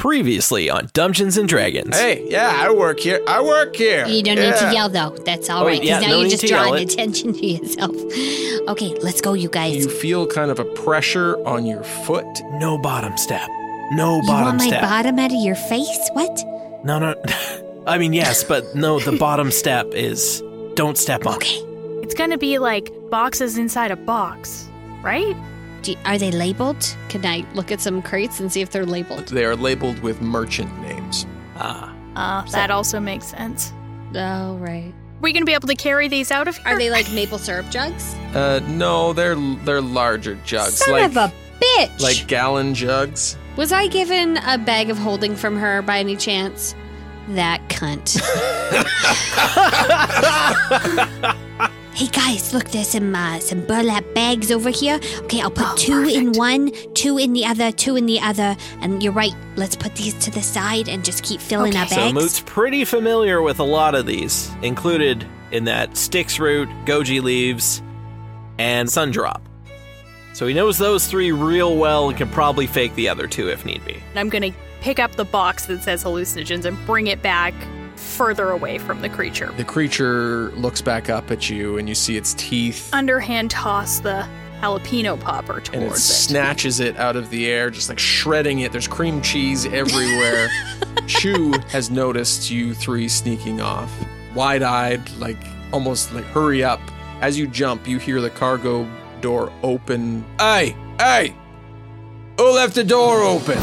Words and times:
Previously 0.00 0.70
on 0.70 0.88
Dungeons 0.94 1.36
and 1.36 1.46
Dragons. 1.46 1.94
Hey, 1.94 2.26
yeah, 2.26 2.50
I 2.58 2.72
work 2.72 3.00
here. 3.00 3.20
I 3.28 3.42
work 3.42 3.76
here. 3.76 4.06
You 4.06 4.22
don't 4.22 4.36
need 4.36 4.54
to 4.56 4.64
Yeah. 4.64 4.72
yell 4.72 4.88
though. 4.88 5.10
That's 5.26 5.50
all 5.50 5.62
Oh, 5.62 5.66
right. 5.66 5.78
Because 5.78 6.00
yeah, 6.00 6.00
now 6.00 6.06
no 6.08 6.14
you're 6.14 6.24
need 6.24 6.30
just 6.30 6.40
to 6.40 6.48
yell 6.48 6.64
drawing 6.64 6.82
it. 6.84 6.92
attention 6.94 7.32
to 7.34 7.46
yourself. 7.46 7.94
Okay, 8.68 8.94
let's 9.02 9.20
go, 9.20 9.32
you 9.32 9.48
guys. 9.48 9.76
You 9.84 9.90
feel 9.90 10.26
kind 10.26 10.50
of 10.50 10.58
a 10.60 10.64
pressure 10.64 11.36
on 11.46 11.66
your 11.66 11.82
foot. 11.82 12.26
No 12.52 12.78
bottom 12.78 13.16
step. 13.16 13.46
No 13.92 14.16
You 14.16 14.22
bottom 14.26 14.46
want 14.46 14.58
my 14.58 14.66
step. 14.68 14.82
bottom 14.82 15.18
out 15.18 15.32
of 15.32 15.40
your 15.42 15.54
face? 15.56 16.08
What? 16.12 16.44
no, 16.84 16.98
no. 16.98 17.14
I 17.86 17.98
mean, 17.98 18.12
yes, 18.12 18.42
but 18.44 18.74
no, 18.74 19.00
the 19.00 19.12
bottom 19.18 19.50
step 19.50 19.86
is 19.92 20.42
don't 20.76 20.96
step 20.96 21.26
on. 21.26 21.34
Okay. 21.36 21.56
It's 22.02 22.14
gonna 22.14 22.38
be 22.38 22.58
like 22.58 22.90
boxes 23.10 23.58
inside 23.58 23.90
a 23.90 23.96
box, 23.96 24.66
right? 25.02 25.36
Do 25.82 25.94
are 26.04 26.18
they 26.18 26.30
labeled? 26.30 26.96
Can 27.08 27.24
I 27.24 27.44
look 27.54 27.72
at 27.72 27.80
some 27.80 28.02
crates 28.02 28.40
and 28.40 28.52
see 28.52 28.60
if 28.60 28.70
they're 28.70 28.86
labeled? 28.86 29.28
They 29.28 29.44
are 29.44 29.56
labeled 29.56 29.98
with 30.00 30.20
merchant 30.20 30.78
names. 30.80 31.26
Ah. 31.56 31.94
Uh, 32.16 32.42
that 32.50 32.70
also 32.70 33.00
makes 33.00 33.26
sense. 33.26 33.72
Oh, 34.14 34.56
right. 34.56 34.92
we 35.20 35.32
gonna 35.32 35.44
be 35.44 35.54
able 35.54 35.68
to 35.68 35.76
carry 35.76 36.08
these 36.08 36.30
out 36.30 36.48
of 36.48 36.56
here? 36.56 36.74
Are 36.74 36.78
they 36.78 36.90
like 36.90 37.10
maple 37.12 37.38
syrup 37.38 37.70
jugs? 37.70 38.14
Uh, 38.34 38.60
no, 38.66 39.12
they're 39.12 39.36
they're 39.64 39.80
larger 39.80 40.34
jugs, 40.44 40.74
Son 40.78 40.92
like 40.92 41.04
of 41.04 41.16
a 41.16 41.32
bitch! 41.60 42.00
like 42.00 42.26
gallon 42.26 42.74
jugs. 42.74 43.36
Was 43.56 43.72
I 43.72 43.86
given 43.86 44.38
a 44.38 44.58
bag 44.58 44.90
of 44.90 44.98
holding 44.98 45.36
from 45.36 45.56
her 45.56 45.82
by 45.82 45.98
any 45.98 46.16
chance? 46.16 46.74
That 47.28 47.60
cunt. 47.68 48.20
hey 52.00 52.06
guys, 52.06 52.54
look, 52.54 52.64
there's 52.70 52.88
some 52.88 53.14
uh, 53.14 53.38
some 53.40 53.60
burlap 53.66 54.04
bags 54.14 54.50
over 54.50 54.70
here. 54.70 54.98
Okay, 55.18 55.42
I'll 55.42 55.50
put 55.50 55.66
Oh, 55.68 55.74
two 55.76 56.04
in 56.08 56.32
one, 56.32 56.72
two 56.94 57.18
in 57.18 57.34
the 57.34 57.44
other, 57.44 57.70
two 57.70 57.96
in 57.96 58.06
the 58.06 58.18
other. 58.20 58.56
And 58.80 59.02
you're 59.02 59.12
right. 59.12 59.34
Let's 59.56 59.76
put 59.76 59.94
these 59.96 60.14
to 60.24 60.30
the 60.30 60.40
side 60.40 60.88
and 60.88 61.04
just 61.04 61.22
keep 61.22 61.42
filling 61.42 61.72
Okay. 61.72 61.80
our 61.80 61.88
So. 61.88 62.12
Moot's 62.12 62.40
pretty 62.40 62.86
familiar 62.86 63.42
with 63.42 63.58
a 63.58 63.64
lot 63.64 63.94
of 63.94 64.06
these, 64.06 64.50
included 64.62 65.26
in 65.50 65.64
that 65.64 65.94
Styx 65.98 66.38
root, 66.38 66.70
goji 66.86 67.22
leaves, 67.22 67.82
and 68.58 68.88
Sundrop. 68.88 69.42
So 70.32 70.46
he 70.46 70.54
knows 70.54 70.78
those 70.78 71.06
three 71.06 71.32
real 71.32 71.76
well 71.76 72.08
and 72.08 72.16
can 72.16 72.30
probably 72.30 72.66
fake 72.66 72.94
the 72.94 73.10
other 73.10 73.26
two 73.26 73.50
if 73.50 73.66
need 73.66 73.84
be. 73.84 74.02
I'm 74.14 74.30
gonna 74.30 74.52
pick 74.80 74.98
up 74.98 75.16
the 75.16 75.26
box 75.26 75.66
that 75.66 75.82
says 75.82 76.02
hallucinogens 76.02 76.64
and 76.64 76.78
bring 76.86 77.08
it 77.08 77.20
back 77.20 77.52
further 78.00 78.50
away 78.50 78.78
from 78.78 79.00
the 79.02 79.08
creature. 79.08 79.52
The 79.56 79.64
creature 79.64 80.50
looks 80.52 80.80
back 80.80 81.08
up 81.08 81.30
at 81.30 81.48
you, 81.50 81.78
and 81.78 81.88
you 81.88 81.94
see 81.94 82.16
its 82.16 82.34
teeth, 82.34 82.92
Underhand 82.92 83.50
toss 83.50 84.00
the 84.00 84.26
jalapeno 84.60 85.18
popper 85.18 85.58
and 85.58 85.66
it 85.66 85.72
towards 85.88 85.96
it. 85.96 86.12
snatches 86.12 86.80
it 86.80 86.96
out 86.98 87.16
of 87.16 87.30
the 87.30 87.46
air, 87.46 87.70
just 87.70 87.88
like 87.88 87.98
shredding 87.98 88.60
it. 88.60 88.72
There's 88.72 88.88
cream 88.88 89.22
cheese 89.22 89.64
everywhere. 89.66 90.48
Shu 91.06 91.52
has 91.68 91.90
noticed 91.90 92.50
you 92.50 92.74
three 92.74 93.08
sneaking 93.08 93.60
off, 93.60 93.90
wide-eyed, 94.34 95.08
like 95.12 95.38
almost 95.72 96.12
like 96.12 96.24
hurry 96.24 96.62
up. 96.62 96.80
As 97.20 97.38
you 97.38 97.46
jump, 97.46 97.86
you 97.86 97.98
hear 97.98 98.20
the 98.20 98.30
cargo 98.30 98.88
door 99.20 99.52
open. 99.62 100.24
Hey, 100.38 100.76
hey! 100.98 101.34
Who 102.38 102.54
left 102.54 102.74
the 102.74 102.84
door 102.84 103.22
open? 103.22 103.58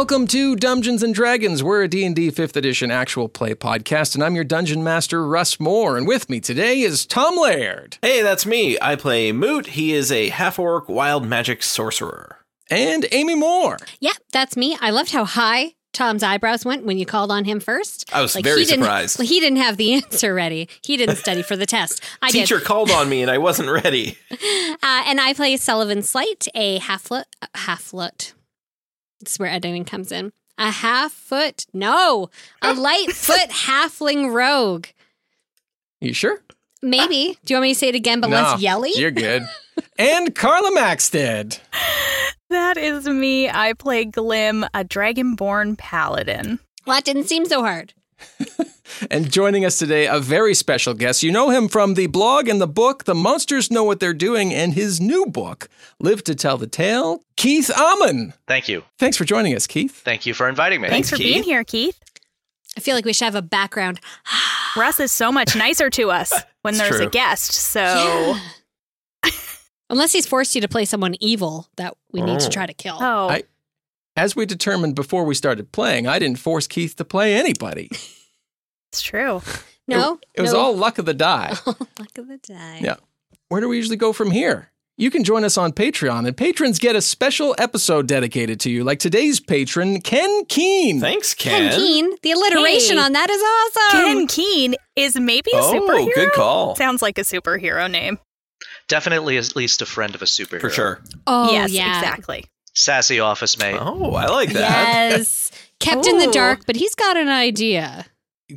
Welcome 0.00 0.26
to 0.28 0.56
Dungeons 0.56 1.02
and 1.02 1.14
Dragons. 1.14 1.62
We're 1.62 1.82
a 1.82 1.88
D&D 1.88 2.30
5th 2.30 2.56
edition 2.56 2.90
actual 2.90 3.28
play 3.28 3.54
podcast 3.54 4.14
and 4.14 4.24
I'm 4.24 4.34
your 4.34 4.44
dungeon 4.44 4.82
master 4.82 5.26
Russ 5.26 5.60
Moore 5.60 5.98
and 5.98 6.06
with 6.08 6.30
me 6.30 6.40
today 6.40 6.80
is 6.80 7.04
Tom 7.04 7.36
Laird 7.36 7.98
Hey, 8.00 8.22
that's 8.22 8.46
me. 8.46 8.78
I 8.80 8.96
play 8.96 9.30
Moot. 9.30 9.66
He 9.66 9.92
is 9.92 10.10
a 10.10 10.30
half 10.30 10.58
orc 10.58 10.88
wild 10.88 11.26
magic 11.26 11.62
sorcerer. 11.62 12.38
and 12.70 13.04
Amy 13.12 13.34
Moore. 13.34 13.76
yeah, 14.00 14.14
that's 14.32 14.56
me. 14.56 14.74
I 14.80 14.88
loved 14.88 15.12
how 15.12 15.26
high 15.26 15.74
Tom's 15.92 16.22
eyebrows 16.22 16.64
went 16.64 16.86
when 16.86 16.96
you 16.96 17.04
called 17.04 17.30
on 17.30 17.44
him 17.44 17.60
first. 17.60 18.08
I 18.10 18.22
was 18.22 18.34
very 18.34 18.60
he 18.60 18.64
didn't- 18.64 18.84
surprised. 18.84 19.18
Well, 19.18 19.28
he 19.28 19.38
didn't 19.38 19.58
have 19.58 19.76
the 19.76 19.92
answer 19.92 20.32
ready. 20.32 20.66
He 20.82 20.96
didn't 20.96 21.16
study 21.16 21.42
for 21.42 21.56
the 21.56 21.66
test. 21.66 22.02
I 22.22 22.30
did. 22.30 22.40
Teacher 22.40 22.60
called 22.60 22.90
on 22.90 23.10
me 23.10 23.20
and 23.20 23.30
I 23.30 23.36
wasn't 23.36 23.68
ready. 23.68 24.16
Uh, 24.82 25.02
and 25.06 25.20
I 25.20 25.34
play 25.34 25.58
Sullivan 25.58 26.00
Slight, 26.00 26.48
a 26.54 26.78
half 26.78 27.02
foot. 27.02 28.32
Half. 29.20 29.24
This 29.24 29.32
is 29.34 29.38
where 29.38 29.50
editing 29.50 29.84
comes 29.84 30.12
in. 30.12 30.32
A 30.58 30.70
half 30.70 31.12
foot. 31.12 31.66
No, 31.72 32.30
a 32.62 32.68
ah. 32.68 32.72
light 32.72 33.10
foot 33.14 33.50
halfling 33.50 34.32
rogue. 34.32 34.86
You 36.00 36.12
sure? 36.12 36.42
Maybe. 36.82 37.36
Ah. 37.36 37.40
Do 37.44 37.54
you 37.54 37.56
want 37.56 37.62
me 37.62 37.72
to 37.74 37.78
say 37.78 37.88
it 37.88 37.94
again, 37.94 38.20
but 38.20 38.30
less 38.30 38.60
yelly? 38.60 38.92
You're 38.94 39.10
good. 39.10 39.42
and 39.98 40.34
Carla 40.34 40.72
Maxted. 40.74 41.58
That 42.48 42.76
is 42.76 43.06
me. 43.06 43.48
I 43.48 43.74
play 43.74 44.04
Glim, 44.04 44.64
a 44.74 44.84
dragonborn 44.84 45.78
paladin. 45.78 46.58
Well, 46.86 46.96
that 46.96 47.04
didn't 47.04 47.24
seem 47.24 47.46
so 47.46 47.60
hard. 47.62 47.94
And 49.08 49.30
joining 49.30 49.64
us 49.64 49.78
today, 49.78 50.06
a 50.06 50.18
very 50.18 50.54
special 50.54 50.94
guest. 50.94 51.22
You 51.22 51.30
know 51.32 51.50
him 51.50 51.68
from 51.68 51.94
the 51.94 52.06
blog 52.08 52.48
and 52.48 52.60
the 52.60 52.66
book, 52.66 53.04
The 53.04 53.14
Monsters 53.14 53.70
Know 53.70 53.84
What 53.84 54.00
They're 54.00 54.12
Doing, 54.12 54.52
and 54.52 54.74
his 54.74 55.00
new 55.00 55.26
book, 55.26 55.68
Live 56.00 56.24
to 56.24 56.34
Tell 56.34 56.58
the 56.58 56.66
Tale, 56.66 57.24
Keith 57.36 57.70
Ammann. 57.74 58.34
Thank 58.46 58.68
you. 58.68 58.82
Thanks 58.98 59.16
for 59.16 59.24
joining 59.24 59.54
us, 59.54 59.66
Keith. 59.66 59.94
Thank 60.04 60.26
you 60.26 60.34
for 60.34 60.48
inviting 60.48 60.80
me. 60.80 60.88
Thanks, 60.88 61.08
for 61.10 61.16
being 61.16 61.42
here, 61.42 61.64
Keith. 61.64 61.98
I 62.76 62.80
feel 62.80 62.94
like 62.94 63.04
we 63.04 63.12
should 63.12 63.24
have 63.26 63.34
a 63.34 63.42
background. 63.42 64.00
Russ 64.76 65.00
is 65.00 65.12
so 65.12 65.32
much 65.32 65.56
nicer 65.56 65.88
to 65.90 66.10
us 66.10 66.32
when 66.62 66.74
It's 66.74 66.82
there's 66.82 66.96
true. 66.96 67.06
a 67.06 67.10
guest. 67.10 67.52
So, 67.52 68.36
Unless 69.90 70.12
he's 70.12 70.26
forced 70.26 70.54
you 70.54 70.60
to 70.60 70.68
play 70.68 70.84
someone 70.84 71.14
evil 71.20 71.68
that 71.76 71.96
we 72.12 72.20
need 72.22 72.38
to 72.40 72.46
Oh. 72.46 72.50
try 72.50 72.66
to 72.66 72.74
kill. 72.74 72.96
oh, 73.00 73.28
I- 73.28 73.42
As 74.16 74.36
we 74.36 74.46
determined 74.46 74.94
before 74.94 75.24
we 75.24 75.34
started 75.34 75.72
playing, 75.72 76.06
I 76.06 76.18
didn't 76.20 76.38
force 76.38 76.66
Keith 76.68 76.94
to 76.96 77.04
play 77.04 77.34
anybody. 77.34 77.90
it's 78.90 79.00
true. 79.02 79.40
no, 79.88 80.18
It 80.34 80.40
was 80.42 80.52
no. 80.52 80.58
all 80.60 80.76
luck 80.76 80.98
of 80.98 81.04
the 81.06 81.14
die. 81.14 81.54
luck 81.66 82.18
of 82.18 82.28
the 82.28 82.38
die. 82.42 82.80
Yeah. 82.82 82.96
Where 83.48 83.60
do 83.60 83.68
we 83.68 83.76
usually 83.76 83.96
go 83.96 84.12
from 84.12 84.30
here? 84.30 84.70
You 84.96 85.10
can 85.10 85.24
join 85.24 85.44
us 85.44 85.56
on 85.56 85.72
Patreon, 85.72 86.26
and 86.26 86.36
patrons 86.36 86.78
get 86.78 86.94
a 86.94 87.00
special 87.00 87.54
episode 87.58 88.06
dedicated 88.06 88.60
to 88.60 88.70
you, 88.70 88.84
like 88.84 88.98
today's 88.98 89.40
patron, 89.40 90.02
Ken 90.02 90.44
Keen. 90.44 91.00
Thanks, 91.00 91.32
Ken 91.32 91.70
Ken. 91.70 91.80
Keen, 91.80 92.10
the 92.22 92.32
alliteration 92.32 92.98
Hey. 92.98 93.02
on 93.04 93.12
that 93.14 93.30
is 93.30 93.40
awesome. 93.42 94.00
Ken 94.18 94.26
Keen 94.26 94.74
is 94.96 95.18
maybe 95.18 95.50
a 95.54 95.58
Oh, 95.58 95.72
superhero. 95.72 96.14
good 96.14 96.32
call. 96.32 96.76
Sounds 96.76 97.00
like 97.00 97.16
a 97.16 97.22
superhero 97.22 97.90
name. 97.90 98.18
Definitely 98.88 99.38
at 99.38 99.56
least 99.56 99.80
a 99.80 99.86
friend 99.86 100.14
of 100.14 100.20
a 100.20 100.26
superhero. 100.26 100.60
For 100.60 100.70
sure. 100.70 101.00
oh, 101.26 101.50
yes, 101.50 101.70
yeah. 101.72 101.98
exactly. 101.98 102.44
Sassy 102.74 103.20
office 103.20 103.56
mate. 103.58 103.78
Oh, 103.80 104.12
I 104.14 104.26
like 104.26 104.52
that. 104.52 105.12
Yes. 105.18 105.50
Kept 105.80 106.06
in 106.06 106.18
the 106.18 106.26
dark, 106.30 106.66
but 106.66 106.76
he's 106.76 106.94
got 106.94 107.16
an 107.16 107.28
idea. 107.28 108.04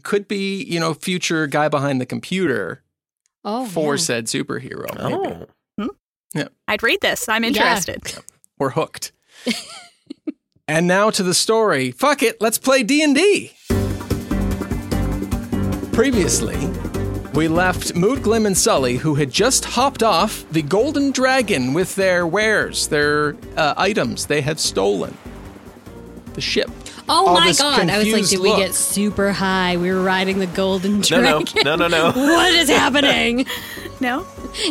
Could 0.02 0.28
be, 0.28 0.64
you 0.64 0.80
know, 0.80 0.94
future 0.94 1.48
guy 1.48 1.70
behind 1.70 2.00
the 2.02 2.06
computer. 2.06 2.84
Oh, 3.46 3.66
for 3.66 3.94
yeah. 3.96 4.00
said 4.00 4.26
superhero. 4.28 4.88
maybe. 4.98 5.46
Oh. 6.38 6.48
I'd 6.68 6.82
read 6.82 7.02
this. 7.02 7.28
I'm 7.30 7.44
Yeah. 7.44 7.50
interested. 7.50 8.16
We're 8.58 8.72
hooked. 8.72 9.12
and 10.68 10.88
now 10.88 11.10
to 11.12 11.22
the 11.24 11.34
story. 11.34 11.92
Fuck 11.92 12.24
it, 12.24 12.40
let's 12.42 12.58
play 12.58 12.82
D&D. 12.84 13.52
Previously, 15.92 16.58
we 17.36 17.48
left 17.48 17.96
Moot 17.96 18.24
Glim 18.24 18.46
and 18.48 18.58
Sully, 18.58 18.98
who 18.98 19.14
had 19.16 19.30
just 19.32 19.64
hopped 19.66 20.02
off 20.02 20.44
the 20.52 20.62
Golden 20.64 21.12
Dragon 21.12 21.74
with 21.74 21.96
their 21.96 22.26
wares, 22.26 22.88
their 22.88 23.36
uh, 23.56 23.76
items 23.78 24.26
they 24.26 24.42
had 24.42 24.60
stolen. 24.60 25.16
The 26.34 26.42
ship. 26.42 26.72
Oh 27.10 27.34
my 27.34 27.48
this 27.48 27.60
god! 27.60 27.90
I 27.90 27.98
was 27.98 28.06
like, 28.08 28.22
confused 28.24 28.32
did 28.32 28.40
we 28.42 28.56
get 28.56 28.74
super 28.74 29.32
high? 29.32 29.78
We 29.78 29.92
were 29.92 30.02
riding 30.02 30.40
the 30.40 30.48
golden 30.48 31.02
dragon. 31.02 31.46
No, 31.64 31.76
no, 31.76 31.88
no, 31.88 31.88
no, 31.88 32.12
no. 32.16 32.34
what 32.36 32.54
is 32.54 32.70
happening? 32.70 33.46
No? 34.00 34.26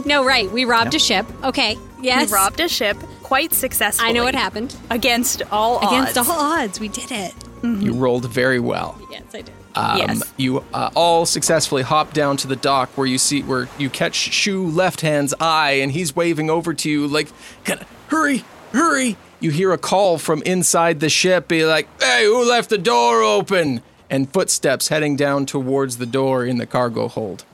no, 0.05 0.27
right. 0.27 0.51
We 0.51 0.67
robbed 0.67 0.95
a 0.95 0.99
ship. 0.99 1.25
Okay. 1.43 1.79
Yes. 2.03 2.29
We 2.31 2.35
robbed 2.35 2.61
a 2.61 2.69
ship 2.69 2.99
quite 3.23 3.55
successfully. 3.55 4.11
I 4.11 4.13
know 4.13 4.25
what 4.25 4.35
happened. 4.35 4.77
Against 4.91 5.41
all 5.51 5.79
Against 5.79 6.19
odds. 6.19 6.29
all 6.29 6.39
odds, 6.39 6.79
we 6.81 6.89
did 6.89 7.11
it. 7.11 7.33
You 7.63 7.95
rolled 7.95 8.27
very 8.29 8.61
well. 8.61 9.01
Yes, 9.11 9.23
I 9.33 9.41
did. 9.43 9.55
Um, 9.75 9.97
Yes. 9.99 10.33
You 10.37 10.65
uh, 10.75 10.91
all 10.95 11.25
successfully 11.25 11.81
hop 11.81 12.13
down 12.13 12.37
to 12.39 12.47
the 12.47 12.57
dock 12.57 12.91
where 12.91 13.07
you 13.07 13.17
see 13.17 13.43
where 13.43 13.69
you 13.79 13.89
catch 13.89 14.17
Shu 14.17 14.67
Left 14.67 15.01
Hand's 15.01 15.33
eye, 15.41 15.73
and 15.81 15.91
he's 15.93 16.15
waving 16.15 16.51
over 16.51 16.75
to 16.75 16.91
you 16.91 17.07
like, 17.07 17.29
"Kinda, 17.65 17.87
"Hurry, 18.09 18.45
hurry!" 18.73 19.17
You 19.43 19.51
hear 19.51 19.73
a 19.73 19.79
call 19.79 20.17
from 20.19 20.41
inside 20.45 21.01
the 21.01 21.09
ship, 21.11 21.49
be 21.49 21.67
like, 21.67 21.87
"Hey, 22.01 22.25
who 22.25 22.49
left 22.49 22.71
the 22.71 22.79
door 22.79 23.23
open?" 23.23 23.83
And 24.09 24.33
footsteps 24.33 24.89
heading 24.89 25.17
down 25.17 25.47
towards 25.47 25.97
the 25.99 26.07
door 26.07 26.45
in 26.45 26.59
the 26.59 26.67
cargo 26.67 27.09
hold. 27.09 27.45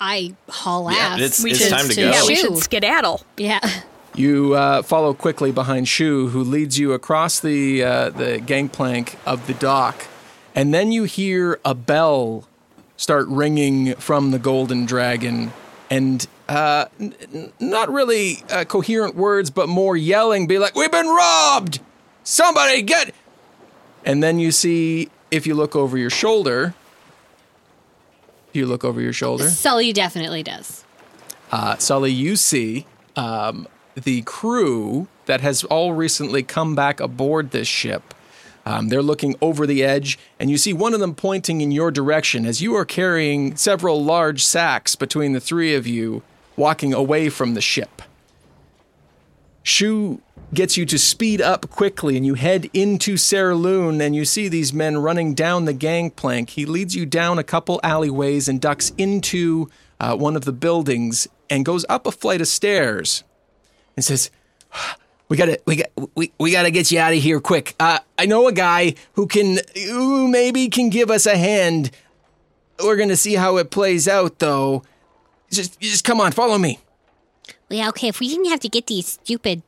I 0.00 0.34
haul 0.48 0.90
Yeah, 0.90 0.98
ass. 0.98 1.18
it's- 1.18 1.42
We 1.42 1.50
it's 1.50 1.60
should, 1.60 1.70
time 1.70 1.88
to 1.88 1.94
go. 1.94 2.02
Yeah, 2.10 2.26
we 2.26 2.34
should 2.36 2.56
skedaddle. 2.58 3.22
yeah. 3.36 3.60
You 4.14 4.54
uh, 4.54 4.82
follow 4.82 5.14
quickly 5.14 5.52
behind 5.52 5.86
Shu, 5.88 6.28
who 6.28 6.42
leads 6.42 6.78
you 6.78 6.92
across 6.92 7.38
the 7.38 7.84
uh, 7.84 8.10
the 8.10 8.38
gangplank 8.44 9.16
of 9.24 9.46
the 9.46 9.54
dock, 9.54 10.06
and 10.54 10.74
then 10.74 10.90
you 10.90 11.04
hear 11.04 11.60
a 11.64 11.74
bell 11.74 12.44
start 12.96 13.26
ringing 13.28 13.94
from 13.94 14.32
the 14.32 14.38
Golden 14.40 14.84
Dragon, 14.84 15.52
and 15.90 16.26
uh, 16.48 16.86
n- 16.98 17.14
n- 17.34 17.52
not 17.58 17.90
really 17.90 18.42
uh, 18.50 18.64
coherent 18.64 19.16
words, 19.16 19.50
but 19.50 19.68
more 19.68 19.96
yelling, 19.96 20.46
be 20.46 20.58
like, 20.58 20.74
"We've 20.74 20.90
been 20.90 21.08
robbed! 21.08 21.80
Somebody 22.24 22.82
get!" 22.82 23.14
And 24.04 24.22
then 24.22 24.38
you 24.38 24.52
see, 24.52 25.10
if 25.30 25.46
you 25.46 25.54
look 25.54 25.76
over 25.76 25.98
your 25.98 26.10
shoulder, 26.10 26.74
you 28.52 28.66
look 28.66 28.84
over 28.84 29.00
your 29.00 29.12
shoulder. 29.12 29.48
Sully 29.48 29.92
definitely 29.92 30.42
does. 30.42 30.84
Uh, 31.52 31.76
Sully, 31.76 32.12
you 32.12 32.36
see 32.36 32.86
um, 33.16 33.66
the 33.94 34.22
crew 34.22 35.08
that 35.26 35.40
has 35.40 35.64
all 35.64 35.92
recently 35.92 36.42
come 36.42 36.74
back 36.74 37.00
aboard 37.00 37.50
this 37.50 37.68
ship. 37.68 38.14
Um, 38.66 38.88
they're 38.88 39.02
looking 39.02 39.36
over 39.40 39.66
the 39.66 39.82
edge, 39.82 40.18
and 40.38 40.50
you 40.50 40.58
see 40.58 40.72
one 40.72 40.94
of 40.94 41.00
them 41.00 41.14
pointing 41.14 41.60
in 41.60 41.70
your 41.70 41.90
direction 41.90 42.44
as 42.44 42.60
you 42.60 42.74
are 42.74 42.84
carrying 42.84 43.56
several 43.56 44.04
large 44.04 44.44
sacks 44.44 44.96
between 44.96 45.32
the 45.32 45.40
three 45.40 45.74
of 45.74 45.86
you, 45.86 46.22
walking 46.56 46.92
away 46.92 47.30
from 47.30 47.54
the 47.54 47.60
ship. 47.60 48.02
Shu 49.62 50.20
gets 50.52 50.76
you 50.76 50.84
to 50.86 50.98
speed 50.98 51.40
up 51.40 51.70
quickly, 51.70 52.16
and 52.16 52.26
you 52.26 52.34
head 52.34 52.68
into 52.72 53.14
Saerloon, 53.14 54.00
and 54.00 54.14
you 54.14 54.24
see 54.24 54.48
these 54.48 54.72
men 54.72 54.98
running 54.98 55.34
down 55.34 55.64
the 55.64 55.72
gangplank. 55.72 56.50
He 56.50 56.66
leads 56.66 56.94
you 56.94 57.06
down 57.06 57.38
a 57.38 57.44
couple 57.44 57.80
alleyways 57.82 58.48
and 58.48 58.60
ducks 58.60 58.92
into 58.98 59.70
uh, 60.00 60.16
one 60.16 60.36
of 60.36 60.44
the 60.44 60.52
buildings 60.52 61.28
and 61.48 61.64
goes 61.64 61.84
up 61.88 62.06
a 62.06 62.12
flight 62.12 62.40
of 62.40 62.48
stairs 62.48 63.22
and 63.96 64.04
says, 64.04 64.30
"We 65.30 65.38
gotta, 65.38 65.58
we 65.66 65.76
got, 65.76 65.88
we, 66.14 66.32
we 66.38 66.52
gotta 66.52 66.70
get 66.70 66.90
you 66.90 67.00
out 67.00 67.14
of 67.14 67.22
here 67.22 67.40
quick. 67.40 67.74
Uh, 67.80 68.00
I 68.18 68.26
know 68.26 68.46
a 68.48 68.52
guy 68.52 68.96
who 69.14 69.26
can, 69.26 69.60
who 69.74 70.28
maybe 70.28 70.68
can 70.68 70.90
give 70.90 71.10
us 71.10 71.24
a 71.24 71.38
hand. 71.38 71.90
We're 72.82 72.96
gonna 72.96 73.16
see 73.16 73.36
how 73.36 73.56
it 73.56 73.70
plays 73.70 74.06
out, 74.06 74.38
though. 74.40 74.82
Just, 75.50 75.80
just 75.80 76.04
come 76.04 76.20
on, 76.20 76.32
follow 76.32 76.58
me." 76.58 76.80
Well, 77.70 77.78
yeah, 77.78 77.88
okay. 77.90 78.08
If 78.08 78.20
we 78.20 78.28
didn't 78.28 78.50
have 78.50 78.60
to 78.60 78.68
get 78.68 78.88
these 78.88 79.06
stupid 79.06 79.62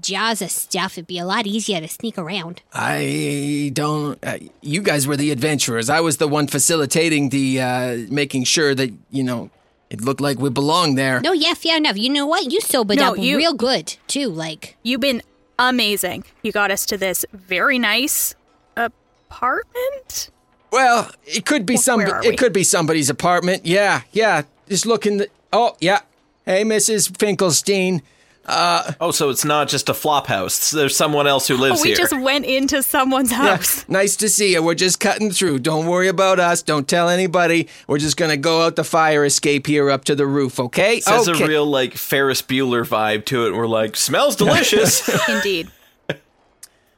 jaws 0.00 0.40
of 0.40 0.50
stuff, 0.50 0.94
it'd 0.94 1.06
be 1.06 1.18
a 1.18 1.26
lot 1.26 1.46
easier 1.46 1.80
to 1.80 1.88
sneak 1.88 2.16
around. 2.16 2.62
I 2.72 3.70
don't. 3.74 4.18
Uh, 4.24 4.38
you 4.62 4.80
guys 4.80 5.06
were 5.06 5.16
the 5.16 5.30
adventurers. 5.30 5.90
I 5.90 6.00
was 6.00 6.16
the 6.16 6.26
one 6.26 6.46
facilitating 6.46 7.28
the, 7.28 7.60
uh, 7.60 7.96
making 8.08 8.44
sure 8.44 8.74
that 8.74 8.90
you 9.10 9.22
know 9.22 9.50
it 9.92 10.00
looked 10.00 10.20
like 10.20 10.38
we 10.38 10.48
belonged 10.50 10.96
there. 10.98 11.20
No, 11.20 11.32
yeah, 11.32 11.54
fair 11.54 11.76
enough. 11.76 11.96
You 11.98 12.08
know 12.10 12.26
what? 12.26 12.50
You 12.50 12.60
sobered 12.60 12.96
No, 12.98 13.12
up 13.12 13.18
you- 13.18 13.36
real 13.36 13.54
good 13.54 13.96
too. 14.08 14.28
Like, 14.28 14.76
You've 14.82 15.00
been 15.00 15.22
amazing. 15.58 16.24
You 16.42 16.50
got 16.50 16.70
us 16.70 16.86
to 16.86 16.96
this 16.96 17.24
very 17.32 17.78
nice 17.78 18.34
apartment. 18.76 20.30
Well, 20.70 21.10
it 21.26 21.44
could 21.44 21.66
be 21.66 21.76
some. 21.76 21.98
where 22.00 22.14
are 22.16 22.24
It 22.24 22.38
could 22.38 22.52
be 22.52 22.64
somebody's 22.64 23.10
apartment. 23.10 23.66
Yeah, 23.66 24.02
yeah. 24.12 24.42
Just 24.68 24.86
looking. 24.86 25.18
The, 25.18 25.28
oh, 25.52 25.76
yeah. 25.80 26.00
Hey, 26.46 26.64
Mrs. 26.64 27.16
Finkelstein. 27.18 28.02
Oh, 28.48 29.10
so 29.12 29.30
it's 29.30 29.44
not 29.44 29.68
just 29.68 29.88
a 29.88 29.94
flop 29.94 30.26
house. 30.26 30.70
There's 30.70 30.96
someone 30.96 31.26
else 31.26 31.46
who 31.46 31.56
lives 31.56 31.80
Oh, 31.80 31.82
we 31.82 31.90
here. 31.90 31.96
just 31.96 32.18
went 32.18 32.44
into 32.44 32.82
someone's 32.82 33.30
Yeah, 33.30 33.56
house. 33.56 33.84
nice 33.88 34.16
to 34.16 34.28
see 34.28 34.52
you. 34.52 34.62
We're 34.62 34.74
just 34.74 34.98
cutting 35.00 35.30
through. 35.30 35.60
Don't 35.60 35.86
worry 35.86 36.08
about 36.08 36.40
us. 36.40 36.62
Don't 36.62 36.88
tell 36.88 37.08
anybody. 37.08 37.68
We're 37.86 37.98
just 37.98 38.16
gonna 38.16 38.36
go 38.36 38.62
out 38.62 38.76
the 38.76 38.84
fire 38.84 39.24
escape 39.24 39.66
here 39.66 39.90
up 39.90 40.04
to 40.06 40.14
the 40.14 40.26
roof. 40.26 40.58
Okay? 40.58 40.96
It 40.98 41.06
has 41.06 41.28
okay. 41.28 41.44
a 41.44 41.46
real 41.46 41.66
like 41.66 41.94
Ferris 41.94 42.42
Bueller 42.42 42.84
vibe 42.86 43.24
to 43.26 43.44
it. 43.44 43.48
And 43.50 43.56
we're 43.56 43.66
like, 43.68 43.96
smells 43.96 44.34
delicious. 44.36 45.08
Indeed. 45.28 45.70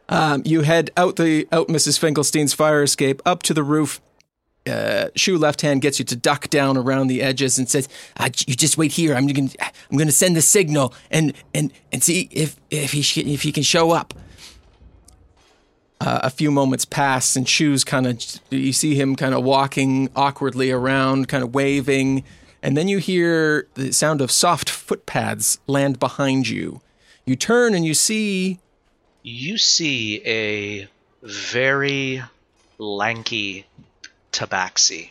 Um, 0.09 0.43
you 0.45 0.63
head 0.63 0.91
out 0.97 1.17
the 1.17 1.49
out 1.51 1.69
Mrs. 1.69 1.99
Finkelstein's 1.99 2.53
fire 2.55 2.83
escape 2.83 3.23
up 3.25 3.43
to 3.45 3.55
the 3.55 3.63
roof. 3.63 4.01
Uh, 4.67 5.09
Shu 5.15 5.37
left 5.37 5.61
hand 5.61 5.83
gets 5.83 5.99
you 5.99 6.05
to 6.07 6.17
duck 6.17 6.49
down 6.49 6.77
around 6.79 7.09
the 7.09 7.21
edges 7.21 7.59
and 7.59 7.69
says, 7.69 7.89
uh, 8.17 8.31
"You 8.47 8.55
just 8.55 8.79
wait 8.79 8.93
here. 8.93 9.15
I'm 9.15 9.27
going. 9.27 9.51
I'm 9.61 9.97
going 9.99 10.09
to 10.09 10.13
send 10.13 10.37
the 10.37 10.43
signal 10.43 10.95
and 11.11 11.35
and 11.53 11.71
and 11.93 12.03
see 12.03 12.29
if 12.31 12.57
if 12.71 12.93
he 12.93 13.03
sh- 13.03 13.19
if 13.19 13.43
he 13.43 13.53
can 13.53 13.63
show 13.63 13.91
up." 13.91 14.15
Uh, 16.01 16.21
a 16.23 16.31
few 16.31 16.51
moments 16.51 16.85
pass, 16.85 17.37
and 17.37 17.47
Shu's 17.49 17.85
kind 17.85 18.07
of 18.07 18.23
you 18.51 18.73
see 18.73 18.95
him 18.95 19.17
kind 19.17 19.35
of 19.35 19.45
walking 19.45 20.09
awkwardly 20.17 20.71
around, 20.71 21.29
kind 21.29 21.43
of 21.45 21.55
waving, 21.55 22.25
and 22.63 22.77
then 22.77 22.89
you 22.89 22.99
hear 22.99 23.69
the 23.75 23.93
sound 23.93 24.21
of 24.21 24.31
soft 24.31 24.69
footpads 24.71 25.59
land 25.67 25.99
behind 25.99 26.49
you. 26.49 26.81
You 27.27 27.37
turn 27.37 27.75
and 27.75 27.85
you 27.85 27.95
see 27.95 28.61
You 29.23 29.57
see 29.57 30.23
a 30.27 30.89
very 31.23 32.23
lanky 32.79 33.67
tabaxi. 34.35 35.11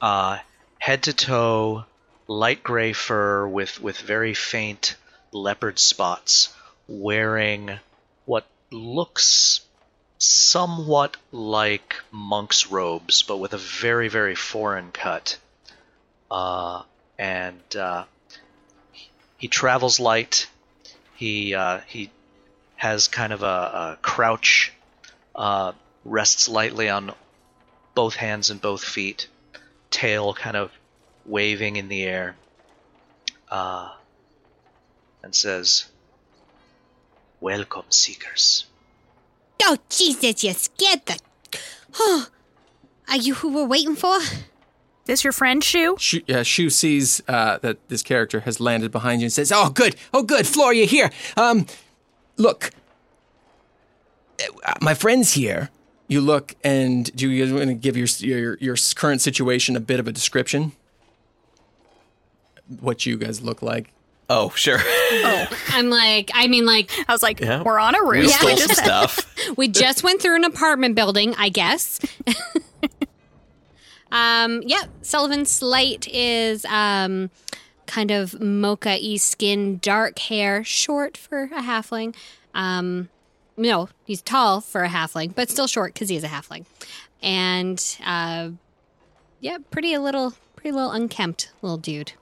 Uh, 0.00 0.38
head 0.78 1.02
to 1.02 1.12
toe, 1.12 1.84
light 2.28 2.62
gray 2.62 2.92
fur 2.92 3.46
with, 3.46 3.80
with 3.80 3.98
very 3.98 4.34
faint 4.34 4.96
leopard 5.32 5.78
spots, 5.78 6.54
wearing 6.86 7.78
what 8.24 8.46
looks 8.70 9.60
somewhat 10.18 11.16
like 11.32 11.96
monk's 12.10 12.70
robes, 12.70 13.22
but 13.22 13.38
with 13.38 13.52
a 13.52 13.58
very, 13.58 14.08
very 14.08 14.34
foreign 14.34 14.92
cut. 14.92 15.38
Uh, 16.30 16.82
and 17.18 17.76
uh, 17.76 18.04
he 19.38 19.48
travels 19.48 19.98
light. 19.98 20.48
He 21.14 21.54
uh, 21.54 21.80
he 21.86 22.10
has 22.76 23.08
kind 23.08 23.32
of 23.32 23.42
a, 23.42 23.46
a 23.46 23.98
crouch, 24.02 24.72
uh, 25.34 25.72
rests 26.04 26.48
lightly 26.48 26.88
on 26.88 27.12
both 27.98 28.14
hands 28.14 28.48
and 28.48 28.60
both 28.60 28.84
feet, 28.84 29.26
tail 29.90 30.32
kind 30.32 30.56
of 30.56 30.70
waving 31.26 31.74
in 31.74 31.88
the 31.88 32.04
air, 32.04 32.36
uh, 33.50 33.90
and 35.20 35.34
says, 35.34 35.86
Welcome, 37.40 37.86
seekers. 37.90 38.66
oh 39.64 39.78
Jesus, 39.88 40.44
you 40.44 40.52
scared 40.52 41.04
the. 41.06 41.18
Oh, 41.98 42.28
are 43.08 43.16
you 43.16 43.34
who 43.34 43.52
we're 43.52 43.66
waiting 43.66 43.96
for? 43.96 44.16
This 45.06 45.24
your 45.24 45.32
friend 45.32 45.64
Shu? 45.64 45.96
Shu, 45.98 46.20
uh, 46.28 46.44
Shu 46.44 46.70
sees 46.70 47.20
uh, 47.26 47.58
that 47.62 47.78
this 47.88 48.04
character 48.04 48.40
has 48.40 48.60
landed 48.60 48.92
behind 48.92 49.22
you 49.22 49.24
and 49.24 49.32
says, 49.32 49.50
"Oh, 49.50 49.70
good, 49.70 49.96
oh, 50.14 50.22
good, 50.22 50.46
Floor, 50.46 50.72
you're 50.72 50.86
here. 50.86 51.10
Um, 51.36 51.66
look, 52.36 52.70
uh, 54.40 54.74
my 54.80 54.94
friend's 54.94 55.32
here. 55.32 55.70
You 56.08 56.20
look, 56.22 56.54
and 56.64 57.14
do 57.14 57.28
you 57.30 57.54
want 57.54 57.68
to 57.68 57.74
give 57.74 57.96
your, 57.96 58.06
your 58.20 58.56
your 58.58 58.76
current 58.96 59.20
situation 59.20 59.76
a 59.76 59.80
bit 59.80 60.00
of 60.00 60.08
a 60.08 60.12
description? 60.12 60.72
What 62.80 63.06
you 63.06 63.16
guys 63.16 63.42
look 63.42 63.62
like? 63.62 63.92
oh, 64.30 64.50
sure. 64.50 64.76
I'm 65.70 65.88
like, 65.88 66.30
I 66.34 66.48
mean, 66.48 66.66
like, 66.66 66.90
I 67.08 67.12
was 67.12 67.22
like, 67.22 67.40
Yeah. 67.40 67.62
we're 67.62 67.78
on 67.78 67.94
a 67.94 68.02
roof. 68.02 68.10
We 68.12 68.26
We 68.26 68.28
stole 68.32 68.56
just- 68.56 68.74
some 68.76 68.84
stuff. 68.84 69.34
we 69.56 69.68
just 69.68 70.02
went 70.04 70.20
through 70.20 70.36
an 70.36 70.44
apartment 70.44 70.94
building, 70.94 71.34
I 71.38 71.48
guess. 71.48 71.98
Um, 74.10 74.62
yeah, 74.64 74.84
Sullivan's 75.02 75.50
slight 75.50 76.08
is 76.08 76.64
um, 76.64 77.28
kind 77.86 78.10
of 78.10 78.40
mocha 78.40 78.96
y 79.02 79.16
skin, 79.16 79.78
dark 79.82 80.18
hair, 80.18 80.64
short 80.64 81.16
for 81.18 81.42
a 81.44 81.60
halfling. 81.62 82.14
Um, 82.54 83.10
no, 83.58 83.88
he's 84.04 84.22
tall 84.22 84.60
for 84.60 84.82
a 84.82 84.88
halfling, 84.88 85.34
but 85.34 85.50
still 85.50 85.66
short 85.66 85.94
because 85.94 86.08
he's 86.08 86.24
a 86.24 86.28
halfling. 86.28 86.64
And 87.22 87.98
uh, 88.04 88.50
yeah, 89.40 89.58
pretty 89.70 89.94
a 89.94 90.00
little, 90.00 90.34
pretty 90.56 90.72
little 90.72 90.92
unkempt 90.92 91.52
little 91.62 91.78
dude. 91.78 92.12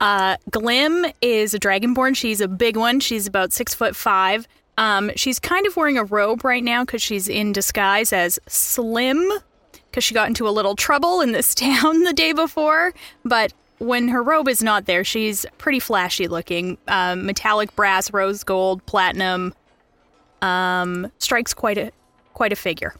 Uh, 0.00 0.36
Glim 0.50 1.06
is 1.22 1.54
a 1.54 1.58
dragonborn. 1.58 2.16
She's 2.16 2.40
a 2.40 2.48
big 2.48 2.76
one. 2.76 3.00
She's 3.00 3.26
about 3.26 3.52
six 3.52 3.74
foot 3.74 3.96
five. 3.96 4.46
Um, 4.76 5.10
she's 5.16 5.38
kind 5.38 5.66
of 5.66 5.76
wearing 5.76 5.98
a 5.98 6.04
robe 6.04 6.44
right 6.44 6.62
now 6.62 6.84
because 6.84 7.00
she's 7.00 7.28
in 7.28 7.52
disguise 7.52 8.12
as 8.12 8.38
Slim 8.48 9.30
because 9.90 10.02
she 10.02 10.12
got 10.12 10.26
into 10.26 10.48
a 10.48 10.50
little 10.50 10.74
trouble 10.74 11.20
in 11.20 11.32
this 11.32 11.54
town 11.54 12.02
the 12.02 12.12
day 12.12 12.32
before. 12.32 12.92
But 13.24 13.52
when 13.78 14.08
her 14.08 14.22
robe 14.22 14.48
is 14.48 14.62
not 14.62 14.86
there, 14.86 15.04
she's 15.04 15.44
pretty 15.58 15.80
flashy 15.80 16.28
looking. 16.28 16.78
Um, 16.88 17.26
metallic 17.26 17.74
brass, 17.76 18.12
rose 18.12 18.44
gold, 18.44 18.84
platinum. 18.86 19.54
Um, 20.42 21.10
strikes 21.18 21.54
quite 21.54 21.78
a 21.78 21.92
quite 22.34 22.52
a 22.52 22.56
figure. 22.56 22.94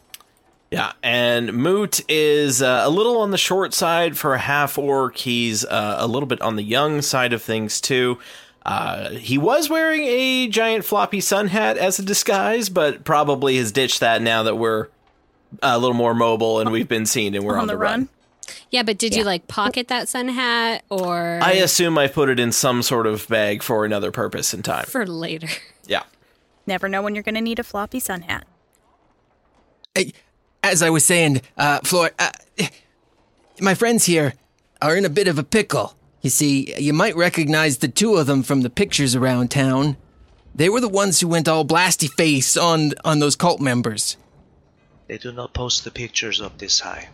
Yeah, 0.71 0.93
and 1.03 1.53
Moot 1.53 2.01
is 2.09 2.61
uh, 2.61 2.81
a 2.83 2.89
little 2.89 3.19
on 3.19 3.31
the 3.31 3.37
short 3.37 3.73
side 3.73 4.17
for 4.17 4.33
a 4.33 4.39
half 4.39 4.77
orc. 4.77 5.15
He's 5.15 5.63
uh, 5.63 5.97
a 5.99 6.07
little 6.07 6.27
bit 6.27 6.41
on 6.41 6.55
the 6.55 6.63
young 6.63 7.01
side 7.01 7.33
of 7.33 7.41
things 7.41 7.79
too. 7.79 8.17
Uh, 8.65 9.11
he 9.11 9.37
was 9.37 9.69
wearing 9.69 10.03
a 10.03 10.47
giant 10.47 10.83
floppy 10.83 11.21
sun 11.21 11.47
hat 11.47 11.77
as 11.77 11.99
a 11.99 12.03
disguise, 12.03 12.67
but 12.69 13.03
probably 13.03 13.57
has 13.57 13.71
ditched 13.71 13.99
that 13.99 14.23
now 14.23 14.41
that 14.41 14.55
we're 14.55 14.87
a 15.61 15.77
little 15.77 15.95
more 15.95 16.15
mobile 16.15 16.59
and 16.59 16.71
we've 16.71 16.87
been 16.87 17.05
seen 17.05 17.35
and 17.35 17.45
we're 17.45 17.59
on, 17.59 17.67
the 17.67 17.77
run. 17.77 18.09
Yeah, 18.71 18.83
but 18.83 18.97
did 18.97 19.15
you 19.15 19.23
like 19.23 19.47
pocket 19.47 19.87
that 19.87 20.07
sun 20.09 20.27
hat 20.29 20.83
or 20.89 21.39
I 21.41 21.53
assume 21.53 21.97
I 21.97 22.07
put 22.07 22.29
it 22.29 22.39
in 22.39 22.51
some 22.51 22.83
sort 22.83 23.07
of 23.07 23.27
bag 23.27 23.63
for 23.63 23.85
another 23.85 24.11
purpose 24.11 24.53
in 24.53 24.63
time. 24.63 24.85
for 24.85 25.05
later? 25.05 25.47
Yeah. 25.87 26.01
Never 26.65 26.89
know 26.89 27.03
when 27.03 27.13
you're 27.13 27.23
going 27.23 27.35
to 27.35 27.41
need 27.41 27.59
a 27.59 27.63
floppy 27.63 27.99
sun 27.99 28.23
hat. 28.23 28.47
Hey, 29.93 30.13
as 30.63 30.81
I 30.81 30.89
was 30.89 31.05
saying, 31.05 31.43
uh, 31.57 31.81
Floor, 31.81 32.09
uh, 32.17 32.31
my 33.61 33.75
friends 33.75 34.05
here 34.05 34.33
are 34.81 34.95
in 34.95 35.05
a 35.05 35.09
bit 35.09 35.27
of 35.27 35.37
a 35.37 35.43
pickle. 35.43 35.95
You 36.21 36.31
see, 36.31 36.73
you 36.79 36.91
might 36.91 37.15
recognize 37.15 37.77
the 37.77 37.87
two 37.87 38.15
of 38.15 38.25
them 38.25 38.41
from 38.41 38.61
the 38.61 38.69
pictures 38.71 39.15
around 39.15 39.51
town. 39.51 39.95
They 40.55 40.69
were 40.69 40.81
the 40.81 40.89
ones 40.89 41.19
who 41.19 41.27
went 41.27 41.47
all 41.47 41.65
blasty 41.65 42.09
face 42.09 42.57
on 42.57 42.93
on 43.03 43.19
those 43.19 43.35
cult 43.35 43.61
members. 43.61 44.17
They 45.07 45.19
do 45.19 45.31
not 45.31 45.53
post 45.53 45.83
the 45.83 45.91
pictures 45.91 46.41
up 46.41 46.57
this 46.57 46.79
high. 46.79 47.09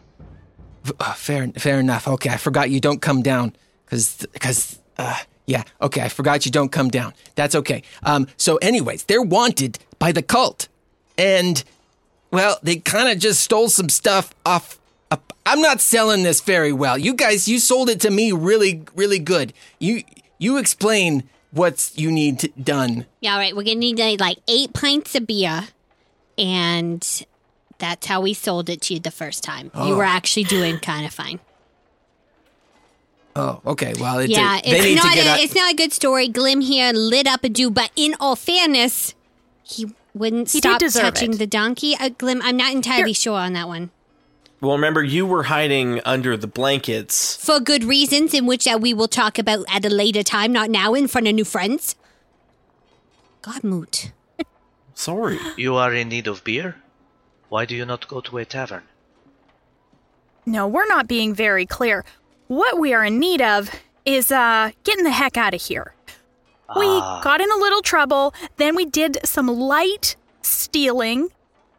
Uh, 1.00 1.14
fair, 1.14 1.48
fair 1.50 1.80
enough. 1.80 2.08
Okay, 2.08 2.30
I 2.30 2.38
forgot 2.38 2.70
you 2.70 2.80
don't 2.80 3.02
come 3.02 3.22
down, 3.22 3.56
cause, 3.88 4.26
cause, 4.40 4.80
uh, 4.98 5.18
yeah. 5.46 5.64
Okay, 5.82 6.02
I 6.02 6.10
forgot 6.10 6.46
you 6.46 6.52
don't 6.52 6.72
come 6.72 6.90
down. 6.90 7.14
That's 7.36 7.56
okay. 7.56 7.84
Um, 8.04 8.28
so, 8.38 8.58
anyways, 8.58 9.04
they're 9.04 9.22
wanted 9.22 9.80
by 10.00 10.12
the 10.12 10.22
cult, 10.22 10.68
and 11.18 11.64
well, 12.32 12.58
they 12.64 12.78
kind 12.78 13.10
of 13.10 13.20
just 13.20 13.42
stole 13.42 13.70
some 13.70 13.90
stuff 13.90 14.34
off. 14.46 14.80
I'm 15.46 15.60
not 15.60 15.82
selling 15.82 16.24
this 16.24 16.40
very 16.40 16.72
well. 16.72 16.98
You 16.98 17.14
guys, 17.14 17.48
you 17.48 17.60
sold 17.60 17.90
it 17.90 18.00
to 18.02 18.12
me 18.12 18.32
really, 18.32 18.84
really 18.96 19.20
good. 19.20 19.54
You, 19.80 20.04
you 20.38 20.58
explain 20.58 21.24
what's 21.52 21.98
you 21.98 22.12
need 22.12 22.40
to, 22.40 22.48
done. 22.50 23.06
Yeah, 23.20 23.34
all 23.34 23.40
right. 23.40 23.56
We're 23.56 23.64
gonna 23.64 23.76
need 23.76 24.20
like 24.20 24.38
eight 24.48 24.74
pints 24.74 25.16
of 25.16 25.28
beer, 25.28 25.68
and 26.38 27.26
that's 27.82 28.08
how 28.08 28.22
we 28.22 28.34
sold 28.34 28.70
it 28.70 28.80
to 28.84 28.94
you 28.94 29.00
the 29.02 29.12
first 29.12 29.44
time. 29.44 29.72
You 29.76 29.96
were 29.98 30.06
actually 30.06 30.46
doing 30.46 30.80
kind 30.80 31.06
of 31.06 31.14
fine. 31.14 31.40
Oh, 33.36 33.62
okay. 33.66 33.94
Well, 34.00 34.20
it's 34.20 34.32
yeah, 34.32 34.60
a, 34.60 34.62
they 34.62 34.82
need 34.82 34.94
it's 34.94 35.02
to 35.02 35.08
not 35.08 35.16
get 35.16 35.26
a, 35.26 35.30
out. 35.32 35.40
it's 35.40 35.56
not 35.56 35.72
a 35.72 35.76
good 35.76 35.94
story. 35.94 36.28
Glim 36.28 36.62
here 36.62 36.92
lit 36.94 37.28
up 37.28 37.44
a 37.44 37.50
dude, 37.50 37.74
but 37.74 37.92
in 37.96 38.16
all 38.20 38.36
fairness, 38.36 39.16
he 39.64 39.94
wouldn't 40.14 40.52
He 40.52 40.60
stop 40.60 40.82
touching 40.82 41.34
it. 41.34 41.38
the 41.38 41.48
donkey. 41.48 41.96
Uh, 42.00 42.10
Glim, 42.10 42.42
I'm 42.42 42.58
not 42.58 42.74
entirely 42.74 43.14
sure 43.14 43.38
on 43.40 43.54
that 43.54 43.68
one. 43.68 43.90
Well, 44.60 44.74
remember 44.74 45.02
you 45.04 45.26
were 45.26 45.44
hiding 45.44 46.02
under 46.06 46.38
the 46.38 46.46
blankets. 46.46 47.36
For 47.44 47.60
good 47.60 47.84
reasons, 47.84 48.34
in 48.34 48.46
which 48.46 48.68
uh, 48.68 48.78
we 48.80 48.94
will 48.94 49.08
talk 49.08 49.40
about 49.40 49.66
at 49.70 49.86
a 49.86 49.90
later 49.90 50.24
time, 50.24 50.52
not 50.52 50.70
now, 50.70 50.94
in 50.94 51.08
front 51.08 51.28
of 51.28 51.34
new 51.34 51.46
friends. 51.46 51.96
God, 53.42 53.64
moot. 53.64 54.12
Sorry. 54.94 55.40
You 55.58 55.76
are 55.76 55.92
in 55.94 56.10
need 56.10 56.28
of 56.28 56.44
beer? 56.44 56.76
Why 57.52 57.66
do 57.66 57.76
you 57.76 57.86
not 57.86 58.08
go 58.08 58.22
to 58.22 58.38
a 58.38 58.46
tavern? 58.46 58.84
No, 60.46 60.70
we're 60.70 60.88
not 60.88 61.06
being 61.06 61.34
very 61.34 61.66
clear. 61.66 62.06
What 62.48 62.80
we 62.80 62.94
are 62.94 63.04
in 63.04 63.20
need 63.20 63.42
of 63.42 63.70
is 64.06 64.32
uh 64.32 64.72
getting 64.86 65.04
the 65.04 65.12
heck 65.12 65.36
out 65.36 65.54
of 65.54 65.62
here. 65.62 65.94
We 66.78 66.86
got 67.28 67.42
in 67.42 67.52
a 67.52 67.58
little 67.58 67.82
trouble, 67.82 68.34
then 68.56 68.78
we 68.78 68.86
did 68.86 69.18
some 69.26 69.48
light 69.48 70.16
stealing, 70.42 71.28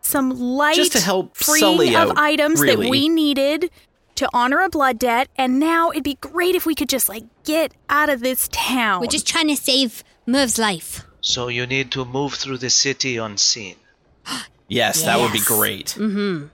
some 0.02 0.28
light 0.38 0.76
Just 0.76 0.92
to 0.92 1.00
help 1.00 1.38
freeing 1.38 1.60
Sully 1.60 1.96
of 1.96 2.18
items 2.18 2.60
really. 2.60 2.76
that 2.84 2.90
we 2.90 3.08
needed 3.08 3.70
to 4.16 4.28
honor 4.34 4.60
a 4.60 4.68
blood 4.68 4.98
debt, 4.98 5.28
and 5.36 5.58
now 5.58 5.90
it'd 5.90 6.04
be 6.04 6.18
great 6.20 6.54
if 6.54 6.66
we 6.66 6.74
could 6.74 6.90
just 6.90 7.08
like 7.08 7.24
get 7.44 7.72
out 7.88 8.10
of 8.10 8.20
this 8.20 8.46
town. 8.52 9.00
We're 9.00 9.06
just 9.06 9.26
trying 9.26 9.48
to 9.48 9.56
save 9.56 10.04
Merv's 10.26 10.58
life. 10.58 11.06
So 11.22 11.48
you 11.48 11.66
need 11.66 11.90
to 11.92 12.04
move 12.04 12.34
through 12.34 12.58
the 12.58 12.68
city 12.68 13.16
unseen. 13.16 13.76
Yes, 14.72 15.02
that 15.02 15.20
would 15.20 15.32
be 15.32 15.40
great. 15.40 15.88
Mm-hmm. 15.98 16.46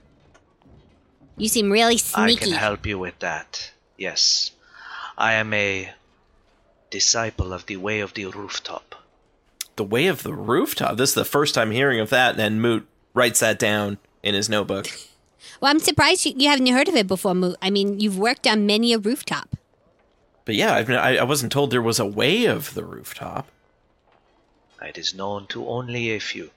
You 1.37 1.47
seem 1.47 1.71
really 1.71 1.97
sneaky. 1.97 2.33
I 2.33 2.35
can 2.35 2.51
help 2.51 2.85
you 2.85 2.99
with 2.99 3.17
that. 3.19 3.71
Yes. 3.97 4.51
I 5.17 5.33
am 5.33 5.53
a 5.53 5.91
disciple 6.89 7.53
of 7.53 7.65
the 7.65 7.77
way 7.77 8.01
of 8.01 8.13
the 8.13 8.25
rooftop. 8.25 8.95
The 9.77 9.85
way 9.85 10.07
of 10.07 10.23
the 10.23 10.33
rooftop. 10.33 10.97
This 10.97 11.11
is 11.11 11.15
the 11.15 11.23
first 11.23 11.55
time 11.55 11.71
hearing 11.71 12.01
of 12.01 12.09
that, 12.09 12.37
and 12.37 12.61
Moot 12.61 12.85
writes 13.13 13.39
that 13.39 13.57
down 13.57 13.97
in 14.21 14.35
his 14.35 14.49
notebook. 14.49 14.87
Well, 15.61 15.71
I'm 15.71 15.79
surprised 15.79 16.25
you, 16.25 16.33
you 16.37 16.47
haven't 16.49 16.67
heard 16.67 16.87
of 16.87 16.95
it 16.95 17.07
before, 17.07 17.33
Moot. 17.33 17.57
I 17.61 17.69
mean, 17.69 17.99
you've 17.99 18.17
worked 18.17 18.47
on 18.47 18.65
many 18.65 18.93
a 18.93 18.99
rooftop. 18.99 19.55
But 20.45 20.55
yeah, 20.55 20.73
I've, 20.73 20.89
I, 20.89 21.17
I 21.17 21.23
wasn't 21.23 21.51
told 21.51 21.71
there 21.71 21.81
was 21.81 21.99
a 21.99 22.05
way 22.05 22.45
of 22.45 22.73
the 22.75 22.83
rooftop. 22.83 23.47
It 24.81 24.97
is 24.97 25.13
known 25.13 25.47
to 25.47 25.67
only 25.67 26.11
a 26.11 26.19
few. 26.19 26.51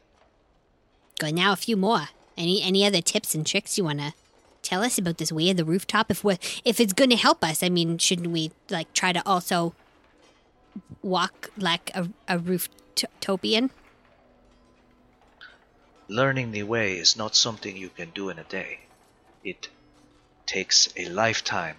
Good. 1.23 1.37
Now 1.37 1.53
a 1.53 1.57
few 1.57 1.77
more. 1.77 2.09
Any 2.37 2.61
any 2.63 2.85
other 2.85 3.01
tips 3.01 3.33
and 3.33 3.47
tricks 3.47 3.79
you 3.79 3.85
want 3.85 4.01
to 4.01 4.13
tell 4.61 4.83
us 4.83 4.99
about 4.99 5.19
this 5.19 5.31
way 5.31 5.51
of 5.51 5.57
the 5.57 5.65
rooftop? 5.65 6.11
If 6.11 6.25
we 6.25 6.37
if 6.65 6.81
it's 6.81 6.93
to 7.11 7.17
help 7.17 7.45
us, 7.45 7.63
I 7.63 7.69
mean, 7.69 7.99
shouldn't 7.99 8.33
we 8.33 8.51
like 8.69 8.93
try 8.93 9.13
to 9.13 9.23
also 9.25 9.73
walk 11.01 11.53
like 11.57 11.93
a 11.95 12.09
a 12.27 12.41
rooftopian? 12.41 13.71
Learning 16.09 16.51
the 16.51 16.65
way 16.65 16.99
is 16.99 17.17
not 17.17 17.37
something 17.37 17.77
you 17.77 17.91
can 17.91 18.11
do 18.11 18.29
in 18.29 18.41
a 18.41 18.51
day. 18.59 18.81
It 19.45 19.69
takes 20.45 20.89
a 20.97 21.05
lifetime 21.05 21.77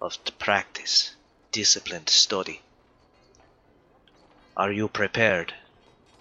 of 0.00 0.16
practice, 0.38 1.14
disciplined 1.52 2.08
study. 2.08 2.62
Are 4.56 4.72
you 4.72 4.88
prepared? 4.88 5.52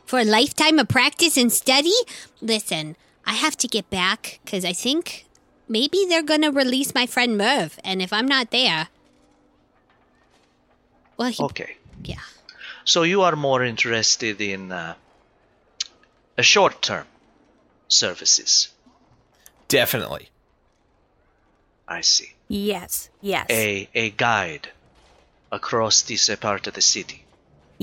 For 0.05 0.19
a 0.19 0.25
lifetime 0.25 0.79
of 0.79 0.87
practice 0.87 1.37
and 1.37 1.51
study? 1.51 1.93
Listen, 2.41 2.95
I 3.25 3.33
have 3.33 3.55
to 3.57 3.67
get 3.67 3.89
back 3.89 4.39
because 4.43 4.63
I 4.65 4.73
think 4.73 5.25
maybe 5.67 6.05
they're 6.07 6.23
going 6.23 6.41
to 6.41 6.51
release 6.51 6.93
my 6.93 7.05
friend 7.05 7.37
Merv. 7.37 7.79
And 7.83 8.01
if 8.01 8.11
I'm 8.13 8.27
not 8.27 8.51
there. 8.51 8.89
Well, 11.17 11.29
he, 11.31 11.41
Okay. 11.43 11.77
yeah. 12.03 12.19
So 12.85 13.03
you 13.03 13.21
are 13.21 13.35
more 13.35 13.63
interested 13.63 14.41
in 14.41 14.71
uh, 14.71 14.95
a 16.37 16.43
short 16.43 16.81
term 16.81 17.05
services. 17.87 18.69
Definitely. 19.67 20.29
I 21.87 22.01
see. 22.01 22.33
yes, 22.47 23.09
yes, 23.21 23.45
A 23.49 23.89
a 23.93 24.09
guide 24.11 24.69
across 25.51 26.01
this 26.01 26.29
part 26.35 26.67
of 26.67 26.73
the 26.73 26.81
city. 26.81 27.22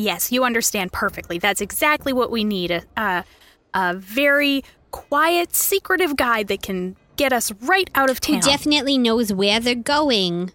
Yes. 0.00 0.32
You 0.32 0.44
understand 0.44 0.92
perfectly. 0.92 1.38
That's 1.38 1.60
exactly 1.60 2.12
what 2.12 2.30
we 2.30 2.44
need. 2.44 2.70
A, 2.70 2.82
a 2.96 3.24
a 3.72 3.94
very 3.94 4.64
quiet, 4.90 5.54
secretive 5.54 6.16
guide 6.16 6.48
that 6.48 6.62
can 6.62 6.96
get 7.16 7.32
us 7.32 7.52
right 7.52 7.88
out 7.94 8.10
of 8.10 8.20
town. 8.20 8.36
Who 8.36 8.40
definitely 8.42 8.98
knows 8.98 9.32
where 9.32 9.60
they're 9.60 9.74
going, 9.76 10.52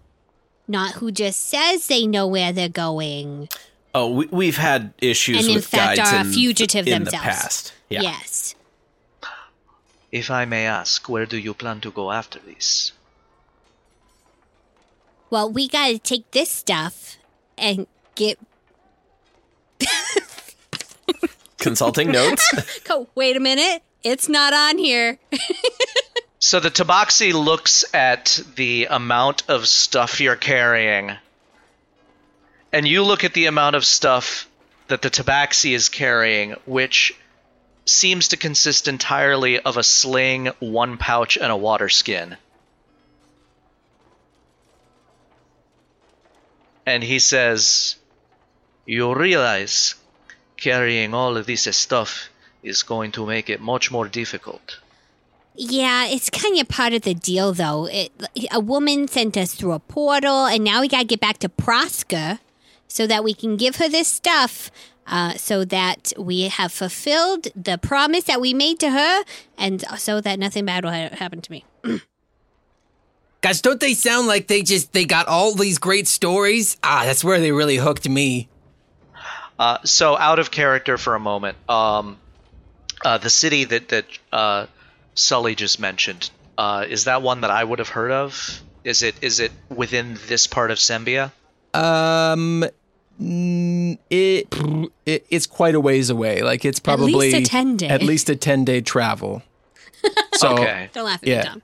not 0.68 0.94
who 0.96 1.10
just 1.10 1.46
says 1.48 1.86
they 1.86 2.06
know 2.06 2.26
where 2.26 2.52
they're 2.52 2.68
going. 2.68 3.48
Oh, 3.94 4.10
we, 4.10 4.26
we've 4.26 4.58
had 4.58 4.92
issues 4.98 5.38
And 5.38 5.46
in 5.48 5.54
with 5.54 5.66
fact 5.66 5.96
guides 5.96 6.12
are 6.12 6.16
a 6.16 6.20
in, 6.20 6.32
fugitive 6.32 6.86
in 6.86 7.04
themselves. 7.04 7.24
the 7.24 7.30
past. 7.30 7.72
Yeah. 7.88 8.02
Yes. 8.02 8.54
If 10.12 10.30
I 10.30 10.44
may 10.44 10.66
ask, 10.66 11.08
where 11.08 11.24
do 11.24 11.38
you 11.38 11.54
plan 11.54 11.80
to 11.80 11.90
go 11.90 12.12
after 12.12 12.38
this? 12.38 12.92
Well, 15.30 15.50
we 15.50 15.68
got 15.68 15.88
to 15.88 15.98
take 15.98 16.30
this 16.32 16.50
stuff 16.50 17.16
and 17.56 17.86
get. 18.14 18.38
Consulting 21.58 22.10
notes. 22.10 22.82
Oh, 22.90 23.08
wait 23.14 23.36
a 23.36 23.40
minute. 23.40 23.82
It's 24.02 24.28
not 24.28 24.52
on 24.52 24.78
here. 24.78 25.18
So 26.38 26.60
the 26.60 26.70
tabaxi 26.70 27.32
looks 27.32 27.84
at 27.92 28.40
the 28.54 28.86
amount 28.88 29.42
of 29.48 29.66
stuff 29.66 30.20
you're 30.20 30.36
carrying, 30.36 31.12
and 32.72 32.86
you 32.86 33.02
look 33.02 33.24
at 33.24 33.32
the 33.32 33.46
amount 33.46 33.74
of 33.74 33.84
stuff 33.84 34.48
that 34.86 35.02
the 35.02 35.10
tabaxi 35.10 35.74
is 35.74 35.88
carrying, 35.88 36.52
which 36.66 37.16
seems 37.86 38.28
to 38.28 38.36
consist 38.36 38.86
entirely 38.86 39.58
of 39.58 39.76
a 39.76 39.82
sling, 39.82 40.48
one 40.60 40.98
pouch, 40.98 41.36
and 41.36 41.50
a 41.50 41.56
water 41.56 41.88
skin. 41.88 42.36
And 46.84 47.02
he 47.02 47.18
says, 47.18 47.96
You 48.86 49.14
realize 49.14 49.96
carrying 50.56 51.12
all 51.12 51.36
of 51.36 51.46
this 51.46 51.64
stuff 51.76 52.28
is 52.62 52.82
going 52.82 53.12
to 53.12 53.26
make 53.26 53.50
it 53.50 53.60
much 53.60 53.90
more 53.90 54.08
difficult. 54.08 54.78
Yeah, 55.56 56.06
it's 56.06 56.30
kind 56.30 56.58
of 56.58 56.68
part 56.68 56.92
of 56.92 57.02
the 57.02 57.14
deal, 57.14 57.52
though. 57.52 57.86
It, 57.86 58.12
a 58.52 58.60
woman 58.60 59.08
sent 59.08 59.36
us 59.36 59.54
through 59.54 59.72
a 59.72 59.78
portal, 59.78 60.46
and 60.46 60.62
now 60.62 60.82
we 60.82 60.88
gotta 60.88 61.06
get 61.06 61.20
back 61.20 61.38
to 61.38 61.48
Proska 61.48 62.38
so 62.88 63.06
that 63.06 63.24
we 63.24 63.34
can 63.34 63.56
give 63.56 63.76
her 63.76 63.88
this 63.88 64.06
stuff, 64.06 64.70
uh, 65.06 65.34
so 65.34 65.64
that 65.64 66.12
we 66.18 66.42
have 66.42 66.72
fulfilled 66.72 67.48
the 67.56 67.78
promise 67.78 68.24
that 68.24 68.40
we 68.40 68.52
made 68.52 68.78
to 68.80 68.90
her, 68.90 69.24
and 69.56 69.84
so 69.96 70.20
that 70.20 70.38
nothing 70.38 70.66
bad 70.66 70.84
will 70.84 70.92
ha- 70.92 71.08
happen 71.12 71.40
to 71.40 71.50
me. 71.50 71.64
Guys, 73.40 73.62
don't 73.62 73.80
they 73.80 73.94
sound 73.94 74.26
like 74.26 74.48
they 74.48 74.62
just 74.62 74.92
they 74.92 75.04
got 75.04 75.26
all 75.26 75.54
these 75.54 75.78
great 75.78 76.06
stories? 76.06 76.76
Ah, 76.82 77.02
that's 77.04 77.24
where 77.24 77.40
they 77.40 77.52
really 77.52 77.76
hooked 77.76 78.08
me. 78.08 78.48
Uh, 79.58 79.78
so 79.84 80.16
out 80.16 80.38
of 80.38 80.50
character 80.50 80.98
for 80.98 81.14
a 81.14 81.20
moment, 81.20 81.56
um, 81.68 82.18
uh, 83.04 83.18
the 83.18 83.30
city 83.30 83.64
that 83.64 83.88
that 83.88 84.06
uh, 84.32 84.66
Sully 85.14 85.54
just 85.54 85.80
mentioned 85.80 86.30
uh, 86.58 86.84
is 86.88 87.04
that 87.04 87.22
one 87.22 87.42
that 87.42 87.50
I 87.50 87.62
would 87.62 87.78
have 87.78 87.88
heard 87.88 88.10
of? 88.10 88.62
Is 88.84 89.02
it 89.02 89.14
is 89.22 89.40
it 89.40 89.52
within 89.74 90.18
this 90.28 90.46
part 90.46 90.70
of 90.70 90.78
Sembia? 90.78 91.32
Um, 91.74 92.64
mm, 93.20 93.98
it, 94.10 94.54
it 95.04 95.26
it's 95.28 95.46
quite 95.46 95.74
a 95.74 95.80
ways 95.80 96.08
away. 96.10 96.42
Like 96.42 96.64
it's 96.64 96.80
probably 96.80 97.12
at 97.12 97.32
least 97.32 97.48
a 97.48 97.50
10 97.50 97.76
day. 97.76 97.88
At 97.88 98.02
least 98.02 98.30
a 98.30 98.36
ten 98.36 98.64
day 98.64 98.80
travel. 98.80 99.42
So 100.32 100.58
Okay. 100.58 100.90
Don't 100.92 101.06
laugh 101.06 101.22
at 101.22 101.28
Yeah. 101.28 101.38
me, 101.38 101.44
Tom. 101.44 101.62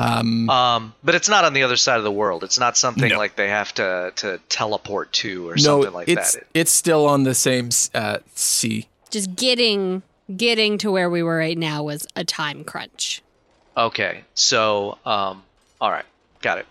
Um, 0.00 0.48
um, 0.50 0.94
but 1.04 1.14
it's 1.14 1.28
not 1.28 1.44
on 1.44 1.52
the 1.52 1.62
other 1.62 1.76
side 1.76 1.98
of 1.98 2.04
the 2.04 2.12
world. 2.12 2.42
It's 2.44 2.58
not 2.58 2.76
something 2.76 3.08
No. 3.10 3.18
like 3.18 3.36
they 3.36 3.48
have 3.48 3.72
to, 3.74 4.12
to 4.16 4.40
teleport 4.48 5.12
to 5.14 5.48
or 5.50 5.56
no, 5.56 5.62
something 5.62 5.92
like 5.92 6.08
it's 6.08 6.34
that. 6.34 6.46
it's 6.54 6.70
still 6.72 7.06
on 7.06 7.24
the 7.24 7.34
same 7.34 7.70
uh, 7.94 8.18
sea. 8.34 8.88
Just 9.10 9.34
getting 9.36 10.02
getting 10.36 10.78
to 10.78 10.90
where 10.90 11.10
we 11.10 11.22
were 11.22 11.36
right 11.36 11.58
now 11.58 11.82
was 11.82 12.06
a 12.16 12.24
time 12.24 12.62
crunch. 12.64 13.20
Okay, 13.76 14.22
so 14.34 14.98
um, 15.04 15.42
all 15.80 15.90
right, 15.90 16.04
got 16.40 16.58
it. 16.58 16.66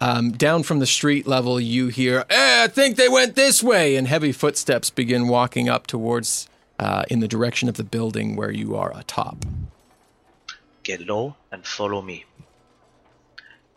Um, 0.00 0.30
down 0.30 0.62
from 0.62 0.78
the 0.78 0.86
street 0.86 1.26
level, 1.26 1.58
you 1.58 1.88
hear, 1.88 2.24
eh, 2.30 2.64
I 2.64 2.68
think 2.68 2.96
they 2.96 3.08
went 3.08 3.34
this 3.34 3.62
way, 3.64 3.96
and 3.96 4.06
heavy 4.06 4.30
footsteps 4.30 4.90
begin 4.90 5.26
walking 5.26 5.68
up 5.68 5.88
towards, 5.88 6.48
uh, 6.78 7.04
in 7.08 7.20
the 7.20 7.28
direction 7.28 7.68
of 7.68 7.76
the 7.76 7.84
building 7.84 8.36
where 8.36 8.50
you 8.50 8.76
are 8.76 8.96
atop. 8.96 9.44
Get 10.82 11.00
low 11.00 11.36
and 11.50 11.66
follow 11.66 12.00
me. 12.00 12.24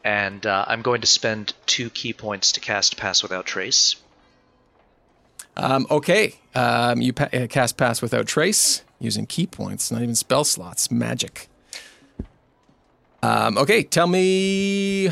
And 0.04 0.46
uh, 0.46 0.66
I'm 0.68 0.82
going 0.82 1.02
to 1.02 1.08
spend 1.08 1.54
two 1.66 1.90
ki 1.90 2.14
points 2.14 2.54
to 2.54 2.60
cast 2.60 2.98
Pass 2.98 3.22
Without 3.22 3.46
Trace. 3.46 3.96
Um, 5.58 5.86
okay, 5.92 6.36
um, 6.56 7.02
you 7.02 7.14
pa- 7.14 7.30
uh, 7.34 7.48
cast 7.48 7.78
Pass 7.78 8.02
Without 8.02 8.26
Trace 8.26 8.84
using 9.00 9.26
ki 9.26 9.48
points, 9.48 9.92
not 9.92 10.02
even 10.02 10.16
spell 10.16 10.44
slots, 10.44 10.90
magic. 10.90 11.50
Um, 13.22 13.58
okay, 13.58 13.84
tell 13.84 14.08
me 14.08 15.10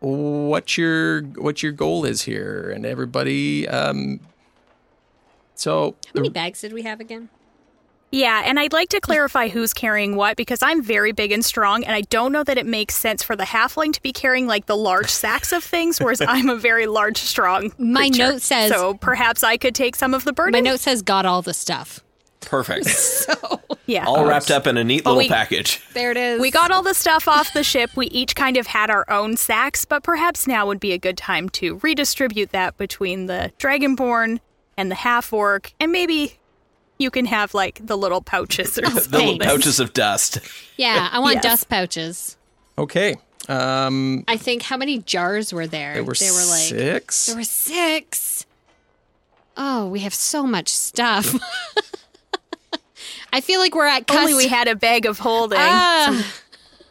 what 0.00 0.76
your 0.76 1.22
what 1.22 1.62
your 1.62 1.72
goal 1.72 2.04
is 2.04 2.22
here, 2.22 2.70
and 2.74 2.86
everybody. 2.86 3.68
Um, 3.68 4.20
so 5.58 5.96
How 6.06 6.12
many 6.14 6.30
bags 6.30 6.60
did 6.62 6.72
we 6.72 6.82
have 6.82 7.00
again? 7.00 7.28
Yeah, 8.10 8.42
and 8.46 8.58
I'd 8.58 8.72
like 8.72 8.88
to 8.90 9.00
clarify 9.00 9.48
who's 9.48 9.74
carrying 9.74 10.16
what 10.16 10.38
because 10.38 10.62
I'm 10.62 10.82
very 10.82 11.12
big 11.12 11.30
and 11.30 11.44
strong, 11.44 11.84
and 11.84 11.94
I 11.94 12.00
don't 12.00 12.32
know 12.32 12.42
that 12.42 12.56
it 12.56 12.64
makes 12.64 12.94
sense 12.96 13.22
for 13.22 13.36
the 13.36 13.44
halfling 13.44 13.92
to 13.92 14.00
be 14.00 14.12
carrying 14.14 14.46
like 14.46 14.64
the 14.64 14.76
large 14.78 15.10
sacks 15.10 15.52
of 15.52 15.62
things, 15.62 15.98
whereas 16.00 16.22
I'm 16.26 16.48
a 16.48 16.56
very 16.56 16.86
large, 16.86 17.18
strong. 17.18 17.70
My 17.76 18.08
creature. 18.08 18.32
note 18.32 18.40
says- 18.42 18.70
so 18.72 18.94
perhaps 18.94 19.44
I 19.44 19.58
could 19.58 19.74
take 19.74 19.94
some 19.94 20.14
of 20.14 20.24
the 20.24 20.32
burden. 20.32 20.52
My 20.52 20.60
note 20.60 20.80
says 20.80 21.02
got 21.02 21.26
all 21.26 21.42
the 21.42 21.52
stuff. 21.52 22.00
Perfect. 22.40 22.86
So, 23.28 23.60
yeah, 23.84 24.06
All 24.06 24.26
wrapped 24.26 24.50
up 24.50 24.66
in 24.66 24.76
a 24.78 24.84
neat 24.84 25.04
little 25.04 25.18
we- 25.18 25.28
package. 25.28 25.82
There 25.92 26.10
it 26.10 26.16
is. 26.16 26.40
We 26.40 26.50
got 26.50 26.70
all 26.70 26.82
the 26.82 26.94
stuff 26.94 27.28
off 27.28 27.52
the 27.52 27.62
ship. 27.64 27.90
We 27.94 28.06
each 28.06 28.34
kind 28.34 28.56
of 28.56 28.66
had 28.68 28.88
our 28.90 29.04
own 29.10 29.36
sacks, 29.36 29.84
but 29.84 30.02
perhaps 30.02 30.46
now 30.46 30.66
would 30.66 30.80
be 30.80 30.92
a 30.92 30.98
good 30.98 31.18
time 31.18 31.48
to 31.50 31.78
redistribute 31.82 32.50
that 32.52 32.76
between 32.78 33.26
the 33.26 33.52
Dragonborn 33.58 34.40
and 34.78 34.90
the 34.90 34.94
half 34.94 35.30
orc, 35.32 35.72
and 35.78 35.92
maybe 35.92 36.38
you 36.98 37.10
can 37.10 37.26
have 37.26 37.52
like 37.52 37.80
the 37.86 37.96
little 37.98 38.22
pouches 38.22 38.78
or 38.78 38.82
The 38.88 39.08
little 39.18 39.38
pouches 39.38 39.78
of 39.80 39.92
dust. 39.92 40.38
Yeah, 40.78 41.08
I 41.12 41.18
want 41.18 41.34
Yes. 41.34 41.42
dust 41.42 41.68
pouches. 41.68 42.36
okay, 42.78 43.16
um, 43.48 44.24
I 44.28 44.36
think 44.38 44.62
how 44.62 44.76
many 44.78 44.98
jars 44.98 45.52
were 45.52 45.66
there? 45.66 45.94
there 45.94 46.04
were, 46.04 46.14
they 46.14 46.30
were 46.30 46.36
like 46.36 46.68
six. 46.68 47.26
there 47.26 47.36
were 47.36 47.42
six. 47.44 48.46
Oh, 49.56 49.88
we 49.88 50.00
have 50.00 50.14
so 50.14 50.44
much 50.44 50.68
stuff. 50.68 51.34
I 53.32 53.40
feel 53.42 53.60
like 53.60 53.74
we're 53.74 53.86
at 53.86 54.10
Only 54.10 54.34
we 54.34 54.48
had 54.48 54.68
a 54.68 54.74
bag 54.76 55.04
of 55.04 55.18
holding, 55.18 55.58
Ah, 55.60 56.24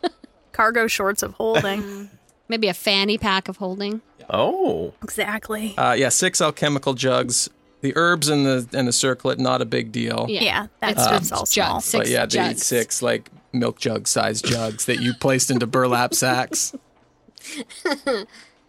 cargo 0.51 0.85
shorts 0.87 1.23
of 1.23 1.33
holding. 1.33 2.09
maybe 2.47 2.67
a 2.67 2.73
fanny 2.73 3.17
pack 3.17 3.47
of 3.47 3.57
holding. 3.57 4.01
Oh. 4.29 4.93
exactly. 5.01 5.73
Uh, 5.77 5.93
yeah, 5.93 6.09
six 6.09 6.41
alchemical 6.41 6.93
jugs. 6.93 7.49
The 7.81 7.93
herbs 7.95 8.27
and 8.27 8.45
the 8.45 8.67
and 8.73 8.87
the 8.87 8.91
circlet, 8.93 9.39
not 9.39 9.61
a 9.61 9.65
big 9.65 9.91
deal. 9.91 10.25
Yeah, 10.27 10.41
Yeah, 10.41 10.67
that's, 10.79 10.93
It's 10.93 11.05
that's 11.07 11.19
just 11.29 11.33
all 11.33 11.45
small. 11.45 11.73
jugs. 11.75 11.85
Six 11.85 11.99
but 11.99 12.07
yeah, 12.11 12.25
the 12.25 12.31
jugs. 12.31 12.65
six 12.65 13.01
like 13.01 13.29
milk 13.53 13.79
jug 13.79 14.07
sized 14.07 14.45
jugs 14.45 14.85
that 14.85 14.99
you 14.99 15.13
placed 15.13 15.51
into 15.51 15.67
burlap 15.67 16.13
sacks. 16.15 16.73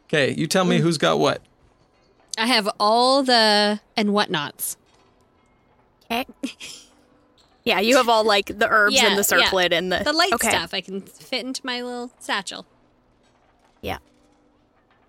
Okay, 0.06 0.34
you 0.36 0.46
tell 0.46 0.64
me 0.64 0.78
who's 0.78 0.98
got 0.98 1.18
what. 1.18 1.42
I 2.36 2.46
have 2.46 2.68
all 2.78 3.22
the 3.22 3.80
and 3.96 4.10
whatnots. 4.10 4.76
Okay. 6.10 6.26
Yeah, 7.64 7.80
you 7.80 7.98
have 7.98 8.08
all 8.08 8.24
like 8.24 8.58
the 8.58 8.66
herbs 8.66 8.94
Yeah, 8.94 9.08
and 9.08 9.12
the 9.18 9.36
yeah. 9.36 9.44
circlet 9.44 9.74
and 9.74 9.92
the 9.92 9.98
The 10.02 10.12
light 10.14 10.32
okay. 10.32 10.48
stuff 10.48 10.72
I 10.72 10.80
can 10.80 11.02
fit 11.02 11.44
into 11.44 11.60
my 11.66 11.82
little 11.82 12.10
satchel. 12.18 12.64
Yeah. 13.82 13.98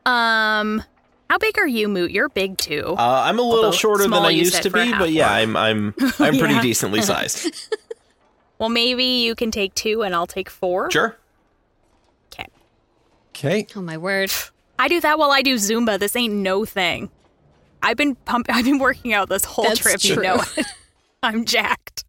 Um, 0.06 0.84
how 1.30 1.38
big 1.38 1.58
are 1.58 1.68
you, 1.68 1.88
Moot? 1.88 2.12
You're 2.12 2.30
big 2.30 2.58
too. 2.58 2.96
Uh, 2.98 3.24
I'm 3.26 3.38
a 3.40 3.42
little 3.42 3.66
Although 3.66 3.78
shorter 3.78 4.04
than 4.04 4.14
I 4.14 4.30
used 4.30 4.62
to 4.64 4.70
be, 4.70 4.92
but 4.92 5.12
yeah. 5.12 5.32
I'm 5.32 5.56
I'm 5.56 5.94
I'm 6.20 6.38
pretty 6.38 6.56
Yeah. 6.56 6.62
decently 6.62 7.02
sized. 7.04 7.54
well, 8.58 8.70
maybe 8.70 9.04
you 9.04 9.36
can 9.36 9.52
take 9.52 9.74
two 9.76 10.02
and 10.02 10.16
I'll 10.16 10.28
take 10.28 10.50
four. 10.50 10.90
Sure. 10.92 11.18
Okay. 12.34 12.48
Okay, 13.30 13.68
Oh 13.76 13.82
my 13.82 13.98
word! 13.98 14.32
I 14.78 14.88
do 14.88 15.00
that 15.02 15.18
while 15.20 15.32
I 15.32 15.42
do 15.42 15.56
Zumba. 15.56 16.00
This 16.00 16.16
ain't 16.16 16.34
no 16.34 16.66
thing. 16.66 17.10
I've 17.82 17.96
been 17.98 18.16
pump. 18.16 18.48
I've 18.50 18.66
been 18.66 18.80
working 18.80 19.14
out 19.14 19.30
this 19.30 19.46
whole 19.46 19.66
That's 19.66 19.80
trip. 19.80 20.04
You 20.04 20.22
know, 20.22 20.44
it. 20.58 20.66
I'm 21.24 21.46
jacked. 21.46 22.04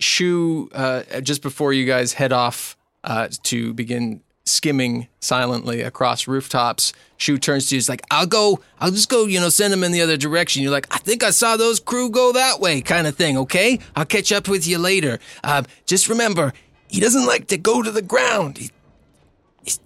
Shu, 0.00 0.70
uh, 0.72 1.02
just 1.20 1.42
before 1.42 1.72
you 1.74 1.84
guys 1.84 2.14
head 2.14 2.32
off 2.32 2.76
uh, 3.04 3.28
to 3.44 3.74
begin 3.74 4.22
skimming 4.50 5.08
silently 5.20 5.80
across 5.82 6.26
rooftops, 6.28 6.92
Shu 7.16 7.38
turns 7.38 7.68
to 7.68 7.74
you. 7.74 7.76
He's 7.76 7.88
like, 7.88 8.02
"I'll 8.10 8.26
go. 8.26 8.60
I'll 8.80 8.90
just 8.90 9.08
go. 9.08 9.26
You 9.26 9.40
know, 9.40 9.48
send 9.48 9.72
them 9.72 9.82
in 9.84 9.92
the 9.92 10.02
other 10.02 10.16
direction." 10.16 10.62
You're 10.62 10.72
like, 10.72 10.86
"I 10.90 10.98
think 10.98 11.22
I 11.22 11.30
saw 11.30 11.56
those 11.56 11.80
crew 11.80 12.10
go 12.10 12.32
that 12.32 12.60
way," 12.60 12.80
kind 12.80 13.06
of 13.06 13.16
thing. 13.16 13.36
Okay, 13.38 13.78
I'll 13.96 14.04
catch 14.06 14.32
up 14.32 14.48
with 14.48 14.66
you 14.66 14.78
later. 14.78 15.18
Um, 15.44 15.66
just 15.86 16.08
remember, 16.08 16.52
he 16.88 17.00
doesn't 17.00 17.26
like 17.26 17.46
to 17.48 17.56
go 17.58 17.82
to 17.82 17.90
the 17.90 18.02
ground. 18.02 18.58
He, 18.58 18.70
he's- 19.62 19.80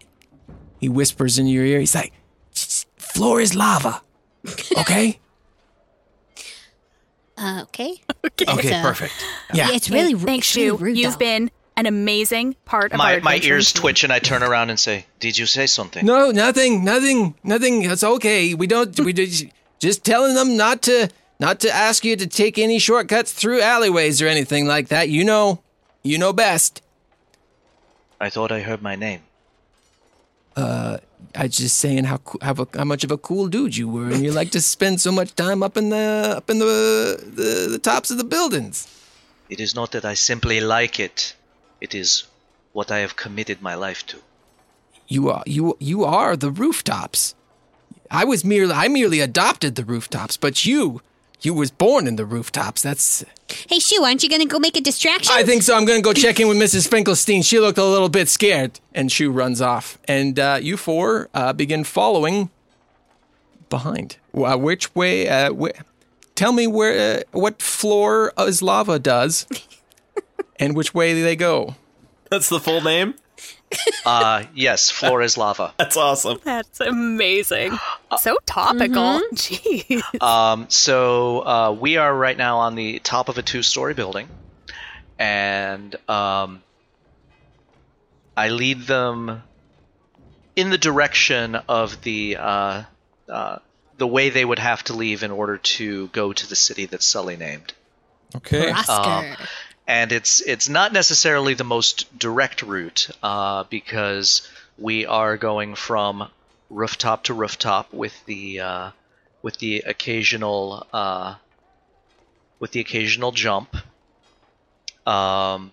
he 0.80 0.88
whispers 0.88 1.38
in 1.38 1.46
your 1.46 1.64
ear. 1.64 1.80
He's 1.80 1.94
like, 1.94 2.12
"Floor 2.96 3.40
is 3.40 3.54
lava." 3.54 4.02
Okay. 4.78 5.18
Uh, 7.36 7.60
okay. 7.62 7.94
Okay, 8.48 8.72
Uh, 8.74 8.82
perfect. 8.82 9.12
Yeah. 9.52 9.68
Yeah, 9.68 9.74
it's 9.76 9.90
really 9.90 10.12
Hey, 10.18 10.24
thanks, 10.24 10.48
it's 10.48 10.56
really 10.56 10.68
Shu. 10.78 10.84
rude, 10.84 10.98
You've 10.98 11.12
though. 11.12 11.18
been 11.18 11.50
an 11.76 11.86
amazing 11.86 12.54
part 12.64 12.92
of 12.92 13.00
our 13.00 13.16
My, 13.20 13.20
my 13.20 13.40
ears 13.42 13.72
team. 13.72 13.80
twitch 13.80 14.04
and 14.04 14.12
I 14.12 14.18
turn 14.18 14.42
around 14.42 14.70
and 14.70 14.78
say, 14.78 15.06
Did 15.20 15.36
you 15.38 15.46
say 15.46 15.66
something? 15.66 16.04
No, 16.06 16.30
nothing, 16.30 16.84
nothing, 16.84 17.34
nothing. 17.42 17.82
It's 17.82 18.04
okay. 18.04 18.54
We 18.54 18.66
don't. 18.66 18.98
We 19.00 19.12
just 19.24 19.46
just 19.80 20.04
telling 20.04 20.34
them 20.34 20.56
not 20.56 20.82
to 20.82 21.08
not 21.40 21.60
to 21.60 21.70
ask 21.70 22.04
you 22.04 22.16
to 22.16 22.26
take 22.26 22.58
any 22.58 22.78
shortcuts 22.78 23.32
through 23.32 23.60
alleyways 23.60 24.22
or 24.22 24.28
anything 24.28 24.66
like 24.66 24.88
that. 24.88 25.08
You 25.08 25.24
know, 25.24 25.60
you 26.02 26.16
know 26.18 26.32
best. 26.32 26.80
I 28.20 28.30
thought 28.30 28.52
I 28.52 28.60
heard 28.60 28.80
my 28.80 28.94
name. 28.96 29.20
Uh, 30.56 30.98
I 31.34 31.48
just 31.48 31.78
saying 31.78 32.04
how 32.04 32.18
coo- 32.18 32.38
how, 32.40 32.54
how 32.74 32.84
much 32.84 33.02
of 33.02 33.10
a 33.10 33.18
cool 33.18 33.48
dude 33.48 33.76
you 33.76 33.88
were, 33.88 34.08
and 34.10 34.22
you 34.24 34.30
like 34.30 34.52
to 34.52 34.60
spend 34.74 35.00
so 35.00 35.10
much 35.10 35.34
time 35.34 35.62
up 35.64 35.76
in 35.76 35.90
the 35.90 36.34
up 36.36 36.48
in 36.48 36.60
the 36.60 37.18
the, 37.34 37.68
the 37.72 37.78
tops 37.78 38.10
of 38.12 38.18
the 38.18 38.24
buildings. 38.24 38.86
It 39.50 39.58
is 39.60 39.74
not 39.74 39.90
that 39.92 40.04
I 40.04 40.14
simply 40.14 40.60
like 40.60 41.00
it. 41.00 41.34
It 41.80 41.94
is 41.94 42.24
what 42.72 42.90
I 42.90 42.98
have 42.98 43.16
committed 43.16 43.62
my 43.62 43.74
life 43.74 44.04
to. 44.06 44.18
You 45.06 45.30
are 45.30 45.42
you 45.46 45.76
you 45.80 46.04
are 46.04 46.36
the 46.36 46.50
rooftops. 46.50 47.34
I 48.10 48.24
was 48.24 48.44
merely 48.44 48.72
I 48.72 48.88
merely 48.88 49.20
adopted 49.20 49.74
the 49.74 49.84
rooftops, 49.84 50.36
but 50.36 50.64
you 50.64 51.02
you 51.42 51.52
was 51.52 51.70
born 51.70 52.06
in 52.06 52.16
the 52.16 52.24
rooftops. 52.24 52.82
That's 52.82 53.24
Hey, 53.68 53.78
Shu, 53.78 54.02
aren't 54.02 54.22
you 54.22 54.28
gonna 54.30 54.46
go 54.46 54.58
make 54.58 54.76
a 54.76 54.80
distraction? 54.80 55.32
I 55.34 55.42
think 55.42 55.62
so. 55.62 55.76
I'm 55.76 55.84
going 55.84 55.98
to 56.00 56.04
go 56.04 56.12
check 56.12 56.40
in 56.40 56.48
with 56.48 56.56
Mrs. 56.56 56.88
Finkelstein. 56.88 57.42
She 57.42 57.60
looked 57.60 57.78
a 57.78 57.84
little 57.84 58.08
bit 58.08 58.28
scared. 58.28 58.80
And 58.94 59.12
Shu 59.12 59.30
runs 59.30 59.60
off. 59.60 59.98
And 60.08 60.38
uh, 60.38 60.58
you 60.60 60.76
four 60.76 61.28
uh, 61.34 61.52
begin 61.52 61.84
following 61.84 62.50
behind. 63.68 64.16
Uh, 64.34 64.56
which 64.56 64.94
way? 64.94 65.28
Uh, 65.28 65.52
wh- 65.54 65.78
tell 66.34 66.52
me 66.52 66.66
where, 66.66 67.18
uh, 67.18 67.22
what 67.32 67.60
floor 67.62 68.32
is 68.38 68.62
lava 68.62 68.98
does, 68.98 69.46
and 70.58 70.76
which 70.76 70.94
way 70.94 71.20
they 71.20 71.36
go. 71.36 71.76
That's 72.30 72.48
the 72.48 72.60
full 72.60 72.80
name? 72.80 73.14
Uh, 74.06 74.44
yes, 74.54 74.90
floor 74.90 75.20
is 75.22 75.36
lava. 75.36 75.74
That's 75.78 75.96
awesome. 75.96 76.38
That's 76.44 76.78
amazing. 76.80 77.76
So 78.20 78.36
topical. 78.46 79.20
Jeez. 79.32 80.22
Um, 80.22 80.66
so 80.68 81.40
uh, 81.40 81.72
we 81.72 81.96
are 81.96 82.14
right 82.14 82.36
now 82.36 82.58
on 82.58 82.76
the 82.76 83.00
top 83.00 83.28
of 83.28 83.38
a 83.38 83.42
two-story 83.42 83.94
building, 83.94 84.28
and 85.18 85.96
um, 86.08 86.62
I 88.36 88.50
lead 88.50 88.82
them 88.82 89.42
in 90.54 90.70
the 90.70 90.78
direction 90.78 91.56
of 91.56 92.00
the 92.02 92.36
uh, 92.38 92.82
uh, 93.28 93.58
the 93.96 94.06
way 94.06 94.30
they 94.30 94.44
would 94.44 94.58
have 94.58 94.84
to 94.84 94.92
leave 94.92 95.22
in 95.22 95.30
order 95.30 95.58
to 95.58 96.08
go 96.08 96.32
to 96.32 96.48
the 96.48 96.56
city 96.56 96.86
that 96.86 97.02
Sully 97.02 97.36
named. 97.36 97.72
Okay. 98.36 98.70
Oscar. 98.70 99.36
And 99.86 100.12
it's 100.12 100.40
it's 100.40 100.68
not 100.68 100.92
necessarily 100.92 101.54
the 101.54 101.64
most 101.64 102.18
direct 102.18 102.62
route 102.62 103.10
uh, 103.22 103.64
because 103.64 104.48
we 104.78 105.06
are 105.06 105.36
going 105.36 105.74
from 105.74 106.28
rooftop 106.70 107.24
to 107.24 107.34
rooftop 107.34 107.92
with 107.92 108.14
the 108.26 108.60
uh, 108.60 108.90
with 109.42 109.58
the 109.58 109.84
occasional 109.86 110.86
uh, 110.92 111.34
with 112.58 112.72
the 112.72 112.80
occasional 112.80 113.30
jump. 113.30 113.76
Um, 115.06 115.72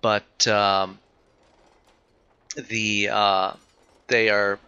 but 0.00 0.46
um, 0.46 1.00
the 2.54 3.08
uh, 3.10 3.52
they 4.06 4.30
are 4.30 4.60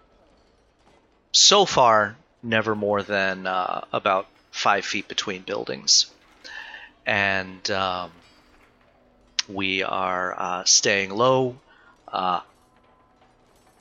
so 1.30 1.64
far 1.64 2.16
never 2.42 2.74
more 2.74 3.02
than 3.04 3.46
uh, 3.46 3.84
about 3.92 4.26
five 4.50 4.84
feet 4.84 5.06
between 5.06 5.42
buildings, 5.42 6.06
and 7.06 7.70
um, 7.70 8.10
we 9.52 9.82
are 9.82 10.34
uh, 10.38 10.64
staying 10.64 11.10
low. 11.10 11.56
Uh, 12.08 12.40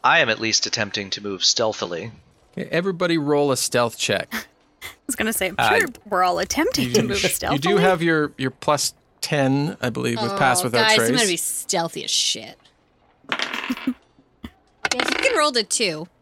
I 0.04 0.20
am 0.20 0.30
at 0.30 0.40
least 0.40 0.66
attempting 0.66 1.10
to 1.12 1.22
move 1.24 1.44
stealthily. 1.44 2.12
Okay, 2.58 2.70
everybody 2.72 3.18
roll 3.18 3.52
a 3.52 3.58
stealth 3.58 3.98
check. 3.98 4.34
I 4.82 4.88
was 5.08 5.16
going 5.16 5.26
to 5.28 5.34
say, 5.34 5.52
I'm 5.58 5.80
sure 5.80 5.90
we're 6.06 6.24
all 6.24 6.40
attempting 6.40 6.94
to 6.94 7.04
move 7.04 7.18
stealthily. 7.18 7.56
You 7.72 7.78
do 7.78 7.82
have 7.82 8.02
your, 8.02 8.32
your 8.38 8.52
plus 8.52 8.94
10, 9.22 9.78
I 9.82 9.90
believe, 9.90 10.22
with 10.22 10.32
Pass 10.38 10.62
Oh, 10.62 10.66
Without 10.66 10.88
guys, 10.88 10.96
Trace. 10.98 11.10
I'm 11.10 11.16
gonna 11.16 11.28
be 11.28 11.36
stealthy 11.38 12.04
as 12.06 12.12
shit. 12.12 12.58
yes, 13.32 13.88
you 14.94 14.94
can 14.94 15.38
roll 15.38 15.52
to 15.52 15.64
two. 15.64 16.08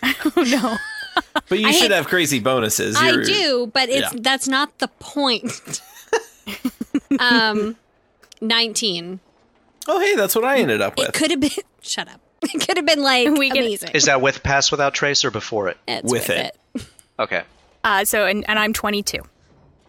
Oh, 0.00 0.44
no. 0.48 0.76
But 1.48 1.58
you 1.58 1.66
I 1.66 1.72
should 1.72 1.90
had- 1.90 1.96
have 1.96 2.06
crazy 2.06 2.38
bonuses. 2.38 2.94
I 2.94 3.10
You're- 3.10 3.24
do, 3.24 3.66
but 3.74 3.88
it's 3.88 4.12
Yeah. 4.14 4.20
that's 4.22 4.46
not 4.46 4.78
the 4.78 4.86
point. 5.00 5.82
um, 7.18 7.74
nineteen. 8.40 9.20
Oh, 9.86 10.00
hey, 10.00 10.14
that's 10.16 10.34
what 10.34 10.44
I 10.44 10.58
ended 10.58 10.80
up 10.82 10.96
with. 10.98 11.08
It 11.08 11.14
could 11.14 11.30
have 11.30 11.40
been. 11.40 11.50
Shut 11.82 12.08
up. 12.08 12.20
It 12.42 12.64
could 12.66 12.76
have 12.76 12.86
been 12.86 13.02
like 13.02 13.28
We 13.36 13.48
can- 13.50 13.58
amazing. 13.58 13.90
Is 13.94 14.04
that 14.04 14.20
with 14.20 14.42
pass 14.44 14.70
without 14.70 14.94
trace 14.94 15.24
or 15.24 15.30
before 15.32 15.68
it? 15.68 15.76
It's 15.88 16.10
with 16.10 16.30
it. 16.30 16.56
Okay. 17.20 17.42
Uh, 17.82 18.04
so, 18.04 18.26
and, 18.26 18.44
and 18.48 18.60
I'm 18.60 18.72
22. 18.72 19.18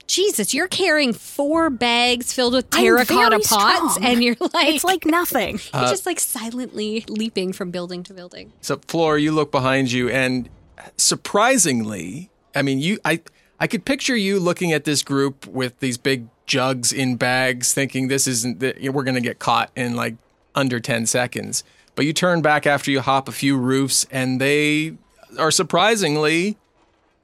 Jesus, 0.07 0.51
you're 0.55 0.67
carrying 0.67 1.13
four 1.13 1.69
bags 1.69 2.33
filled 2.33 2.53
with 2.53 2.67
terracotta 2.71 3.37
pots, 3.37 3.93
strong. 3.93 4.03
and 4.03 4.23
you're 4.23 4.35
like, 4.39 4.73
It's 4.73 4.83
like 4.83 5.05
nothing. 5.05 5.59
you're 5.71 5.83
just 5.83 6.07
like 6.07 6.19
silently 6.19 7.05
leaping 7.07 7.53
from 7.53 7.69
building 7.69 8.01
to 8.05 8.15
building. 8.15 8.51
So, 8.61 8.77
Floor, 8.87 9.19
you 9.19 9.31
look 9.31 9.51
behind 9.51 9.91
you, 9.91 10.09
and 10.09 10.49
surprisingly, 10.97 12.29
I 12.55 12.63
mean, 12.63 12.79
you, 12.79 12.97
I, 13.05 13.21
I 13.59 13.67
could 13.67 13.83
picture 13.85 14.15
you 14.15 14.39
looking 14.39 14.71
at 14.71 14.83
this 14.85 15.03
group 15.03 15.45
with 15.45 15.79
these 15.79 15.97
big 15.97 16.27
jugs 16.45 16.93
in 16.93 17.15
bags, 17.17 17.73
thinking 17.73 18.07
this 18.07 18.25
isn't, 18.27 18.59
the, 18.59 18.89
we're 18.89 19.03
going 19.03 19.15
to 19.15 19.21
get 19.21 19.39
caught 19.39 19.69
in 19.75 19.95
like 19.95 20.15
under 20.55 20.79
10 20.79 21.05
seconds. 21.05 21.63
But 21.95 22.05
you 22.05 22.13
turn 22.13 22.41
back 22.41 22.65
after 22.65 22.89
you 22.91 23.01
hop 23.01 23.27
a 23.27 23.31
few 23.33 23.57
roofs, 23.57 24.05
and 24.09 24.39
they 24.39 24.93
are 25.37 25.51
surprisingly 25.51 26.57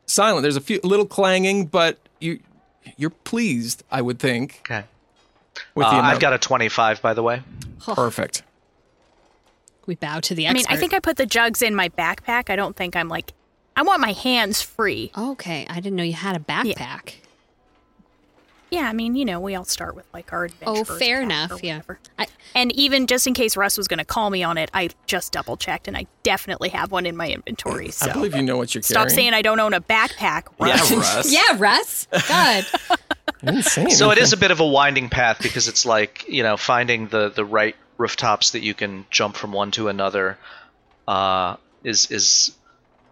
silent. 0.06 0.42
There's 0.44 0.58
a 0.58 0.62
few 0.62 0.80
little 0.84 1.06
clanging, 1.06 1.68
but 1.68 1.98
you, 2.20 2.40
you're 2.98 3.10
pleased, 3.12 3.84
I 3.90 4.02
would 4.02 4.20
think, 4.20 4.62
Okay. 4.70 4.84
with 5.74 5.88
Uh, 5.88 5.92
the 5.92 6.00
amount. 6.00 6.14
I've 6.16 6.20
got 6.20 6.34
a 6.34 6.38
25, 6.38 7.02
by 7.02 7.14
the 7.14 7.24
way. 7.24 7.42
perfect. 7.80 8.44
We 9.86 9.96
bow 9.96 10.20
to 10.20 10.36
the 10.36 10.48
I 10.48 10.54
mean. 10.54 10.66
I 10.68 10.78
think 10.78 10.94
I 10.94 11.00
put 11.00 11.16
the 11.18 11.28
jugs 11.28 11.62
in 11.62 11.76
my 11.76 11.90
backpack. 11.90 12.50
I 12.50 12.56
don't 12.56 12.76
think 12.76 12.96
I'm 12.96 13.08
like, 13.08 13.32
I 13.76 13.84
want 13.84 14.02
my 14.02 14.14
hands 14.14 14.62
free. 14.62 15.12
Okay, 15.18 15.66
I 15.70 15.76
didn't 15.76 15.96
know 15.96 16.04
you 16.04 16.14
had 16.14 16.36
a 16.36 16.40
backpack. 16.40 17.16
Yeah, 18.72 18.90
I 18.90 18.94
mean, 18.94 19.16
you 19.16 19.26
know, 19.26 19.40
we 19.40 19.56
all 19.56 19.64
start 19.64 19.96
with 19.96 20.06
like 20.14 20.34
our 20.34 20.50
Oh, 20.66 20.84
fair 20.84 21.22
enough. 21.22 21.64
Yeah. 21.64 21.82
I, 22.18 22.28
And 22.56 22.72
even 22.74 23.08
just 23.08 23.28
in 23.28 23.34
case 23.34 23.56
Russ 23.56 23.78
was 23.78 23.88
going 23.88 24.00
to 24.00 24.06
call 24.06 24.30
me 24.30 24.44
on 24.44 24.58
it, 24.58 24.72
I 24.74 24.90
just 25.08 25.32
double 25.32 25.56
checked 25.56 25.88
and 25.88 25.96
I 25.96 26.08
definitely 26.24 26.70
have 26.70 26.92
one 26.92 27.06
in 27.06 27.16
my 27.16 27.30
inventory. 27.30 27.92
So 27.92 28.10
I 28.10 28.14
believe 28.14 28.36
you 28.36 28.42
know 28.42 28.58
what 28.58 28.74
you're 28.74 28.82
stop 28.82 29.08
carrying. 29.08 29.16
saying 29.16 29.34
I 29.34 29.42
don't 29.44 29.60
own 29.60 29.74
a 29.74 29.82
backpack. 29.82 30.48
Yeah, 30.60 30.68
Russ. 30.68 30.92
Russ. 30.92 31.32
yeah, 31.34 31.58
Russ. 31.58 32.08
God. 32.28 32.66
I 33.48 33.62
So 33.62 34.12
it 34.12 34.18
is 34.18 34.34
a 34.34 34.38
bit 34.38 34.52
of 34.52 34.60
a 34.60 34.68
winding 34.68 35.10
path 35.10 35.42
because 35.42 35.68
it's 35.68 35.86
like 35.86 36.26
you 36.28 36.42
know 36.42 36.58
finding 36.58 37.08
the 37.08 37.30
the 37.30 37.46
right 37.46 37.76
rooftops 37.98 38.52
that 38.52 38.62
you 38.62 38.74
can 38.74 39.06
jump 39.12 39.36
from 39.36 39.52
one 39.52 39.72
to 39.72 39.88
another 39.88 40.38
uh, 41.08 41.56
is 41.84 42.10
is 42.12 42.56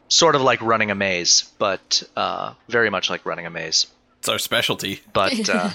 sort 0.08 0.36
of 0.36 0.42
like 0.42 0.62
running 0.62 0.92
a 0.92 0.96
maze, 0.96 1.52
but 1.58 2.04
uh, 2.16 2.54
very 2.70 2.90
much 2.90 3.10
like 3.10 3.26
running 3.26 3.46
a 3.46 3.50
maze. 3.50 3.88
It's 4.20 4.30
our 4.30 4.40
specialty. 4.40 5.02
But 5.12 5.50
uh, 5.54 5.72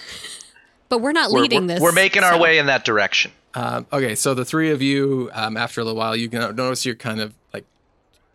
But 0.89 1.01
we're 1.01 1.13
not 1.13 1.31
we're, 1.31 1.43
leading 1.43 1.63
we're, 1.63 1.75
this. 1.75 1.81
we're 1.81 1.93
making 1.93 2.25
our 2.25 2.39
way 2.39 2.59
in 2.59 2.67
that 2.67 2.85
direction. 2.85 3.33
Um, 3.55 3.87
okay, 3.93 4.15
so 4.15 4.35
the 4.35 4.45
three 4.45 4.71
of 4.71 4.81
you, 4.81 5.31
um, 5.33 5.57
after 5.57 5.81
a 5.81 5.85
little 5.85 5.99
while, 5.99 6.17
you 6.17 6.29
can 6.29 6.55
notice 6.55 6.87
you're 6.87 6.95
kind 6.95 7.21
of 7.21 7.35
like 7.53 7.65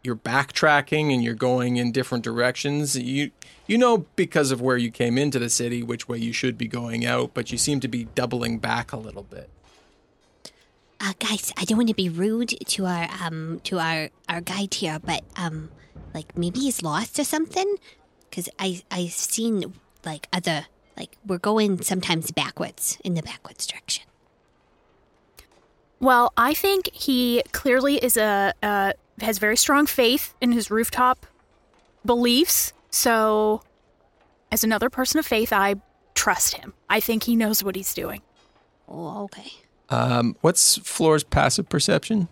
you're 0.03 0.15
backtracking 0.15 1.13
and 1.13 1.23
you're 1.23 1.33
going 1.33 1.77
in 1.77 1.91
different 1.91 2.23
directions. 2.23 2.97
You 2.97 3.31
you 3.67 3.77
know 3.77 4.05
because 4.15 4.51
of 4.51 4.59
where 4.61 4.77
you 4.77 4.91
came 4.91 5.17
into 5.17 5.39
the 5.39 5.49
city, 5.49 5.81
which 5.81 6.07
way 6.07 6.17
you 6.17 6.33
should 6.33 6.57
be 6.57 6.67
going 6.67 7.05
out, 7.05 7.33
but 7.33 7.51
you 7.51 7.57
seem 7.57 7.79
to 7.79 7.87
be 7.87 8.05
doubling 8.15 8.59
back 8.59 8.91
a 8.91 8.97
little 8.97 9.23
bit. 9.23 9.49
Uh, 10.99 11.13
guys, 11.19 11.51
I 11.57 11.65
don't 11.65 11.77
want 11.77 11.89
to 11.89 11.95
be 11.95 12.09
rude 12.09 12.53
to 12.65 12.85
our 12.85 13.07
um 13.21 13.61
to 13.65 13.79
our 13.79 14.09
our 14.29 14.41
guide 14.41 14.73
here, 14.73 14.99
but 14.99 15.23
um, 15.37 15.69
like 16.13 16.37
maybe 16.37 16.59
he's 16.59 16.81
lost 16.81 17.19
or 17.19 17.23
something. 17.23 17.75
Cause 18.31 18.49
I 18.59 18.81
I've 18.89 19.11
seen 19.11 19.73
like 20.05 20.27
other 20.33 20.65
like 20.97 21.17
we're 21.25 21.37
going 21.37 21.81
sometimes 21.81 22.31
backwards 22.31 22.97
in 23.03 23.13
the 23.13 23.21
backwards 23.21 23.65
direction. 23.67 24.05
Well, 25.99 26.33
I 26.35 26.53
think 26.53 26.91
he 26.91 27.43
clearly 27.51 27.95
is 27.95 28.17
a 28.17 28.53
uh, 28.61 28.93
has 29.21 29.37
very 29.37 29.55
strong 29.55 29.85
faith 29.85 30.33
in 30.41 30.51
his 30.51 30.69
rooftop 30.69 31.25
beliefs. 32.05 32.73
So, 32.89 33.61
as 34.51 34.63
another 34.63 34.89
person 34.89 35.19
of 35.19 35.25
faith, 35.25 35.53
I 35.53 35.75
trust 36.13 36.55
him. 36.55 36.73
I 36.89 36.99
think 36.99 37.23
he 37.23 37.35
knows 37.35 37.63
what 37.63 37.75
he's 37.75 37.93
doing. 37.93 38.21
Oh, 38.87 39.23
okay. 39.23 39.51
Um, 39.89 40.35
what's 40.41 40.77
Floor's 40.79 41.23
passive 41.23 41.69
perception? 41.69 42.27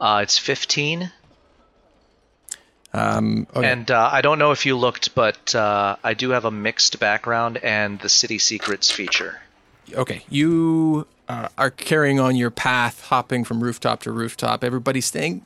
Uh, 0.00 0.20
it's 0.22 0.38
15, 0.38 1.10
Um, 2.92 3.46
okay. 3.54 3.70
and 3.70 3.90
uh, 3.90 4.10
I 4.12 4.20
don't 4.20 4.38
know 4.38 4.50
if 4.50 4.66
you 4.66 4.76
looked, 4.76 5.14
but 5.14 5.54
uh, 5.54 5.96
I 6.02 6.14
do 6.14 6.30
have 6.30 6.44
a 6.44 6.50
mixed 6.50 6.98
background 6.98 7.58
and 7.58 8.00
the 8.00 8.08
city 8.08 8.38
secrets 8.38 8.90
feature. 8.90 9.40
okay, 9.94 10.24
you 10.28 11.06
uh, 11.28 11.48
are 11.56 11.70
carrying 11.70 12.18
on 12.18 12.34
your 12.34 12.50
path, 12.50 13.04
hopping 13.06 13.44
from 13.44 13.62
rooftop 13.62 14.02
to 14.02 14.12
rooftop. 14.12 14.64
Everybody's 14.64 15.06
staying 15.06 15.42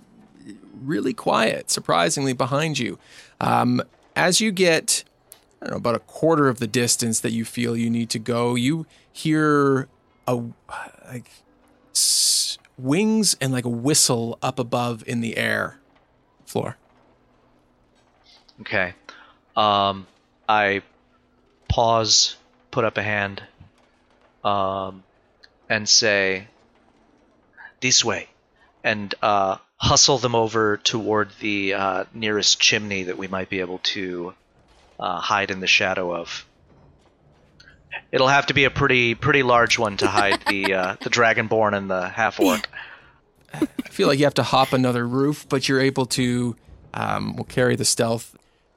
really 0.82 1.12
quiet, 1.12 1.70
surprisingly, 1.70 2.32
behind 2.32 2.78
you. 2.78 2.98
Um, 3.40 3.82
as 4.16 4.40
you 4.40 4.50
get, 4.50 5.04
I 5.60 5.66
don't 5.66 5.72
know, 5.72 5.76
about 5.76 5.94
a 5.96 6.00
quarter 6.00 6.48
of 6.48 6.60
the 6.60 6.66
distance 6.66 7.20
that 7.20 7.32
you 7.32 7.44
feel 7.44 7.76
you 7.76 7.90
need 7.90 8.08
to 8.10 8.18
go, 8.18 8.54
you 8.54 8.86
hear 9.12 9.88
a 10.26 10.40
like 11.06 11.30
s- 11.92 12.56
wings 12.78 13.36
and 13.40 13.52
like 13.52 13.66
a 13.66 13.70
whistle 13.70 14.38
up 14.40 14.58
above 14.58 15.04
in 15.06 15.20
the 15.20 15.36
air. 15.36 15.78
Floor. 16.46 16.76
Okay. 18.60 18.94
Um, 19.56 20.06
I 20.48 20.82
pause 21.68 22.36
put 22.70 22.84
up 22.84 22.98
a 22.98 23.02
hand 23.02 23.42
um, 24.42 25.02
and 25.68 25.88
say, 25.88 26.48
This 27.80 28.04
way. 28.04 28.28
And 28.82 29.14
uh, 29.22 29.56
hustle 29.76 30.18
them 30.18 30.34
over 30.34 30.76
toward 30.76 31.30
the 31.40 31.74
uh, 31.74 32.04
nearest 32.12 32.60
chimney 32.60 33.04
that 33.04 33.16
we 33.16 33.28
might 33.28 33.48
be 33.48 33.60
able 33.60 33.78
to 33.78 34.34
uh, 34.98 35.20
hide 35.20 35.50
in 35.50 35.60
the 35.60 35.66
shadow 35.66 36.14
of. 36.14 36.46
It'll 38.12 38.28
have 38.28 38.46
to 38.46 38.54
be 38.54 38.64
a 38.64 38.70
pretty 38.70 39.14
pretty 39.14 39.42
large 39.42 39.78
one 39.78 39.96
to 39.98 40.06
hide 40.06 40.40
the 40.48 40.74
uh, 40.74 40.96
the 41.02 41.10
dragonborn 41.10 41.74
and 41.74 41.90
the 41.90 42.08
half 42.08 42.40
orc. 42.40 42.68
I 43.54 43.66
feel 43.88 44.08
like 44.08 44.18
you 44.18 44.24
have 44.24 44.34
to 44.34 44.42
hop 44.42 44.72
another 44.72 45.06
roof, 45.06 45.46
but 45.48 45.68
you're 45.68 45.80
able 45.80 46.06
to. 46.06 46.56
Um, 46.96 47.34
will 47.34 47.44
carry 47.44 47.74
the 47.74 47.84
stealth. 47.84 48.36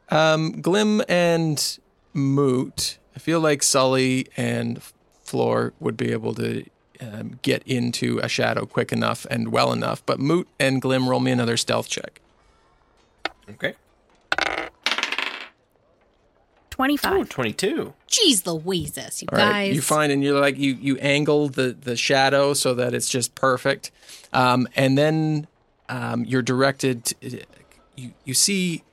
Um, 0.10 0.62
Glim 0.62 1.02
and 1.08 1.80
Moot. 2.13 2.98
I 3.15 3.20
feel 3.20 3.39
like 3.39 3.63
Sully 3.63 4.28
and 4.38 4.82
Floor 5.24 5.74
would 5.80 5.98
be 5.98 6.12
able 6.12 6.34
to 6.36 6.65
um, 7.02 7.39
get 7.41 7.63
into 7.65 8.20
a 8.20 8.30
shadow 8.30 8.65
quick 8.65 8.91
enough 8.91 9.26
and 9.30 9.52
well 9.52 9.74
enough. 9.74 10.06
But 10.06 10.20
Moot 10.20 10.48
and 10.60 10.82
Glim 10.82 11.10
roll 11.10 11.20
me 11.20 11.32
another 11.32 11.58
stealth 11.58 11.89
check. 11.89 12.22
Okay. 13.50 13.74
25. 16.78 17.12
Oh, 17.12 17.24
22. 17.24 17.93
Jeez 18.08 18.46
Louises, 18.46 19.24
you 19.24 19.28
All 19.32 19.38
right, 19.39 19.50
guys. 19.67 19.76
you 19.76 19.82
find 19.82 20.12
and 20.12 20.24
you're 20.24 20.39
like 20.39 20.60
you 20.60 20.74
you 20.74 20.96
angle 20.98 21.50
the 21.50 21.76
the 21.80 21.96
shadow 21.96 22.54
so 22.54 22.76
that 22.76 22.93
it's 22.93 23.10
just 23.10 23.34
perfect, 23.34 23.89
um, 24.32 24.67
and 24.76 24.96
then 24.96 25.48
um, 25.89 26.24
you're 26.24 26.43
directed. 26.43 27.06
To, 27.06 27.41
you 27.96 28.13
you 28.26 28.34
see, 28.36 28.84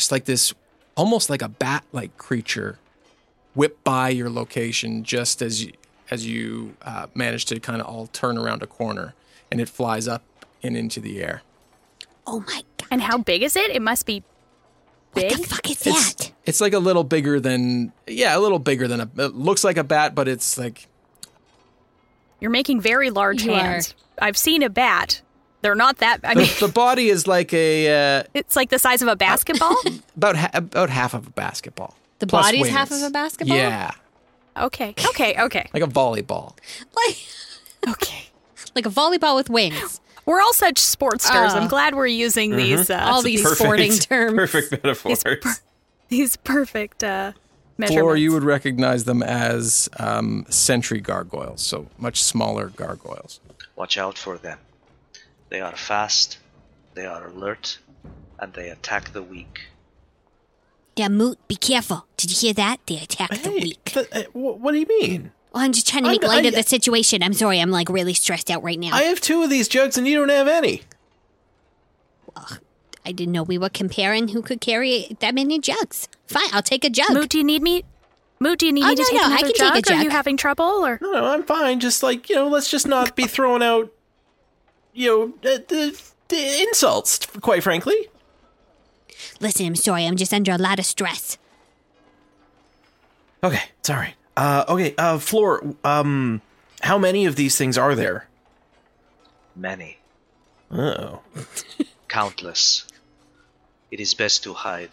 it's 0.00 0.10
like 0.10 0.24
this, 0.24 0.54
almost 0.96 1.28
like 1.28 1.42
a 1.42 1.48
bat 1.48 1.84
like 1.92 2.16
creature, 2.16 2.78
whip 3.54 3.82
by 3.84 4.08
your 4.08 4.30
location 4.30 5.04
just 5.04 5.42
as 5.42 5.62
you 5.64 5.72
as 6.10 6.26
you 6.26 6.74
uh, 6.82 7.06
manage 7.14 7.44
to 7.44 7.60
kind 7.60 7.80
of 7.82 7.86
all 7.86 8.06
turn 8.08 8.36
around 8.38 8.62
a 8.62 8.66
corner, 8.66 9.14
and 9.50 9.60
it 9.60 9.68
flies 9.68 10.08
up 10.08 10.22
and 10.62 10.74
into 10.76 11.00
the 11.00 11.22
air. 11.22 11.42
Oh 12.26 12.40
my 12.46 12.62
god. 12.78 12.88
And 12.90 13.02
how 13.02 13.18
big 13.18 13.42
is 13.42 13.56
it? 13.56 13.70
It 13.70 13.82
must 13.82 14.06
be 14.06 14.24
big. 15.14 15.24
What 15.24 15.28
big. 15.30 15.38
the 15.38 15.46
fuck 15.46 15.70
is 15.70 15.86
It's, 15.86 16.14
that? 16.14 16.32
it's 16.46 16.60
like 16.62 16.72
a 16.72 16.78
little 16.78 17.04
bigger 17.04 17.38
than 17.38 17.92
yeah, 18.06 18.36
a 18.36 18.40
little 18.40 18.58
bigger 18.58 18.88
than 18.88 19.00
a. 19.00 19.10
It 19.18 19.34
looks 19.34 19.62
like 19.64 19.76
a 19.76 19.84
bat, 19.84 20.14
but 20.14 20.28
it's 20.28 20.56
like 20.56 20.88
You're 22.40 22.50
making 22.50 22.80
very 22.80 23.10
large 23.10 23.42
You 23.44 23.52
hands. 23.52 23.94
I've 24.18 24.38
seen 24.38 24.62
a 24.62 24.70
bat. 24.70 25.20
They're 25.62 25.74
not 25.74 25.98
that. 25.98 26.20
I 26.24 26.34
mean, 26.34 26.46
the, 26.58 26.66
the 26.66 26.72
body 26.72 27.08
is 27.08 27.26
like 27.26 27.52
a. 27.52 28.18
Uh, 28.18 28.22
it's 28.34 28.56
like 28.56 28.70
the 28.70 28.78
size 28.78 29.02
of 29.02 29.08
a 29.08 29.16
basketball. 29.16 29.76
about 30.16 30.36
ha- 30.36 30.50
about 30.54 30.90
half 30.90 31.14
of 31.14 31.26
a 31.26 31.30
basketball. 31.30 31.96
The 32.18 32.26
body's 32.26 32.62
wings. 32.62 32.74
half 32.74 32.90
of 32.90 33.02
a 33.02 33.10
basketball? 33.10 33.56
Yeah, 33.56 33.90
okay. 34.56 34.94
Okay. 35.08 35.34
Okay. 35.40 35.68
like 35.72 35.82
a 35.82 35.86
volleyball. 35.86 36.56
Like, 36.94 37.16
Okay. 37.88 38.26
like 38.74 38.86
a 38.86 38.90
volleyball 38.90 39.36
with 39.36 39.48
wings. 39.50 40.00
We're 40.26 40.40
all 40.40 40.52
such 40.52 40.76
sportsters. 40.76 41.50
Uh, 41.50 41.58
I'm 41.58 41.68
glad 41.68 41.94
we're 41.94 42.06
using 42.06 42.54
these 42.56 42.90
uh, 42.90 42.98
All 43.02 43.22
these 43.22 43.46
sporting 43.48 43.92
terms. 43.92 44.36
Perfect 44.36 44.70
metaphors. 44.84 45.62
these 46.08 46.36
perfect 46.36 47.02
uh. 47.02 47.32
Floor, 47.86 48.14
you 48.14 48.30
would 48.32 48.44
recognize 48.44 49.04
them 49.04 49.22
as 49.22 49.88
um, 49.98 50.44
sentry 50.50 51.00
gargoyles, 51.00 51.62
so 51.62 51.86
much 51.96 52.22
smaller 52.22 52.68
gargoyles. 52.68 53.40
Watch 53.74 53.96
out 53.96 54.18
for 54.18 54.36
them. 54.36 54.58
They 55.50 55.60
are 55.60 55.76
fast, 55.76 56.38
they 56.94 57.04
are 57.06 57.26
alert, 57.26 57.78
and 58.38 58.52
they 58.54 58.70
attack 58.70 59.12
the 59.12 59.22
weak. 59.22 59.60
Yeah, 60.96 61.08
Moot, 61.08 61.38
be 61.48 61.56
careful. 61.56 62.06
Did 62.16 62.30
you 62.30 62.36
hear 62.38 62.54
that? 62.54 62.78
They 62.86 62.96
attack 62.98 63.30
the 63.42 63.50
weak. 63.50 63.84
th- 63.84 64.08
uh, 64.12 64.22
wh- 64.32 64.60
what 64.60 64.72
do 64.72 64.78
you 64.78 64.86
mean? 64.86 65.32
Oh, 65.54 65.60
I'm 65.60 65.72
just 65.72 65.88
trying 65.88 66.04
to 66.04 66.08
I'm- 66.10 66.18
make 66.20 66.28
light 66.28 66.44
I- 66.44 66.48
of 66.48 66.54
the 66.54 66.62
situation. 66.62 67.22
I'm 67.22 67.32
sorry. 67.32 67.58
I'm 67.60 67.70
like 67.70 67.88
really 67.88 68.14
stressed 68.14 68.50
out 68.50 68.62
right 68.62 68.78
now. 68.78 68.90
I 68.92 69.02
have 69.04 69.20
two 69.20 69.42
of 69.42 69.50
these 69.50 69.66
jugs 69.68 69.96
and 69.98 70.06
you 70.06 70.16
don't 70.18 70.28
have 70.28 70.46
any. 70.48 70.82
I 73.04 73.12
didn't 73.12 73.32
know 73.32 73.42
we 73.42 73.58
were 73.58 73.70
comparing 73.70 74.28
who 74.28 74.42
could 74.42 74.60
carry 74.60 75.16
that 75.20 75.34
many 75.34 75.58
jugs. 75.58 76.06
Fine, 76.26 76.48
I'll 76.52 76.62
take 76.62 76.84
a 76.84 76.90
jug. 76.90 77.10
Moot, 77.12 77.30
do 77.30 77.38
you 77.38 77.44
need 77.44 77.62
me? 77.62 77.84
Moot, 78.38 78.58
do 78.60 78.66
you 78.66 78.72
need 78.72 78.84
Oh, 78.84 78.88
me 78.88 78.94
to 78.96 79.02
no, 79.02 79.08
take 79.08 79.20
no, 79.20 79.24
I 79.34 79.38
can 79.38 79.52
jug? 79.56 79.74
take 79.74 79.86
a 79.86 79.88
jug? 79.88 79.98
Are 79.98 80.02
you 80.04 80.10
having 80.10 80.36
trouble 80.36 80.64
or? 80.64 80.98
No, 81.02 81.12
no, 81.12 81.24
I'm 81.26 81.42
fine. 81.42 81.80
Just 81.80 82.02
like, 82.02 82.28
you 82.28 82.36
know, 82.36 82.48
let's 82.48 82.70
just 82.70 82.86
not 82.86 83.16
be 83.16 83.24
throwing 83.24 83.62
out, 83.62 83.92
you 84.92 85.06
know, 85.42 85.50
uh, 85.50 85.58
the, 85.68 86.00
the 86.28 86.60
insults, 86.62 87.26
quite 87.40 87.62
frankly. 87.62 88.08
Listen, 89.40 89.66
I'm 89.66 89.76
sorry. 89.76 90.06
I'm 90.06 90.16
just 90.16 90.32
under 90.34 90.52
a 90.52 90.58
lot 90.58 90.78
of 90.78 90.86
stress. 90.86 91.38
Okay, 93.42 93.62
sorry. 93.82 94.14
Uh, 94.36 94.64
okay, 94.68 94.94
uh, 94.98 95.18
Floor, 95.18 95.74
um, 95.84 96.40
how 96.82 96.98
many 96.98 97.26
of 97.26 97.36
these 97.36 97.56
things 97.56 97.76
are 97.78 97.94
there? 97.94 98.26
Many, 99.56 99.98
Oh. 100.70 101.20
countless. 102.08 102.86
It 103.90 103.98
is 104.00 104.14
best 104.14 104.42
to 104.44 104.54
hide. 104.54 104.90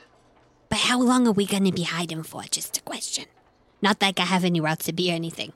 But 0.70 0.80
how 0.80 1.00
long 1.00 1.28
are 1.28 1.32
we 1.32 1.46
going 1.46 1.66
to 1.66 1.72
be 1.72 1.84
hiding 1.84 2.24
for? 2.24 2.44
Just 2.44 2.78
a 2.78 2.82
question. 2.82 3.26
Not 3.82 4.02
like 4.02 4.20
I 4.20 4.24
have 4.24 4.44
anywhere 4.44 4.72
else 4.72 4.86
to 4.86 4.94
be 4.94 5.12
or 5.12 5.16
anything. 5.16 5.54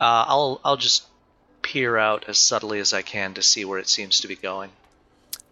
Uh, 0.00 0.24
I'll 0.26 0.60
I'll 0.64 0.76
just 0.76 1.06
peer 1.62 1.96
out 1.96 2.24
as 2.28 2.38
subtly 2.38 2.78
as 2.80 2.92
I 2.92 3.02
can 3.02 3.34
to 3.34 3.42
see 3.42 3.64
where 3.64 3.78
it 3.78 3.88
seems 3.88 4.20
to 4.20 4.28
be 4.28 4.36
going. 4.36 4.70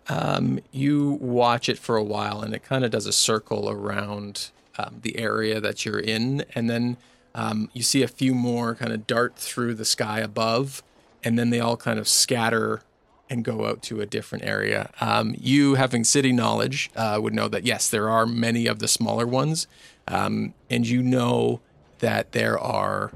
Um, 0.09 0.59
you 0.73 1.19
watch 1.21 1.69
it 1.69 1.79
for 1.79 1.97
a 1.97 2.03
while, 2.03 2.43
and 2.43 2.55
it 2.55 2.65
kind 2.65 2.85
of 2.85 2.91
does 2.91 3.07
a 3.07 3.13
circle 3.13 3.71
around 3.71 4.51
um, 4.77 4.99
the 5.03 5.19
area 5.19 5.61
that 5.61 5.85
you're 5.85 6.01
in, 6.01 6.45
and 6.55 6.69
then 6.69 6.97
um, 7.35 7.71
you 7.73 7.83
see 7.83 8.03
a 8.03 8.09
few 8.09 8.35
more 8.35 8.75
kind 8.75 8.93
of 8.93 9.07
dart 9.07 9.37
through 9.37 9.75
the 9.75 9.85
sky 9.85 10.21
above, 10.21 10.83
and 11.23 11.39
then 11.39 11.51
they 11.51 11.61
all 11.61 11.77
kind 11.77 11.99
of 11.99 12.09
scatter 12.09 12.83
and 13.29 13.45
go 13.45 13.67
out 13.67 13.83
to 13.83 14.01
a 14.01 14.07
different 14.07 14.45
area. 14.45 14.91
Um, 15.01 15.37
you, 15.39 15.77
having 15.77 16.03
city 16.03 16.33
knowledge, 16.33 16.91
uh, 16.97 17.19
would 17.23 17.33
know 17.33 17.47
that 17.47 17.65
yes, 17.65 17.89
there 17.89 18.09
are 18.09 18.27
many 18.27 18.67
of 18.67 18.81
the 18.81 18.89
smaller 18.89 19.27
ones, 19.27 19.69
um, 20.09 20.55
and 20.69 20.87
you 20.89 21.03
know 21.03 21.61
that 22.01 22.33
there 22.33 22.59
are 22.59 23.13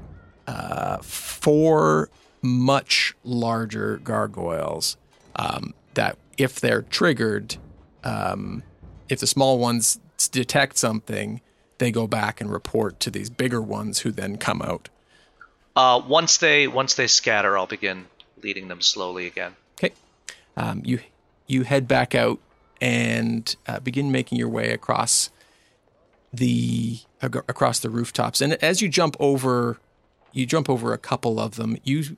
uh, 0.47 0.97
four 0.99 2.09
much 2.45 3.15
larger 3.23 3.97
gargoyles 3.97 4.97
um, 5.35 5.73
that, 5.95 6.17
if 6.37 6.59
they're 6.59 6.83
triggered, 6.83 7.57
um, 8.03 8.63
if 9.09 9.19
the 9.19 9.27
small 9.27 9.57
ones 9.59 9.99
detect 10.31 10.77
something, 10.77 11.41
they 11.77 11.91
go 11.91 12.07
back 12.07 12.39
and 12.39 12.51
report 12.51 12.99
to 13.01 13.11
these 13.11 13.29
bigger 13.29 13.61
ones 13.61 13.99
who 13.99 14.11
then 14.11 14.37
come 14.37 14.61
out. 14.61 14.89
Uh, 15.75 16.01
once 16.07 16.37
they 16.37 16.67
once 16.67 16.93
they 16.93 17.07
scatter, 17.07 17.57
I'll 17.57 17.67
begin 17.67 18.05
leading 18.41 18.69
them 18.69 18.79
slowly 18.79 19.27
again. 19.27 19.55
Okay. 19.77 19.93
Um, 20.55 20.81
you 20.85 20.99
you 21.47 21.63
head 21.63 21.87
back 21.87 22.15
out 22.15 22.39
and 22.79 23.55
uh, 23.67 23.79
begin 23.79 24.11
making 24.11 24.37
your 24.37 24.49
way 24.49 24.71
across 24.71 25.29
the 26.31 26.99
across 27.21 27.79
the 27.79 27.89
rooftops. 27.89 28.41
And 28.41 28.53
as 28.63 28.81
you 28.81 28.89
jump 28.89 29.15
over, 29.19 29.79
you 30.31 30.45
jump 30.45 30.69
over 30.69 30.93
a 30.93 30.97
couple 30.97 31.39
of 31.39 31.55
them. 31.55 31.77
You 31.83 32.17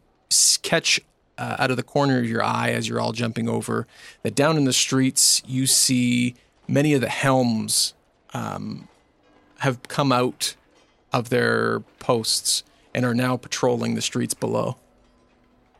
catch 0.61 0.99
uh, 1.37 1.55
out 1.59 1.71
of 1.71 1.77
the 1.77 1.83
corner 1.83 2.17
of 2.19 2.25
your 2.25 2.43
eye 2.43 2.71
as 2.71 2.87
you're 2.87 2.99
all 2.99 3.11
jumping 3.11 3.47
over 3.47 3.85
that 4.23 4.35
down 4.35 4.57
in 4.57 4.65
the 4.65 4.73
streets 4.73 5.41
you 5.45 5.67
see 5.67 6.35
many 6.67 6.93
of 6.93 7.01
the 7.01 7.09
helms 7.09 7.93
um, 8.33 8.87
have 9.59 9.81
come 9.83 10.11
out 10.11 10.55
of 11.13 11.29
their 11.29 11.79
posts 11.99 12.63
and 12.93 13.05
are 13.05 13.13
now 13.13 13.37
patrolling 13.37 13.95
the 13.95 14.01
streets 14.01 14.33
below. 14.33 14.77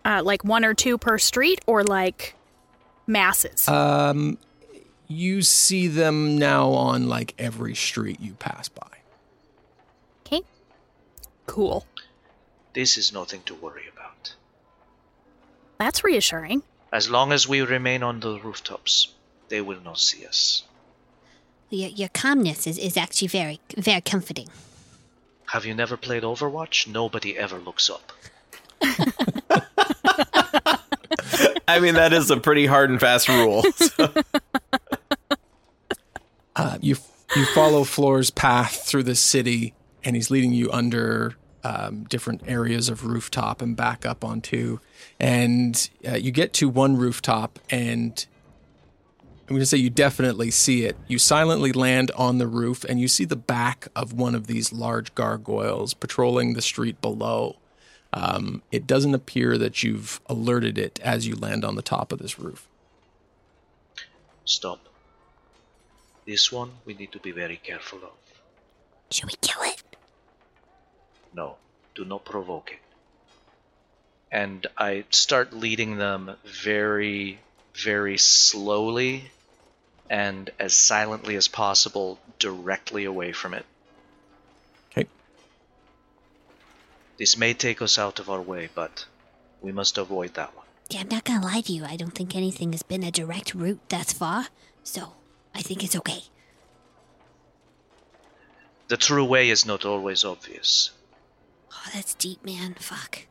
Uh, 0.06 0.22
like 0.24 0.44
one 0.44 0.64
or 0.64 0.74
two 0.74 0.98
per 0.98 1.18
street 1.18 1.60
or 1.66 1.84
like 1.84 2.36
masses? 3.08 3.68
Um, 3.68 4.38
you 5.08 5.42
see 5.42 5.88
them 5.88 6.38
now 6.38 6.70
on 6.70 7.08
like 7.08 7.34
every 7.38 7.76
street 7.76 8.20
you 8.20 8.34
pass 8.34 8.70
by. 8.70 8.88
okay. 10.26 10.42
Cool. 11.46 11.86
This 12.74 12.98
is 12.98 13.12
nothing 13.12 13.42
to 13.46 13.56
worry 13.56 13.86
about. 13.92 13.97
That's 15.78 16.04
reassuring. 16.04 16.64
As 16.92 17.10
long 17.10 17.32
as 17.32 17.48
we 17.48 17.62
remain 17.62 18.04
on 18.04 18.20
the 18.20 18.40
rooftops, 18.40 19.14
they 19.50 19.62
will 19.62 19.82
not 19.82 20.00
see 20.00 20.26
us. 20.26 20.64
Your, 21.70 21.90
your 21.90 22.10
calmness 22.10 22.66
is, 22.66 22.78
is 22.78 22.96
actually 22.98 23.28
very, 23.28 23.60
very 23.78 24.02
comforting. 24.02 24.48
Have 25.48 25.66
you 25.66 25.74
never 25.74 25.98
played 25.98 26.24
Overwatch? 26.24 26.88
Nobody 26.88 27.38
ever 27.38 27.58
looks 27.58 27.90
up. 27.90 28.12
I 31.68 31.80
mean, 31.80 31.96
that 31.96 32.14
is 32.14 32.32
a 32.32 32.38
pretty 32.38 32.66
hard 32.66 32.90
and 32.90 33.00
fast 33.00 33.28
rule. 33.28 33.64
Uh, 36.56 36.78
you 36.82 36.96
you 37.36 37.46
follow 37.54 37.84
Floor's 37.84 38.32
path 38.32 38.84
through 38.84 39.04
the 39.04 39.14
city, 39.16 39.76
and 40.04 40.16
he's 40.16 40.32
leading 40.32 40.54
you 40.54 40.72
under 40.72 41.36
um, 41.64 42.04
different 42.06 42.42
areas 42.48 42.90
of 42.90 43.06
rooftop 43.06 43.62
and 43.62 43.76
back 43.76 44.06
up 44.06 44.24
onto. 44.24 44.80
And 45.20 45.90
uh, 46.08 46.16
you 46.16 46.32
get 46.32 46.54
to 46.54 46.70
one 46.70 46.98
rooftop, 46.98 47.60
and 47.70 48.26
I'm 49.48 49.56
going 49.56 49.62
to 49.62 49.66
say 49.66 49.78
you 49.78 49.90
definitely 49.90 50.52
see 50.52 50.84
it. 50.84 50.98
You 51.08 51.18
silently 51.18 51.72
land 51.72 52.12
on 52.18 52.38
the 52.38 52.48
roof 52.48 52.84
and 52.84 53.00
you 53.00 53.08
see 53.08 53.24
the 53.24 53.38
back 53.38 53.88
of 53.96 54.12
one 54.12 54.36
of 54.36 54.48
these 54.48 54.74
large 54.74 55.16
gargoyles 55.16 55.94
patrolling 55.94 56.54
the 56.54 56.62
street 56.62 57.02
below. 57.02 57.56
Um, 58.12 58.62
it 58.74 58.86
doesn't 58.86 59.14
appear 59.14 59.58
that 59.58 59.84
you've 59.84 60.20
alerted 60.28 60.78
it 60.78 61.00
as 61.02 61.28
you 61.28 61.36
land 61.36 61.64
on 61.64 61.76
the 61.76 61.82
top 61.82 62.12
of 62.12 62.20
this 62.20 62.38
roof. 62.38 62.68
Stop. 64.44 64.80
This 66.26 66.52
one 66.52 66.72
we 66.84 66.94
need 66.94 67.14
to 67.14 67.20
be 67.20 67.32
very 67.32 67.56
careful 67.56 68.00
of. 68.00 68.12
Should 69.12 69.28
we 69.28 69.34
kill 69.42 69.62
it? 69.64 69.82
No, 71.34 71.56
do 71.96 72.06
not 72.06 72.26
provoke 72.26 72.72
it. 72.72 72.80
And 74.32 74.68
I 74.78 75.06
start 75.10 75.54
leading 75.54 75.98
them 75.98 76.36
very, 76.46 77.40
very 77.74 78.18
slowly 78.18 79.32
and 80.10 80.50
as 80.60 80.74
silently 80.74 81.36
as 81.36 81.48
possible 81.48 82.20
directly 82.40 83.06
away 83.06 83.32
from 83.32 83.54
it. 83.54 83.66
Okay. 84.92 85.08
This 87.18 87.38
may 87.38 87.54
take 87.54 87.82
us 87.82 87.98
out 87.98 88.20
of 88.20 88.30
our 88.30 88.42
way, 88.42 88.70
but 88.74 89.06
we 89.62 89.72
must 89.72 89.98
avoid 89.98 90.34
that 90.36 90.56
one. 90.56 90.66
Yeah, 90.90 91.02
I'm 91.02 91.10
not 91.10 91.26
gonna 91.26 91.46
lie 91.46 91.62
to 91.62 91.74
you. 91.74 91.84
I 91.84 91.98
don't 91.98 92.14
think 92.14 92.36
anything 92.36 92.72
has 92.72 92.84
been 92.84 93.04
a 93.04 93.12
direct 93.12 93.54
route 93.54 93.80
thus 93.90 94.14
far, 94.14 94.48
so 94.84 95.14
I 95.54 95.62
think 95.62 95.84
it's 95.84 95.96
okay. 95.96 96.24
The 98.88 98.98
true 98.98 99.26
way 99.26 99.50
is 99.50 99.66
not 99.66 99.84
always 99.84 100.24
obvious. 100.24 100.92
Oh, 101.72 101.90
that's 101.94 102.14
deep, 102.16 102.44
man. 102.46 102.76
Fuck. 102.80 103.26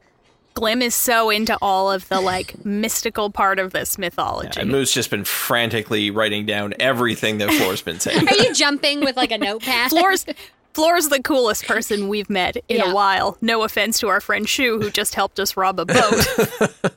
Glim 0.55 0.81
is 0.81 0.95
so 0.95 1.29
into 1.29 1.57
all 1.61 1.93
of 1.93 2.09
the 2.09 2.21
like 2.21 2.65
mystical 2.65 3.31
part 3.31 3.59
of 3.59 3.73
this 3.73 3.99
mythology. 3.99 4.59
And 4.61 4.71
Moot's 4.71 4.93
just 4.93 5.11
been 5.11 5.25
frantically 5.25 6.11
writing 6.11 6.47
down 6.47 6.73
everything 6.81 7.39
that 7.39 7.51
Floor's 7.51 7.83
been 7.83 8.01
saying. 8.01 8.27
Are 8.29 8.35
you 8.37 8.55
jumping 8.55 9.01
with 9.01 9.17
like 9.17 9.31
a 9.33 9.39
notepad? 9.39 9.91
Floor's 9.91 10.25
Floor's 10.73 11.09
the 11.09 11.23
coolest 11.23 11.65
person 11.67 12.09
we've 12.09 12.29
met 12.31 12.57
in 12.69 12.77
Yeah. 12.79 12.91
a 12.91 12.95
while. 12.95 13.37
No 13.41 13.63
offense 13.63 13.99
to 14.01 14.09
our 14.09 14.21
friend 14.21 14.49
Shu, 14.49 14.79
who 14.81 14.91
just 14.91 15.15
helped 15.15 15.39
us 15.41 15.57
rob 15.57 15.79
a 15.81 15.85
boat. 15.87 16.93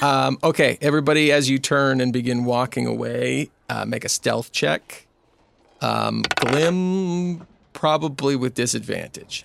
Um, 0.00 0.38
okay, 0.44 0.78
everybody, 0.80 1.32
as 1.32 1.50
you 1.50 1.58
turn 1.58 2.00
and 2.00 2.12
begin 2.12 2.44
walking 2.44 2.86
away, 2.86 3.50
uh, 3.68 3.84
make 3.84 4.04
a 4.04 4.08
stealth 4.08 4.52
check. 4.52 5.06
Um, 5.80 6.22
Glim, 6.36 7.46
probably 7.72 8.36
with 8.36 8.54
disadvantage. 8.54 9.44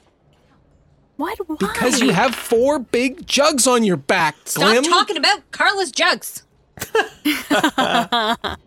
What? 1.18 1.38
Why? 1.48 1.56
Because 1.60 2.00
you 2.02 2.12
have 2.14 2.34
four 2.34 2.80
big 2.80 3.28
jugs 3.28 3.68
on 3.68 3.84
your 3.84 3.98
back, 3.98 4.36
Stop 4.46 4.64
Glim. 4.64 4.84
talking 4.84 5.18
about 5.18 5.50
Carla's 5.52 5.92
jugs. 5.92 6.44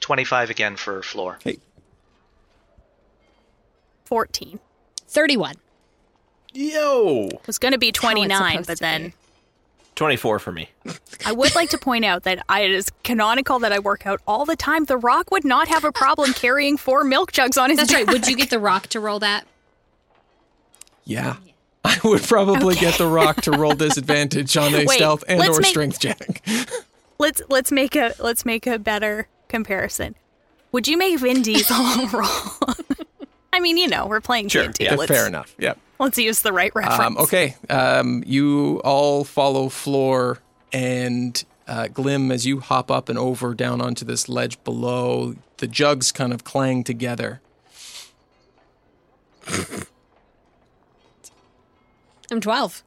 Twenty-five 0.00 0.50
again 0.50 0.76
for 0.76 1.02
floor. 1.02 1.38
Hey. 1.44 1.58
fourteen. 4.04 4.58
31. 5.08 5.56
Yo! 6.52 7.26
It 7.32 7.46
was 7.46 7.58
going 7.58 7.72
to 7.72 7.78
be 7.78 7.90
twenty 7.92 8.26
nine, 8.26 8.62
but 8.66 8.78
then 8.78 9.08
be. 9.08 9.14
24 10.00 10.38
for 10.38 10.50
me. 10.50 10.66
I 11.26 11.32
would 11.32 11.54
like 11.54 11.68
to 11.70 11.78
point 11.78 12.06
out 12.06 12.22
that 12.22 12.42
I, 12.48 12.62
it 12.62 12.70
is 12.70 12.88
canonical 13.04 13.58
that 13.58 13.70
I 13.70 13.80
work 13.80 14.06
out 14.06 14.18
all 14.26 14.46
the 14.46 14.56
time. 14.56 14.84
The 14.86 14.96
Rock 14.96 15.30
would 15.30 15.44
not 15.44 15.68
have 15.68 15.84
a 15.84 15.92
problem 15.92 16.32
carrying 16.32 16.78
four 16.78 17.04
milk 17.04 17.32
jugs 17.32 17.58
on 17.58 17.68
his. 17.68 17.78
That's 17.78 17.92
right. 17.92 18.06
Would 18.08 18.26
you 18.26 18.34
get 18.34 18.48
the 18.48 18.58
rock 18.58 18.86
to 18.88 18.98
roll 19.00 19.18
that? 19.18 19.44
Yeah. 21.04 21.36
I 21.84 21.98
would 22.02 22.22
probably 22.22 22.76
get 22.76 22.94
the 22.96 23.06
rock 23.06 23.42
to 23.42 23.50
roll 23.50 23.72
disadvantage 23.74 24.56
on 24.56 24.72
a 24.74 24.86
Wait, 24.86 24.96
stealth 24.96 25.22
and 25.28 25.38
or 25.46 25.58
make- 25.60 25.66
strength 25.66 26.00
check. 26.00 26.42
Let's 27.18 27.42
let's 27.50 27.70
make 27.70 27.94
a 27.94 28.14
let's 28.20 28.46
make 28.46 28.66
a 28.66 28.78
better 28.78 29.28
comparison. 29.48 30.14
Would 30.72 30.88
you 30.88 30.96
make 30.96 31.18
Vin 31.18 31.42
Diesel 31.42 31.76
roll? 32.12 32.26
I 33.52 33.60
mean, 33.60 33.76
you 33.76 33.86
know, 33.88 34.06
we're 34.06 34.22
playing 34.22 34.48
Sure, 34.48 34.62
D&D. 34.68 34.84
yeah, 34.84 34.94
let's, 34.94 35.10
Fair 35.12 35.26
enough. 35.26 35.54
Yep. 35.58 35.78
Let's 36.00 36.16
use 36.16 36.40
the 36.40 36.52
right 36.52 36.74
reference. 36.74 36.98
Um, 36.98 37.18
okay. 37.18 37.56
Um, 37.68 38.24
you 38.26 38.80
all 38.84 39.22
follow 39.22 39.68
Floor 39.68 40.38
and 40.72 41.44
uh, 41.68 41.88
Glim 41.88 42.32
as 42.32 42.46
you 42.46 42.60
hop 42.60 42.90
up 42.90 43.10
and 43.10 43.18
over 43.18 43.52
down 43.52 43.82
onto 43.82 44.06
this 44.06 44.26
ledge 44.26 44.64
below. 44.64 45.36
The 45.58 45.66
jugs 45.66 46.10
kind 46.10 46.32
of 46.32 46.42
clang 46.42 46.84
together. 46.84 47.42
I'm 52.30 52.40
12. 52.40 52.82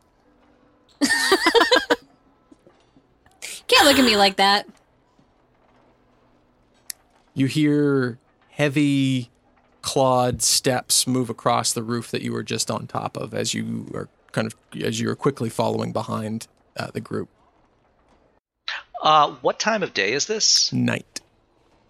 Can't 3.67 3.85
look 3.85 3.99
at 3.99 4.05
me 4.05 4.17
like 4.17 4.37
that. 4.37 4.67
You 7.35 7.45
hear 7.45 8.17
heavy 8.49 9.29
clawed 9.83 10.41
steps 10.41 11.05
move 11.05 11.29
across 11.29 11.73
the 11.73 11.83
roof 11.83 12.09
that 12.09 12.23
you 12.23 12.31
were 12.33 12.41
just 12.41 12.71
on 12.71 12.87
top 12.87 13.15
of 13.17 13.33
as 13.33 13.53
you 13.53 13.91
are 13.93 14.09
kind 14.31 14.47
of 14.47 14.55
as 14.81 14.99
you're 14.99 15.15
quickly 15.15 15.49
following 15.49 15.91
behind 15.91 16.47
uh, 16.77 16.87
the 16.91 17.01
group. 17.01 17.29
Uh, 19.01 19.31
what 19.41 19.59
time 19.59 19.83
of 19.83 19.93
day 19.93 20.13
is 20.13 20.25
this? 20.25 20.71
Night. 20.73 21.19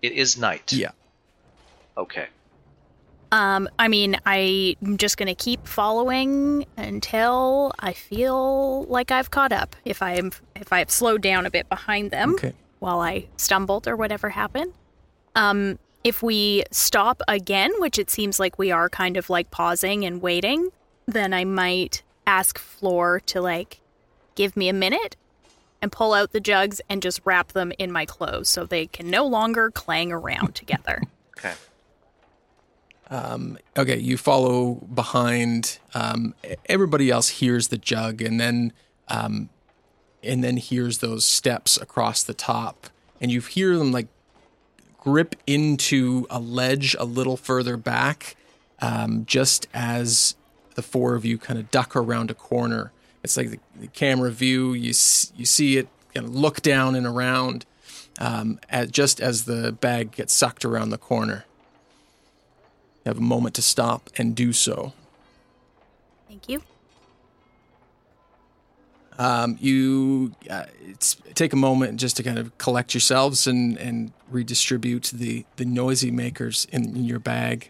It 0.02 0.14
is 0.14 0.38
night. 0.38 0.74
Yeah. 0.74 0.92
Okay. 1.96 2.28
Um, 3.32 3.70
I 3.80 3.88
mean, 3.88 4.18
I'm 4.26 4.98
just 4.98 5.18
gonna 5.18 5.36
keep 5.36 5.66
following 5.68 6.66
until 6.76 7.72
I 7.80 7.94
feel 7.94 8.84
like 8.86 9.12
I've 9.12 9.32
caught 9.32 9.52
up. 9.54 9.76
If 9.86 10.02
I'm 10.02 10.32
if 10.56 10.74
I've 10.74 10.92
slowed 10.92 11.22
down 11.22 11.46
a 11.46 11.52
bit 11.52 11.70
behind 11.70 12.12
them 12.12 12.34
Okay. 12.34 12.54
while 12.80 13.00
I 13.00 13.28
stumbled 13.38 13.88
or 13.88 13.96
whatever 13.96 14.30
happened. 14.30 14.74
Um, 15.36 15.80
if 16.04 16.22
we 16.22 16.64
stop 16.72 17.22
again, 17.28 17.72
which 17.80 17.98
it 17.98 18.10
seems 18.10 18.40
like 18.40 18.60
we 18.60 18.72
are 18.72 18.90
kind 18.90 19.18
of 19.18 19.30
like 19.30 19.52
pausing 19.52 20.06
and 20.06 20.22
waiting, 20.22 20.70
then 21.06 21.34
I 21.34 21.46
might 21.46 22.04
ask 22.28 22.58
Floor 22.58 23.20
to 23.28 23.42
like 23.42 23.80
give 24.36 24.58
me 24.58 24.70
a 24.70 24.74
minute 24.74 25.16
and 25.82 25.92
pull 25.92 26.14
out 26.14 26.32
the 26.32 26.40
jugs 26.40 26.82
and 26.90 27.02
just 27.02 27.22
wrap 27.26 27.52
them 27.52 27.74
in 27.78 27.92
my 27.92 28.06
clothes 28.06 28.50
so 28.50 28.66
they 28.66 28.88
can 28.88 29.10
no 29.10 29.26
longer 29.26 29.70
clang 29.70 30.12
around 30.12 30.56
together. 30.56 31.02
Okay. 31.38 31.54
Okay, 33.78 34.00
you 34.00 34.18
follow 34.18 34.76
behind. 34.94 35.80
Um, 35.94 36.36
everybody 36.68 37.12
else 37.12 37.30
hears 37.30 37.68
the 37.68 37.78
jug, 37.78 38.22
and 38.22 38.40
then, 38.40 38.74
um, 39.08 39.50
and 40.24 40.44
then 40.44 40.58
hears 40.58 41.00
those 41.00 41.26
steps 41.26 41.78
across 41.78 42.24
the 42.24 42.34
top, 42.34 42.88
and 43.22 43.32
you 43.32 43.42
hear 43.42 43.78
them 43.78 43.92
like 43.92 44.08
grip 45.04 45.36
into 45.46 46.26
a 46.30 46.40
ledge 46.40 46.96
a 46.98 47.04
little 47.04 47.36
further 47.36 47.76
back, 47.76 48.36
um, 48.80 49.26
just 49.26 49.68
as 49.74 50.36
the 50.76 50.82
four 50.82 51.14
of 51.16 51.26
you 51.26 51.38
kind 51.38 51.60
of 51.60 51.70
duck 51.72 51.96
around 51.96 52.32
a 52.32 52.34
corner. 52.34 52.92
It's 53.24 53.36
like 53.36 53.52
the, 53.52 53.60
the 53.80 53.88
camera 53.88 54.32
view. 54.32 54.74
You 54.74 54.90
you 55.36 55.46
see 55.46 55.78
it 55.78 55.88
kind 56.14 56.26
of 56.26 56.34
look 56.34 56.62
down 56.62 56.96
and 56.96 57.06
around, 57.06 57.66
um, 58.20 58.60
at, 58.70 58.92
just 58.92 59.20
as 59.20 59.46
the 59.46 59.74
bag 59.74 60.12
gets 60.12 60.34
sucked 60.34 60.64
around 60.64 60.90
the 60.90 60.98
corner. 60.98 61.46
You 63.04 63.10
have 63.10 63.18
a 63.18 63.22
moment 63.22 63.56
to 63.56 63.62
stop 63.62 64.10
and 64.18 64.36
do 64.36 64.54
so. 64.54 64.94
Thank 66.30 66.48
you. 66.48 66.64
Um, 69.18 69.58
you 69.60 70.34
uh, 70.50 70.66
take 71.36 71.54
a 71.54 71.56
moment 71.56 72.00
just 72.00 72.18
to 72.18 72.24
kind 72.24 72.40
of 72.40 72.58
collect 72.58 72.94
yourselves 72.94 73.48
and, 73.48 73.78
and 73.78 74.12
redistribute 74.30 75.12
the, 75.14 75.46
the 75.58 75.66
noisy 75.66 76.12
makers 76.12 76.68
in, 76.72 76.96
in 76.96 77.04
your 77.04 77.20
bag. 77.20 77.70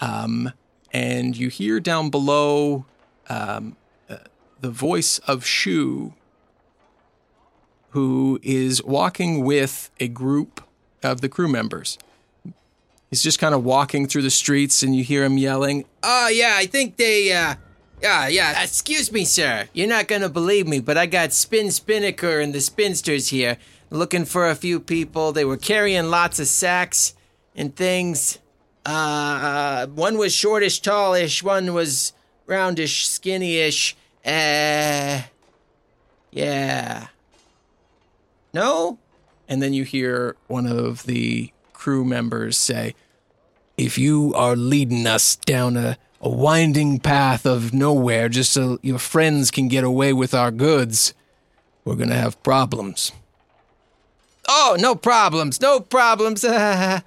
Um, 0.00 0.52
and 0.92 1.36
you 1.36 1.48
hear 1.48 1.80
down 1.80 2.10
below 2.10 2.84
um, 3.28 3.76
uh, 4.08 4.16
the 4.60 4.70
voice 4.70 5.18
of 5.20 5.44
Shu, 5.44 6.14
who 7.90 8.38
is 8.42 8.82
walking 8.82 9.44
with 9.44 9.90
a 9.98 10.08
group 10.08 10.62
of 11.02 11.20
the 11.20 11.28
crew 11.28 11.48
members. 11.48 11.98
He's 13.08 13.22
just 13.22 13.38
kind 13.38 13.54
of 13.54 13.64
walking 13.64 14.06
through 14.06 14.22
the 14.22 14.30
streets, 14.30 14.82
and 14.84 14.94
you 14.94 15.02
hear 15.02 15.24
him 15.24 15.36
yelling, 15.36 15.84
Oh, 16.02 16.28
yeah, 16.28 16.54
I 16.56 16.66
think 16.66 16.96
they, 16.96 17.32
uh, 17.32 17.56
yeah, 18.02 18.28
yeah. 18.28 18.62
Excuse 18.62 19.12
me, 19.12 19.24
sir. 19.24 19.68
You're 19.72 19.88
not 19.88 20.08
gonna 20.08 20.28
believe 20.28 20.66
me, 20.66 20.80
but 20.80 20.96
I 20.96 21.06
got 21.06 21.32
Spin 21.32 21.70
Spinnaker 21.70 22.40
and 22.40 22.54
the 22.54 22.60
Spinsters 22.60 23.28
here 23.28 23.58
looking 23.90 24.24
for 24.24 24.48
a 24.48 24.54
few 24.54 24.80
people. 24.80 25.32
They 25.32 25.44
were 25.44 25.56
carrying 25.56 26.06
lots 26.10 26.38
of 26.38 26.46
sacks 26.46 27.14
and 27.54 27.74
things. 27.74 28.38
Uh, 28.86 29.86
one 29.88 30.16
was 30.16 30.32
shortish, 30.32 30.80
tallish, 30.80 31.42
one 31.42 31.74
was 31.74 32.12
roundish, 32.46 33.06
skinnyish. 33.06 33.94
Uh, 34.24 35.26
yeah. 36.30 37.08
No? 38.52 38.98
And 39.48 39.62
then 39.62 39.72
you 39.72 39.84
hear 39.84 40.36
one 40.46 40.66
of 40.66 41.04
the 41.04 41.52
crew 41.72 42.04
members 42.04 42.56
say, 42.56 42.94
If 43.76 43.98
you 43.98 44.32
are 44.34 44.56
leading 44.56 45.06
us 45.06 45.36
down 45.36 45.76
a, 45.76 45.98
a 46.20 46.28
winding 46.28 46.98
path 46.98 47.46
of 47.46 47.72
nowhere 47.72 48.28
just 48.28 48.52
so 48.52 48.78
your 48.82 48.98
friends 48.98 49.50
can 49.50 49.68
get 49.68 49.84
away 49.84 50.12
with 50.12 50.34
our 50.34 50.50
goods, 50.50 51.14
we're 51.84 51.96
gonna 51.96 52.14
have 52.14 52.42
problems. 52.42 53.12
Oh, 54.48 54.76
no 54.78 54.94
problems, 54.94 55.60
no 55.60 55.80
problems. 55.80 56.44
I 56.44 57.02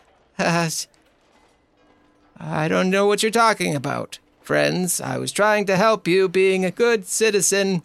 don't 2.39 2.89
know 2.89 3.05
what 3.05 3.21
you're 3.21 3.31
talking 3.31 3.75
about. 3.75 4.19
Friends, 4.41 4.99
I 4.99 5.17
was 5.17 5.31
trying 5.31 5.65
to 5.67 5.77
help 5.77 6.07
you 6.07 6.27
being 6.27 6.65
a 6.65 6.71
good 6.71 7.05
citizen. 7.05 7.83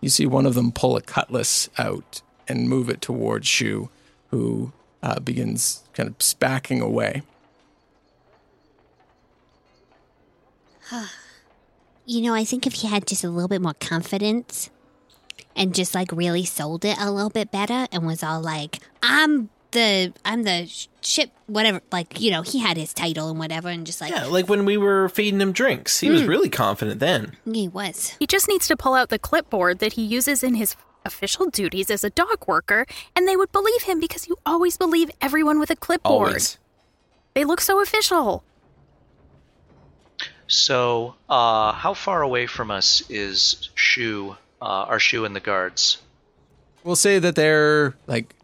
You 0.00 0.08
see 0.08 0.26
one 0.26 0.46
of 0.46 0.54
them 0.54 0.72
pull 0.72 0.96
a 0.96 1.02
cutlass 1.02 1.68
out 1.78 2.22
and 2.48 2.68
move 2.68 2.88
it 2.88 3.00
towards 3.00 3.46
Shu, 3.46 3.90
who 4.30 4.72
uh, 5.02 5.20
begins 5.20 5.84
kind 5.92 6.08
of 6.08 6.18
spacking 6.18 6.80
away. 6.80 7.22
You 12.06 12.22
know, 12.22 12.34
I 12.34 12.44
think 12.44 12.66
if 12.66 12.74
he 12.74 12.88
had 12.88 13.06
just 13.06 13.22
a 13.24 13.30
little 13.30 13.48
bit 13.48 13.62
more 13.62 13.74
confidence 13.74 14.70
and 15.54 15.74
just 15.74 15.94
like 15.94 16.10
really 16.12 16.44
sold 16.44 16.84
it 16.84 16.96
a 16.98 17.10
little 17.10 17.30
bit 17.30 17.50
better 17.52 17.86
and 17.92 18.06
was 18.06 18.22
all 18.22 18.40
like, 18.40 18.78
I'm 19.02 19.50
the, 19.70 20.12
I'm 20.24 20.42
the 20.42 20.66
sh- 20.66 20.88
ship, 21.02 21.30
whatever, 21.46 21.80
like, 21.92 22.20
you 22.20 22.30
know, 22.32 22.42
he 22.42 22.58
had 22.58 22.76
his 22.76 22.92
title 22.92 23.30
and 23.30 23.38
whatever 23.38 23.68
and 23.68 23.86
just 23.86 24.00
like, 24.00 24.10
Yeah, 24.10 24.24
like 24.24 24.48
when 24.48 24.64
we 24.64 24.76
were 24.76 25.08
feeding 25.10 25.40
him 25.40 25.52
drinks. 25.52 26.00
He 26.00 26.08
Hmm. 26.08 26.14
was 26.14 26.24
really 26.24 26.48
confident 26.48 26.98
then. 26.98 27.36
he 27.44 27.68
was. 27.68 28.16
He 28.18 28.26
just 28.26 28.48
needs 28.48 28.66
to 28.68 28.76
pull 28.76 28.94
out 28.94 29.08
the 29.10 29.18
clipboard 29.18 29.78
that 29.78 29.92
he 29.92 30.02
uses 30.02 30.42
in 30.42 30.54
his 30.54 30.74
official 31.04 31.46
duties 31.46 31.90
as 31.90 32.02
a 32.02 32.10
dock 32.10 32.48
worker, 32.48 32.84
and 33.14 33.28
they 33.28 33.36
would 33.36 33.52
believe 33.52 33.82
him 33.82 34.00
because 34.00 34.26
you 34.28 34.36
always 34.44 34.76
believe 34.76 35.10
everyone 35.20 35.60
with 35.60 35.70
a 35.70 35.76
clipboard. 35.76 36.28
Always. 36.28 36.58
They 37.34 37.44
look 37.44 37.60
so 37.60 37.80
official. 37.80 38.42
So, 40.50 41.14
uh, 41.28 41.72
how 41.72 41.94
far 41.94 42.22
away 42.22 42.48
from 42.48 42.72
us 42.72 43.08
is 43.08 43.70
Shu, 43.76 44.36
uh, 44.60 44.64
our 44.64 44.98
Shu 44.98 45.24
and 45.24 45.34
the 45.34 45.40
guards? 45.40 45.98
We'll 46.82 46.96
say 46.96 47.20
that 47.20 47.36
they're 47.36 47.94
like 48.08 48.34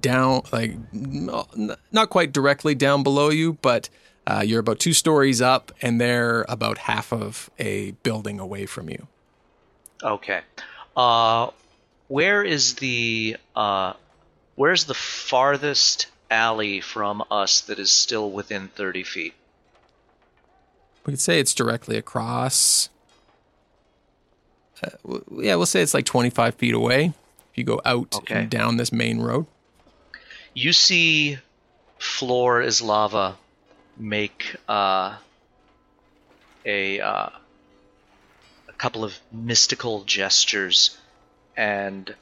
down, 0.00 0.42
like 0.52 0.76
not 0.92 2.10
quite 2.10 2.30
directly 2.30 2.76
down 2.76 3.02
below 3.02 3.30
you, 3.30 3.54
but 3.54 3.88
uh, 4.24 4.44
you're 4.46 4.60
about 4.60 4.78
two 4.78 4.92
stories 4.92 5.42
up, 5.42 5.72
and 5.82 6.00
they're 6.00 6.46
about 6.48 6.78
half 6.78 7.12
of 7.12 7.50
a 7.58 7.90
building 8.04 8.38
away 8.38 8.66
from 8.66 8.88
you. 8.88 9.08
Okay. 10.04 10.42
Uh, 10.96 11.50
where 12.06 12.44
is 12.44 12.74
the 12.76 13.36
uh, 13.56 13.94
where's 14.54 14.84
the 14.84 14.94
farthest 14.94 16.06
alley 16.30 16.80
from 16.80 17.24
us 17.32 17.62
that 17.62 17.80
is 17.80 17.90
still 17.90 18.30
within 18.30 18.68
thirty 18.68 19.02
feet? 19.02 19.34
We 21.04 21.12
could 21.12 21.20
say 21.20 21.40
it's 21.40 21.54
directly 21.54 21.96
across. 21.96 22.88
Uh, 24.82 24.90
w- 25.02 25.24
yeah, 25.46 25.54
we'll 25.56 25.66
say 25.66 25.82
it's 25.82 25.94
like 25.94 26.04
25 26.04 26.54
feet 26.54 26.74
away. 26.74 27.12
If 27.52 27.58
you 27.58 27.64
go 27.64 27.80
out 27.84 28.14
Okay. 28.14 28.34
and 28.34 28.50
down 28.50 28.76
this 28.76 28.92
main 28.92 29.18
road. 29.20 29.46
You 30.54 30.72
see, 30.72 31.38
floor 31.98 32.60
is 32.60 32.80
lava. 32.82 33.36
Make 33.96 34.56
uh, 34.68 35.16
a 36.64 37.00
uh, 37.00 37.28
a 38.68 38.72
couple 38.78 39.04
of 39.04 39.18
mystical 39.32 40.04
gestures 40.04 40.96
and 41.56 42.14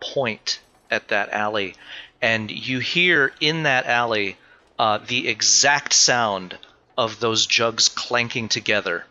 point 0.00 0.60
at 0.90 1.08
that 1.08 1.30
alley, 1.30 1.74
and 2.22 2.50
you 2.50 2.78
hear 2.78 3.32
in 3.40 3.64
that 3.64 3.86
alley 3.86 4.36
uh, 4.78 4.98
the 5.06 5.28
exact 5.28 5.92
sound 5.92 6.56
of 6.98 7.20
those 7.20 7.46
jugs 7.46 7.88
clanking 7.88 8.48
together, 8.48 9.04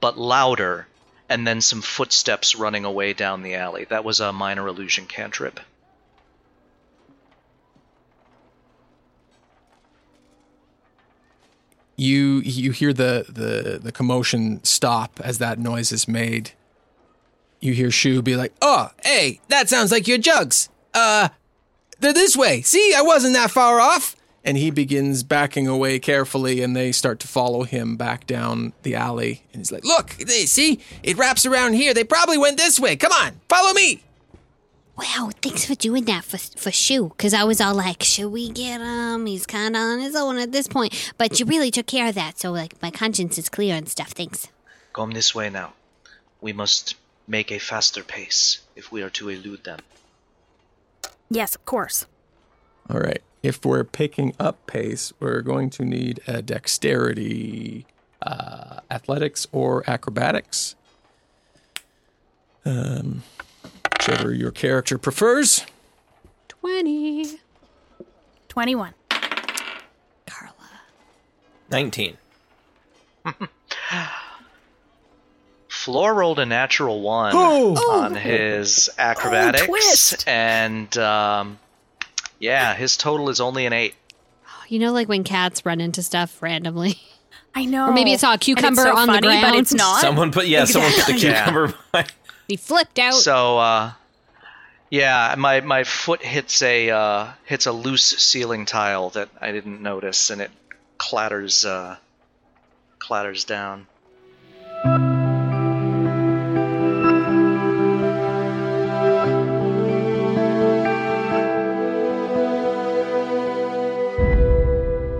but 0.00 0.18
louder, 0.18 0.88
and 1.28 1.46
then 1.46 1.60
some 1.60 1.82
footsteps 1.82 2.56
running 2.56 2.86
away 2.86 3.12
down 3.12 3.42
the 3.42 3.54
alley. 3.54 3.84
That 3.84 4.02
was 4.02 4.18
a 4.18 4.32
minor 4.32 4.66
illusion 4.66 5.04
cantrip. 5.04 5.60
You 11.96 12.40
you 12.40 12.72
hear 12.72 12.92
the, 12.92 13.26
the, 13.28 13.78
the 13.78 13.92
commotion 13.92 14.64
stop 14.64 15.20
as 15.22 15.38
that 15.38 15.58
noise 15.58 15.92
is 15.92 16.08
made. 16.08 16.52
You 17.60 17.72
hear 17.72 17.90
Shu 17.90 18.20
be 18.20 18.34
like, 18.34 18.52
"Oh, 18.60 18.90
hey, 19.04 19.40
that 19.48 19.68
sounds 19.68 19.92
like 19.92 20.08
your 20.08 20.18
jugs. 20.18 20.68
Uh, 20.92 21.28
they're 22.00 22.12
this 22.12 22.36
way. 22.36 22.62
See, 22.62 22.94
I 22.96 23.02
wasn't 23.02 23.34
that 23.34 23.50
far 23.52 23.78
off." 23.80 24.16
And 24.44 24.58
he 24.58 24.70
begins 24.70 25.22
backing 25.22 25.66
away 25.66 25.98
carefully, 25.98 26.60
and 26.60 26.76
they 26.76 26.92
start 26.92 27.18
to 27.20 27.28
follow 27.28 27.62
him 27.62 27.96
back 27.96 28.26
down 28.26 28.74
the 28.82 28.94
alley. 28.94 29.42
And 29.52 29.60
he's 29.60 29.72
like, 29.72 29.84
"Look, 29.84 30.10
they 30.10 30.44
see 30.44 30.80
it 31.02 31.16
wraps 31.16 31.46
around 31.46 31.72
here. 31.72 31.94
They 31.94 32.04
probably 32.04 32.36
went 32.36 32.58
this 32.58 32.78
way. 32.78 32.94
Come 32.96 33.12
on, 33.12 33.40
follow 33.48 33.72
me." 33.72 34.02
Wow, 34.96 35.30
thanks 35.42 35.64
for 35.64 35.74
doing 35.74 36.04
that 36.04 36.24
for 36.24 36.38
for 36.38 36.70
Shu. 36.70 37.08
Because 37.08 37.34
I 37.34 37.42
was 37.44 37.60
all 37.60 37.74
like, 37.74 38.02
should 38.02 38.30
we 38.30 38.48
get 38.50 38.80
him? 38.80 39.26
He's 39.26 39.46
kind 39.46 39.74
of 39.74 39.80
on 39.80 40.00
his 40.00 40.14
own 40.14 40.38
at 40.38 40.52
this 40.52 40.68
point. 40.68 41.12
But 41.18 41.40
you 41.40 41.46
really 41.46 41.70
took 41.70 41.86
care 41.86 42.08
of 42.08 42.14
that, 42.14 42.38
so 42.38 42.52
like 42.52 42.80
my 42.80 42.90
conscience 42.90 43.38
is 43.38 43.48
clear 43.48 43.74
and 43.74 43.88
stuff. 43.88 44.10
Thanks. 44.12 44.48
Come 44.92 45.10
this 45.10 45.34
way 45.34 45.50
now. 45.50 45.72
We 46.40 46.52
must 46.52 46.94
make 47.26 47.50
a 47.50 47.58
faster 47.58 48.04
pace 48.04 48.60
if 48.76 48.92
we 48.92 49.02
are 49.02 49.10
to 49.10 49.30
elude 49.30 49.64
them. 49.64 49.80
Yes, 51.30 51.56
of 51.56 51.64
course. 51.64 52.06
All 52.88 53.00
right. 53.00 53.22
If 53.44 53.62
we're 53.62 53.84
picking 53.84 54.34
up 54.40 54.66
pace, 54.66 55.12
we're 55.20 55.42
going 55.42 55.68
to 55.70 55.84
need 55.84 56.20
a 56.26 56.40
dexterity, 56.40 57.84
uh, 58.22 58.80
athletics, 58.90 59.46
or 59.52 59.84
acrobatics. 59.86 60.74
Um, 62.64 63.22
whichever 63.92 64.32
your 64.32 64.50
character 64.50 64.96
prefers. 64.96 65.66
20. 66.48 67.36
21. 68.48 68.94
Carla. 70.26 70.54
19. 71.70 72.16
Floor 75.68 76.14
rolled 76.14 76.38
a 76.38 76.46
natural 76.46 77.02
one 77.02 77.32
Oh! 77.36 77.74
on 78.00 78.14
his 78.14 78.88
acrobatics, 78.96 79.66
twist. 79.66 80.24
and 80.26 80.96
um, 80.96 81.58
yeah, 82.44 82.74
his 82.74 82.96
total 82.98 83.30
is 83.30 83.40
only 83.40 83.64
an 83.64 83.72
eight. 83.72 83.94
You 84.68 84.78
know, 84.78 84.92
like 84.92 85.08
when 85.08 85.24
cats 85.24 85.64
run 85.64 85.80
into 85.80 86.02
stuff 86.02 86.42
randomly. 86.42 86.98
I 87.54 87.64
know. 87.64 87.88
Or 87.88 87.92
maybe 87.92 88.12
it's 88.12 88.20
saw 88.20 88.30
a 88.30 88.32
And 88.32 88.40
it's 88.42 88.44
cucumber 88.46 88.82
so 88.82 88.96
on 88.96 89.10
the 89.10 89.20
ground, 89.20 89.42
but 89.42 89.54
it's 89.54 89.72
not. 89.72 90.00
Someone 90.00 90.30
put 90.30 90.46
yeah, 90.46 90.64
someone 90.64 90.92
put 90.92 91.06
the 91.06 91.12
Exactly. 91.12 91.30
Yeah. 91.30 91.44
cucumber 91.44 91.74
by 91.92 92.06
He 92.48 92.56
flipped 92.56 92.98
out. 92.98 93.14
So 93.14 93.58
uh, 93.58 93.92
yeah, 94.90 95.34
my 95.38 95.60
my 95.62 95.84
foot 95.84 96.22
hits 96.22 96.60
a 96.62 96.90
uh, 96.90 97.28
hits 97.46 97.66
a 97.66 97.72
loose 97.72 98.04
ceiling 98.04 98.66
tile 98.66 99.10
that 99.10 99.30
I 99.40 99.52
didn't 99.52 99.80
notice, 99.82 100.30
and 100.30 100.42
it 100.42 100.50
clatters 100.98 101.64
uh, 101.64 101.96
clatters 102.98 103.44
down. 103.44 103.86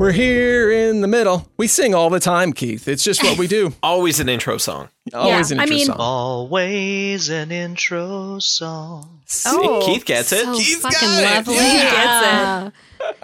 We're 0.04 0.12
here 0.12 0.70
in 0.70 1.00
the 1.00 1.08
middle. 1.08 1.48
We 1.56 1.66
sing 1.66 1.94
all 1.94 2.10
the 2.10 2.20
time, 2.20 2.52
Keith. 2.52 2.88
It's 2.88 3.02
just 3.02 3.22
what 3.22 3.38
we 3.38 3.46
do. 3.46 3.72
always 3.82 4.20
an 4.20 4.28
intro 4.28 4.58
song. 4.58 4.90
Always 5.14 5.50
an 5.50 5.58
I 5.58 5.62
intro 5.62 5.76
mean- 5.76 5.86
song. 5.86 5.96
Always 5.98 7.30
an 7.30 7.50
intro 7.50 8.38
song. 8.38 9.20
Oh. 9.46 9.82
Keith 9.86 10.04
gets 10.04 10.30
it. 10.32 10.44
so 10.44 10.56
Keith's 10.58 10.76
fucking 10.82 10.98
got 11.08 11.20
it. 11.22 11.24
lovely. 11.24 11.54
Yeah. 11.54 12.70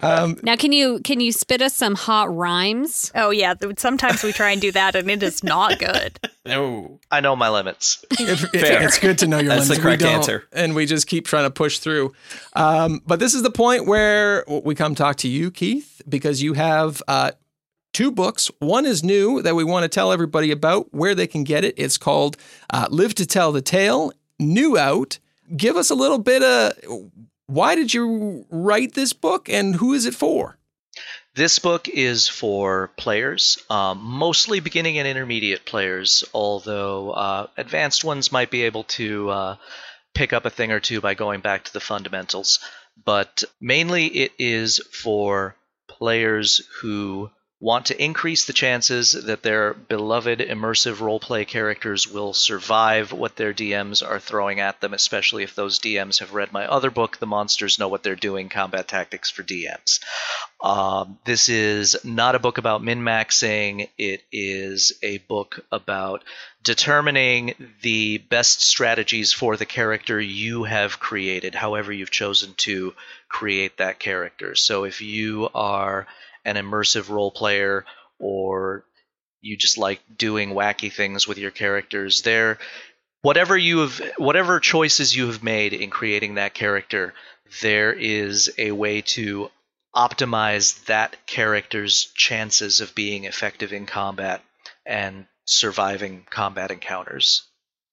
Yeah. 0.02 0.32
now, 0.42 0.56
can 0.56 0.72
you 0.72 1.00
can 1.00 1.20
you 1.20 1.32
spit 1.32 1.60
us 1.62 1.74
some 1.76 1.94
hot 1.94 2.34
rhymes? 2.34 3.12
Oh, 3.14 3.30
yeah. 3.30 3.54
Sometimes 3.76 4.22
we 4.22 4.32
try 4.32 4.50
and 4.50 4.60
do 4.60 4.72
that, 4.72 4.94
and 4.96 5.10
it 5.10 5.22
is 5.22 5.42
not 5.44 5.78
good. 5.78 6.18
No. 6.46 6.98
I 7.10 7.20
know 7.20 7.36
my 7.36 7.50
limits. 7.50 8.02
It- 8.18 8.42
it- 8.54 8.60
Fair. 8.60 8.82
it's 8.82 8.98
good 8.98 9.18
to 9.18 9.26
know 9.28 9.38
your 9.38 9.50
That's 9.50 9.68
the 9.68 9.74
limits. 9.74 9.82
correct 9.82 10.02
we 10.02 10.06
don't, 10.08 10.16
answer. 10.16 10.44
And 10.52 10.74
we 10.74 10.86
just 10.86 11.06
keep 11.06 11.26
trying 11.26 11.44
to 11.44 11.50
push 11.50 11.78
through. 11.78 12.12
Um, 12.54 13.02
but 13.06 13.20
this 13.20 13.34
is 13.34 13.42
the 13.42 13.50
point 13.50 13.86
where 13.86 14.42
we 14.48 14.74
come 14.74 14.94
talk 14.94 15.16
to 15.16 15.28
you, 15.28 15.50
Keith, 15.50 16.00
because 16.08 16.42
you 16.42 16.54
have 16.54 17.02
uh, 17.06 17.32
two 17.92 18.10
books. 18.10 18.50
One 18.58 18.86
is 18.86 19.04
new 19.04 19.42
that 19.42 19.54
we 19.54 19.62
want 19.64 19.84
to 19.84 19.88
tell 19.88 20.12
everybody 20.12 20.50
about 20.50 20.92
where 20.94 21.14
they 21.14 21.26
can 21.26 21.44
get 21.44 21.62
it. 21.62 21.74
It's 21.76 21.98
called 21.98 22.36
uh, 22.70 22.86
Live 22.90 23.14
to 23.16 23.26
Tell 23.26 23.52
the 23.52 23.62
Tale, 23.62 24.10
new 24.40 24.78
out. 24.78 25.18
Give 25.56 25.76
us 25.76 25.90
a 25.90 25.94
little 25.94 26.18
bit 26.18 26.42
of 26.42 26.72
why 27.50 27.74
did 27.74 27.92
you 27.92 28.46
write 28.48 28.94
this 28.94 29.12
book 29.12 29.48
and 29.48 29.74
who 29.74 29.92
is 29.92 30.06
it 30.06 30.14
for? 30.14 30.56
This 31.34 31.58
book 31.58 31.88
is 31.88 32.28
for 32.28 32.92
players, 32.96 33.58
um, 33.68 34.00
mostly 34.02 34.60
beginning 34.60 34.98
and 34.98 35.06
intermediate 35.06 35.64
players, 35.64 36.24
although 36.32 37.10
uh, 37.10 37.46
advanced 37.56 38.04
ones 38.04 38.32
might 38.32 38.50
be 38.50 38.62
able 38.62 38.84
to 38.84 39.30
uh, 39.30 39.56
pick 40.14 40.32
up 40.32 40.44
a 40.44 40.50
thing 40.50 40.70
or 40.70 40.80
two 40.80 41.00
by 41.00 41.14
going 41.14 41.40
back 41.40 41.64
to 41.64 41.72
the 41.72 41.80
fundamentals. 41.80 42.60
But 43.04 43.44
mainly 43.60 44.06
it 44.06 44.32
is 44.38 44.78
for 44.92 45.56
players 45.88 46.60
who 46.80 47.30
want 47.60 47.86
to 47.86 48.02
increase 48.02 48.46
the 48.46 48.54
chances 48.54 49.12
that 49.12 49.42
their 49.42 49.74
beloved 49.74 50.38
immersive 50.38 50.96
roleplay 50.96 51.46
characters 51.46 52.08
will 52.08 52.32
survive 52.32 53.12
what 53.12 53.36
their 53.36 53.52
DMs 53.52 54.06
are 54.06 54.18
throwing 54.18 54.60
at 54.60 54.80
them, 54.80 54.94
especially 54.94 55.42
if 55.42 55.54
those 55.54 55.78
DMs 55.78 56.20
have 56.20 56.32
read 56.32 56.52
my 56.52 56.66
other 56.66 56.90
book, 56.90 57.18
The 57.18 57.26
Monsters 57.26 57.78
Know 57.78 57.88
What 57.88 58.02
They're 58.02 58.16
Doing 58.16 58.48
Combat 58.48 58.88
Tactics 58.88 59.30
for 59.30 59.42
DMs. 59.42 60.00
Um, 60.62 61.18
this 61.26 61.50
is 61.50 61.98
not 62.02 62.34
a 62.34 62.38
book 62.38 62.56
about 62.56 62.82
min 62.82 63.02
maxing, 63.02 63.90
it 63.98 64.22
is 64.32 64.94
a 65.02 65.18
book 65.18 65.60
about 65.70 66.24
determining 66.62 67.54
the 67.82 68.18
best 68.18 68.62
strategies 68.62 69.34
for 69.34 69.58
the 69.58 69.66
character 69.66 70.18
you 70.18 70.64
have 70.64 70.98
created, 70.98 71.54
however, 71.54 71.92
you've 71.92 72.10
chosen 72.10 72.54
to 72.54 72.94
create 73.28 73.76
that 73.76 73.98
character. 73.98 74.54
So 74.54 74.84
if 74.84 75.02
you 75.02 75.50
are 75.54 76.06
an 76.44 76.56
immersive 76.56 77.08
role 77.08 77.30
player 77.30 77.84
or 78.18 78.84
you 79.40 79.56
just 79.56 79.78
like 79.78 80.00
doing 80.16 80.50
wacky 80.50 80.92
things 80.92 81.26
with 81.26 81.38
your 81.38 81.50
characters 81.50 82.22
there 82.22 82.58
whatever 83.22 83.56
you 83.56 83.80
have 83.80 84.00
whatever 84.16 84.60
choices 84.60 85.14
you 85.14 85.26
have 85.26 85.42
made 85.42 85.72
in 85.72 85.90
creating 85.90 86.34
that 86.34 86.54
character 86.54 87.14
there 87.62 87.92
is 87.92 88.50
a 88.58 88.70
way 88.72 89.00
to 89.00 89.50
optimize 89.94 90.84
that 90.84 91.16
character's 91.26 92.06
chances 92.14 92.80
of 92.80 92.94
being 92.94 93.24
effective 93.24 93.72
in 93.72 93.86
combat 93.86 94.42
and 94.86 95.26
surviving 95.44 96.24
combat 96.30 96.70
encounters 96.70 97.42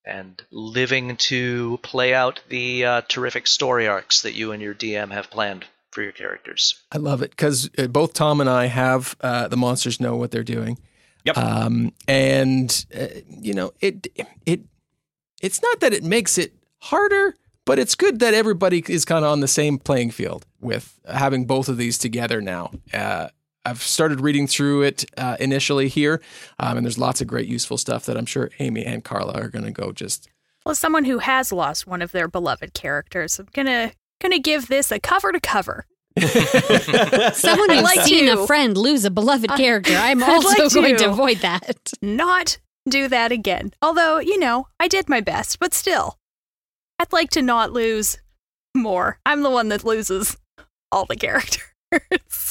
and 0.06 0.42
living 0.52 1.18
to 1.18 1.80
play 1.82 2.14
out 2.14 2.40
the 2.50 2.86
uh, 2.86 3.02
terrific 3.08 3.48
story 3.48 3.88
arcs 3.88 4.22
that 4.22 4.34
you 4.34 4.52
and 4.52 4.62
your 4.62 4.76
DM 4.76 5.12
have 5.12 5.30
planned 5.30 5.66
for 5.98 6.04
your 6.04 6.12
characters. 6.12 6.80
I 6.92 7.00
love 7.00 7.24
it 7.24 7.32
because 7.32 7.70
both 7.90 8.14
Tom 8.14 8.40
and 8.40 8.48
I 8.48 8.68
have 8.68 9.16
uh, 9.20 9.48
the 9.48 9.58
monsters 9.58 10.00
know 10.00 10.16
what 10.16 10.30
they're 10.30 10.44
doing. 10.44 10.78
Yep. 11.24 11.36
Um, 11.40 11.92
and 12.08 12.86
uh, 12.96 13.08
you 13.28 13.56
know 13.56 13.74
it 13.82 14.06
it 14.46 14.62
it's 15.42 15.60
not 15.60 15.80
that 15.80 15.94
it 15.94 16.04
makes 16.04 16.38
it 16.38 16.54
harder, 16.78 17.34
but 17.66 17.80
it's 17.80 17.96
good 17.96 18.20
that 18.20 18.36
everybody 18.36 18.84
is 18.88 19.06
kind 19.06 19.26
of 19.26 19.32
on 19.32 19.40
the 19.40 19.48
same 19.48 19.80
playing 19.80 20.12
field 20.12 20.46
with 20.62 21.00
having 21.12 21.46
both 21.46 21.68
of 21.68 21.78
these 21.78 21.98
together 21.98 22.42
now. 22.42 22.70
Uh, 22.94 23.30
I've 23.66 23.82
started 23.82 24.22
reading 24.22 24.46
through 24.46 24.84
it 24.84 25.04
uh, 25.18 25.36
initially 25.40 25.88
here, 25.88 26.22
um, 26.60 26.78
and 26.78 26.86
there's 26.86 27.00
lots 27.00 27.22
of 27.22 27.28
great 27.28 27.48
useful 27.48 27.80
stuff 27.80 28.06
that 28.06 28.18
I'm 28.18 28.28
sure 28.28 28.52
Amy 28.60 28.86
and 28.86 29.04
Carla 29.04 29.34
are 29.34 29.50
going 29.50 29.66
to 29.66 29.72
go 29.72 29.92
just. 29.92 30.30
Well, 30.64 30.74
as 30.74 30.80
someone 30.80 31.06
who 31.06 31.18
has 31.18 31.52
lost 31.52 31.88
one 31.88 32.04
of 32.04 32.12
their 32.12 32.28
beloved 32.28 32.76
characters, 32.76 33.40
I'm 33.40 33.48
gonna 34.22 34.38
gonna 34.38 34.42
give 34.42 34.68
this 34.68 34.92
a 34.92 35.00
cover 35.00 35.32
to 35.32 35.40
cover. 35.40 35.86
Someone 36.20 37.70
who's 37.70 37.84
like 37.84 38.02
seen 38.02 38.26
to. 38.26 38.42
a 38.42 38.48
friend 38.48 38.78
lose 38.78 39.06
a 39.06 39.12
beloved 39.12 39.52
character. 39.52 39.94
I'm 39.98 40.24
also 40.24 40.48
like 40.50 40.74
going 40.74 40.98
to. 40.98 41.04
to 41.04 41.10
avoid 41.12 41.38
that. 41.40 41.92
Not 42.02 42.58
do 42.90 43.08
that 43.08 43.32
again. 43.32 43.72
Although, 43.82 44.20
you 44.20 44.40
know, 44.40 44.68
I 44.80 44.88
did 44.88 45.10
my 45.10 45.22
best, 45.22 45.60
but 45.60 45.74
still, 45.74 46.18
I'd 47.00 47.14
like 47.14 47.30
to 47.32 47.42
not 47.42 47.72
lose 47.72 48.18
more. 48.76 49.20
I'm 49.26 49.44
the 49.44 49.50
one 49.50 49.70
that 49.70 49.84
loses 49.84 50.38
all 50.92 51.06
the 51.06 51.16
characters. 51.16 51.64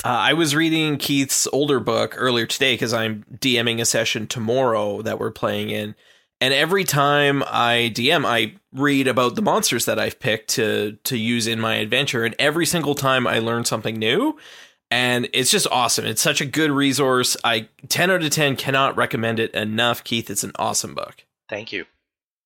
Uh, 0.03 0.09
I 0.09 0.33
was 0.33 0.55
reading 0.55 0.97
Keith's 0.97 1.47
older 1.53 1.79
book 1.79 2.15
earlier 2.17 2.47
today 2.47 2.73
because 2.73 2.95
I'm 2.95 3.25
DMing 3.35 3.81
a 3.81 3.85
session 3.85 4.27
tomorrow 4.27 5.03
that 5.03 5.19
we're 5.19 5.31
playing 5.31 5.69
in. 5.69 5.95
And 6.41 6.53
every 6.53 6.85
time 6.85 7.43
I 7.47 7.91
DM, 7.95 8.27
I 8.27 8.57
read 8.73 9.09
about 9.09 9.37
the 9.37 9.43
monsters 9.43 9.87
that 9.87 9.99
I've 9.99 10.21
picked 10.21 10.51
to 10.51 10.99
to 11.05 11.17
use 11.17 11.47
in 11.47 11.61
my 11.61 11.77
adventure, 11.77 12.25
and 12.25 12.35
every 12.39 12.67
single 12.67 12.95
time 12.95 13.27
I 13.27 13.39
learn 13.39 13.65
something 13.65 13.97
new, 13.97 14.37
and 14.91 15.29
it's 15.33 15.51
just 15.51 15.67
awesome. 15.71 16.05
It's 16.05 16.21
such 16.21 16.43
a 16.43 16.47
good 16.47 16.71
resource. 16.71 17.37
I 17.43 17.69
ten 17.89 18.11
out 18.11 18.23
of 18.23 18.31
ten 18.31 18.57
cannot 18.57 18.97
recommend 18.97 19.41
it 19.41 19.55
enough. 19.55 20.05
Keith, 20.05 20.29
it's 20.29 20.45
an 20.45 20.53
awesome 20.59 20.95
book. 20.95 21.25
Thank 21.49 21.73
you. 21.73 21.87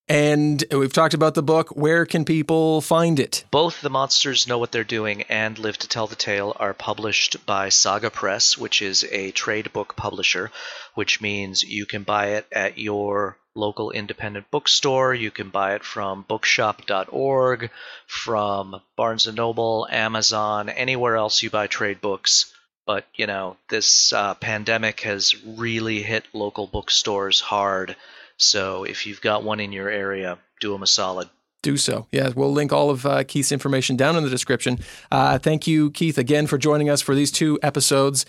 And 0.08 0.64
we've 0.72 0.92
talked 0.92 1.14
about 1.14 1.34
the 1.34 1.42
book. 1.42 1.70
Where 1.70 2.04
can 2.04 2.24
people 2.24 2.80
find 2.80 3.20
it? 3.20 3.44
Both 3.52 3.80
The 3.80 3.90
Monsters 3.90 4.48
Know 4.48 4.58
What 4.58 4.72
They're 4.72 4.82
Doing 4.82 5.22
and 5.28 5.56
Live 5.56 5.78
to 5.78 5.88
Tell 5.88 6.08
the 6.08 6.16
Tale 6.16 6.56
are 6.58 6.74
published 6.74 7.46
by 7.46 7.68
Saga 7.68 8.10
Press, 8.10 8.58
which 8.58 8.82
is 8.82 9.04
a 9.04 9.30
trade 9.30 9.72
book 9.72 9.94
publisher, 9.94 10.50
which 10.94 11.20
means 11.20 11.62
you 11.62 11.86
can 11.86 12.02
buy 12.02 12.30
it 12.30 12.46
at 12.50 12.76
your 12.76 13.36
local 13.54 13.90
independent 13.90 14.50
bookstore. 14.50 15.14
You 15.14 15.30
can 15.30 15.48
buy 15.50 15.74
it 15.74 15.84
from 15.84 16.24
bookshop.org, 16.28 17.70
from 18.06 18.80
Barnes 18.96 19.26
& 19.32 19.34
Noble, 19.34 19.86
Amazon, 19.90 20.68
anywhere 20.68 21.16
else 21.16 21.42
you 21.42 21.50
buy 21.50 21.66
trade 21.66 22.00
books. 22.00 22.54
But, 22.86 23.06
you 23.14 23.26
know, 23.26 23.56
this 23.68 24.12
uh, 24.12 24.34
pandemic 24.34 25.00
has 25.00 25.34
really 25.44 26.02
hit 26.02 26.24
local 26.32 26.66
bookstores 26.66 27.40
hard. 27.40 27.96
So 28.36 28.84
if 28.84 29.06
you've 29.06 29.20
got 29.20 29.44
one 29.44 29.60
in 29.60 29.72
your 29.72 29.88
area, 29.88 30.38
do 30.60 30.72
them 30.72 30.82
a 30.82 30.86
solid. 30.86 31.28
do 31.62 31.76
so. 31.76 32.06
Yeah, 32.10 32.30
we'll 32.34 32.52
link 32.52 32.72
all 32.72 32.90
of 32.90 33.04
uh, 33.04 33.24
Keith's 33.24 33.52
information 33.52 33.96
down 33.96 34.16
in 34.16 34.24
the 34.24 34.30
description. 34.30 34.78
Uh, 35.10 35.38
thank 35.38 35.66
you, 35.66 35.90
Keith, 35.90 36.18
again 36.18 36.46
for 36.46 36.58
joining 36.58 36.88
us 36.88 37.02
for 37.02 37.14
these 37.14 37.30
two 37.30 37.58
episodes. 37.62 38.26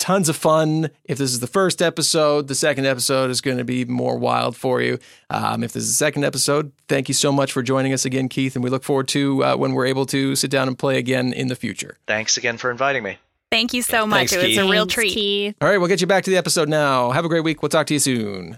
Tons 0.00 0.30
of 0.30 0.36
fun. 0.36 0.90
If 1.04 1.18
this 1.18 1.30
is 1.30 1.40
the 1.40 1.46
first 1.46 1.82
episode, 1.82 2.48
the 2.48 2.54
second 2.54 2.86
episode 2.86 3.30
is 3.30 3.42
going 3.42 3.58
to 3.58 3.64
be 3.64 3.84
more 3.84 4.16
wild 4.16 4.56
for 4.56 4.80
you. 4.80 4.98
Um, 5.28 5.62
if 5.62 5.74
this 5.74 5.82
is 5.82 5.90
the 5.90 5.96
second 5.96 6.24
episode, 6.24 6.72
thank 6.88 7.08
you 7.08 7.14
so 7.14 7.30
much 7.30 7.52
for 7.52 7.62
joining 7.62 7.92
us 7.92 8.06
again, 8.06 8.30
Keith, 8.30 8.54
and 8.56 8.64
we 8.64 8.70
look 8.70 8.82
forward 8.82 9.08
to 9.08 9.44
uh, 9.44 9.56
when 9.56 9.74
we're 9.74 9.84
able 9.84 10.06
to 10.06 10.34
sit 10.36 10.50
down 10.50 10.68
and 10.68 10.78
play 10.78 10.96
again 10.96 11.34
in 11.34 11.48
the 11.48 11.54
future. 11.54 11.98
Thanks 12.06 12.38
again 12.38 12.56
for 12.56 12.70
inviting 12.70 13.02
me. 13.02 13.18
Thank 13.52 13.74
you 13.74 13.82
so 13.82 14.06
much. 14.06 14.30
Thanks, 14.30 14.32
it 14.32 14.36
was 14.38 14.46
Keith. 14.46 14.58
a 14.58 14.62
real 14.62 14.84
Thanks, 14.84 14.94
treat. 14.94 15.12
Keith. 15.12 15.54
All 15.60 15.68
right, 15.68 15.76
we'll 15.76 15.88
get 15.88 16.00
you 16.00 16.06
back 16.06 16.24
to 16.24 16.30
the 16.30 16.38
episode 16.38 16.70
now. 16.70 17.10
Have 17.10 17.26
a 17.26 17.28
great 17.28 17.44
week. 17.44 17.60
We'll 17.60 17.68
talk 17.68 17.86
to 17.88 17.94
you 17.94 18.00
soon. 18.00 18.56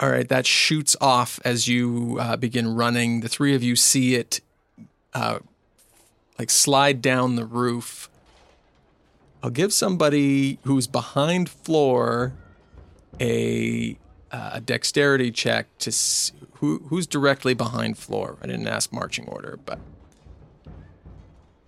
All 0.00 0.08
right, 0.08 0.28
that 0.30 0.46
shoots 0.46 0.96
off 0.98 1.40
as 1.44 1.68
you 1.68 2.16
uh, 2.18 2.38
begin 2.38 2.74
running. 2.74 3.20
The 3.20 3.28
three 3.28 3.54
of 3.54 3.62
you 3.62 3.76
see 3.76 4.14
it 4.14 4.40
uh, 5.12 5.40
like 6.38 6.48
slide 6.48 7.02
down 7.02 7.36
the 7.36 7.44
roof. 7.44 8.08
I'll 9.42 9.50
give 9.50 9.72
somebody 9.72 10.58
who's 10.64 10.86
behind 10.86 11.48
floor 11.50 12.32
a 13.20 13.96
uh, 14.30 14.50
a 14.54 14.60
dexterity 14.60 15.30
check 15.30 15.66
to 15.78 15.90
s- 15.90 16.32
who 16.54 16.78
who's 16.88 17.06
directly 17.06 17.54
behind 17.54 17.98
floor. 17.98 18.36
I 18.42 18.46
didn't 18.46 18.68
ask 18.68 18.92
marching 18.92 19.26
order, 19.28 19.58
but 19.64 19.78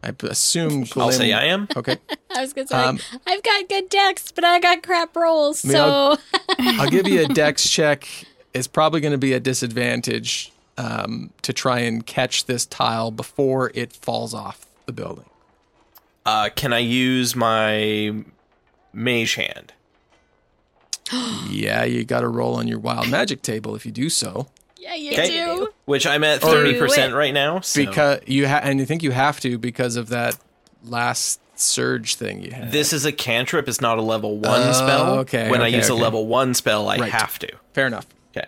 I 0.02 0.12
assume 0.22 0.84
I'll 0.96 1.12
say 1.12 1.32
I 1.32 1.44
am. 1.46 1.66
Okay. 1.76 1.96
I 2.36 2.40
was 2.42 2.52
going 2.52 2.66
to 2.68 2.74
say, 2.74 2.82
Um, 2.82 2.98
I've 3.26 3.42
got 3.42 3.68
good 3.68 3.88
dex, 3.88 4.30
but 4.32 4.44
I 4.44 4.60
got 4.60 4.82
crap 4.82 5.16
rolls. 5.16 5.64
mean, 5.64 5.72
So 5.72 5.82
I'll- 5.84 6.18
I'll 6.58 6.90
give 6.90 7.08
you 7.08 7.24
a 7.24 7.28
dex 7.28 7.68
check. 7.70 8.06
It's 8.52 8.66
probably 8.66 9.00
going 9.00 9.12
to 9.12 9.18
be 9.18 9.32
a 9.32 9.40
disadvantage 9.40 10.52
um, 10.76 11.30
to 11.42 11.52
try 11.52 11.80
and 11.80 12.04
catch 12.06 12.44
this 12.44 12.66
tile 12.66 13.10
before 13.10 13.70
it 13.74 13.92
falls 13.94 14.34
off 14.34 14.66
the 14.86 14.92
building. 14.92 15.24
Uh, 16.26 16.48
can 16.54 16.72
I 16.72 16.78
use 16.78 17.36
my 17.36 18.24
mage 18.92 19.34
hand? 19.34 19.72
yeah, 21.50 21.84
you 21.84 22.04
got 22.04 22.20
to 22.20 22.28
roll 22.28 22.54
on 22.56 22.66
your 22.66 22.78
wild 22.78 23.08
magic 23.10 23.42
table 23.42 23.74
if 23.74 23.84
you 23.84 23.92
do 23.92 24.08
so, 24.08 24.48
yeah, 24.76 24.94
you 24.94 25.12
Okay. 25.12 25.28
do. 25.28 25.68
Which 25.86 26.06
I'm 26.06 26.24
at 26.24 26.40
thirty 26.40 26.78
percent 26.78 27.14
right 27.14 27.32
now. 27.34 27.60
So. 27.60 27.84
because 27.84 28.20
you 28.26 28.48
ha- 28.48 28.60
and 28.62 28.78
you 28.80 28.86
think 28.86 29.02
you 29.02 29.10
have 29.12 29.38
to 29.40 29.58
because 29.58 29.96
of 29.96 30.08
that 30.10 30.36
last 30.84 31.40
surge 31.56 32.16
thing 32.16 32.42
you 32.42 32.50
had. 32.52 32.72
This 32.72 32.92
is 32.92 33.04
a 33.04 33.12
cantrip. 33.12 33.68
It's 33.68 33.80
not 33.80 33.98
a 33.98 34.02
level 34.02 34.36
one 34.38 34.60
Oh, 34.62 34.72
spell. 34.72 35.18
okay, 35.20 35.50
When 35.50 35.60
I 35.62 35.68
okay, 35.68 35.76
use 35.76 35.88
a 35.88 35.94
level 35.94 36.26
one 36.26 36.52
spell, 36.54 36.88
I 36.88 36.96
Right. 36.96 37.12
have 37.12 37.38
to. 37.40 37.48
fair 37.74 37.86
enough. 37.86 38.06
Okay. 38.36 38.46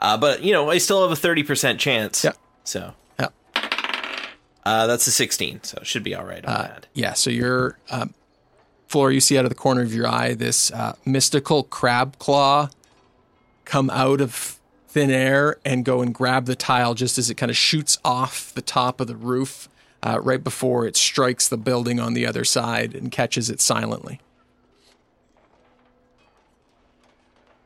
Uh, 0.00 0.16
but 0.16 0.42
you 0.42 0.52
know, 0.52 0.70
I 0.70 0.78
still 0.78 1.02
have 1.02 1.10
a 1.12 1.16
thirty 1.16 1.42
percent 1.42 1.78
chance. 1.80 2.24
Yeah. 2.24 2.32
So. 2.64 2.94
Uh, 4.68 4.86
that's 4.86 5.06
a 5.06 5.10
sixteen, 5.10 5.62
so 5.62 5.78
it 5.80 5.86
should 5.86 6.02
be 6.02 6.14
all 6.14 6.24
right 6.24 6.44
on 6.44 6.52
Uh, 6.54 6.62
that. 6.62 6.86
yeah, 6.92 7.14
so 7.14 7.30
you're, 7.30 7.78
um, 7.90 8.12
Floor, 8.86 9.10
you 9.10 9.20
see 9.20 9.38
out 9.38 9.44
of 9.44 9.48
the 9.50 9.54
corner 9.54 9.80
of 9.82 9.94
your 9.94 10.06
eye 10.06 10.34
this 10.34 10.70
uh, 10.72 10.94
mystical 11.06 11.62
crab 11.62 12.18
claw 12.18 12.68
come 13.64 13.88
out 13.90 14.20
of 14.20 14.58
thin 14.88 15.10
air 15.10 15.56
and 15.64 15.84
go 15.84 16.00
and 16.02 16.14
grab 16.14 16.44
the 16.46 16.54
tile 16.54 16.94
just 16.94 17.16
as 17.18 17.30
it 17.30 17.34
kind 17.36 17.50
of 17.50 17.56
shoots 17.56 17.96
off 18.04 18.52
the 18.54 18.62
top 18.62 19.00
of 19.00 19.06
the 19.06 19.16
roof 19.16 19.68
uh, 20.02 20.18
right 20.22 20.42
before 20.44 20.86
it 20.86 20.96
strikes 20.96 21.48
the 21.48 21.56
building 21.58 21.98
on 22.00 22.12
the 22.14 22.26
other 22.26 22.44
side 22.44 22.94
and 22.94 23.10
catches 23.10 23.48
it 23.50 23.60
silently. 23.60 24.20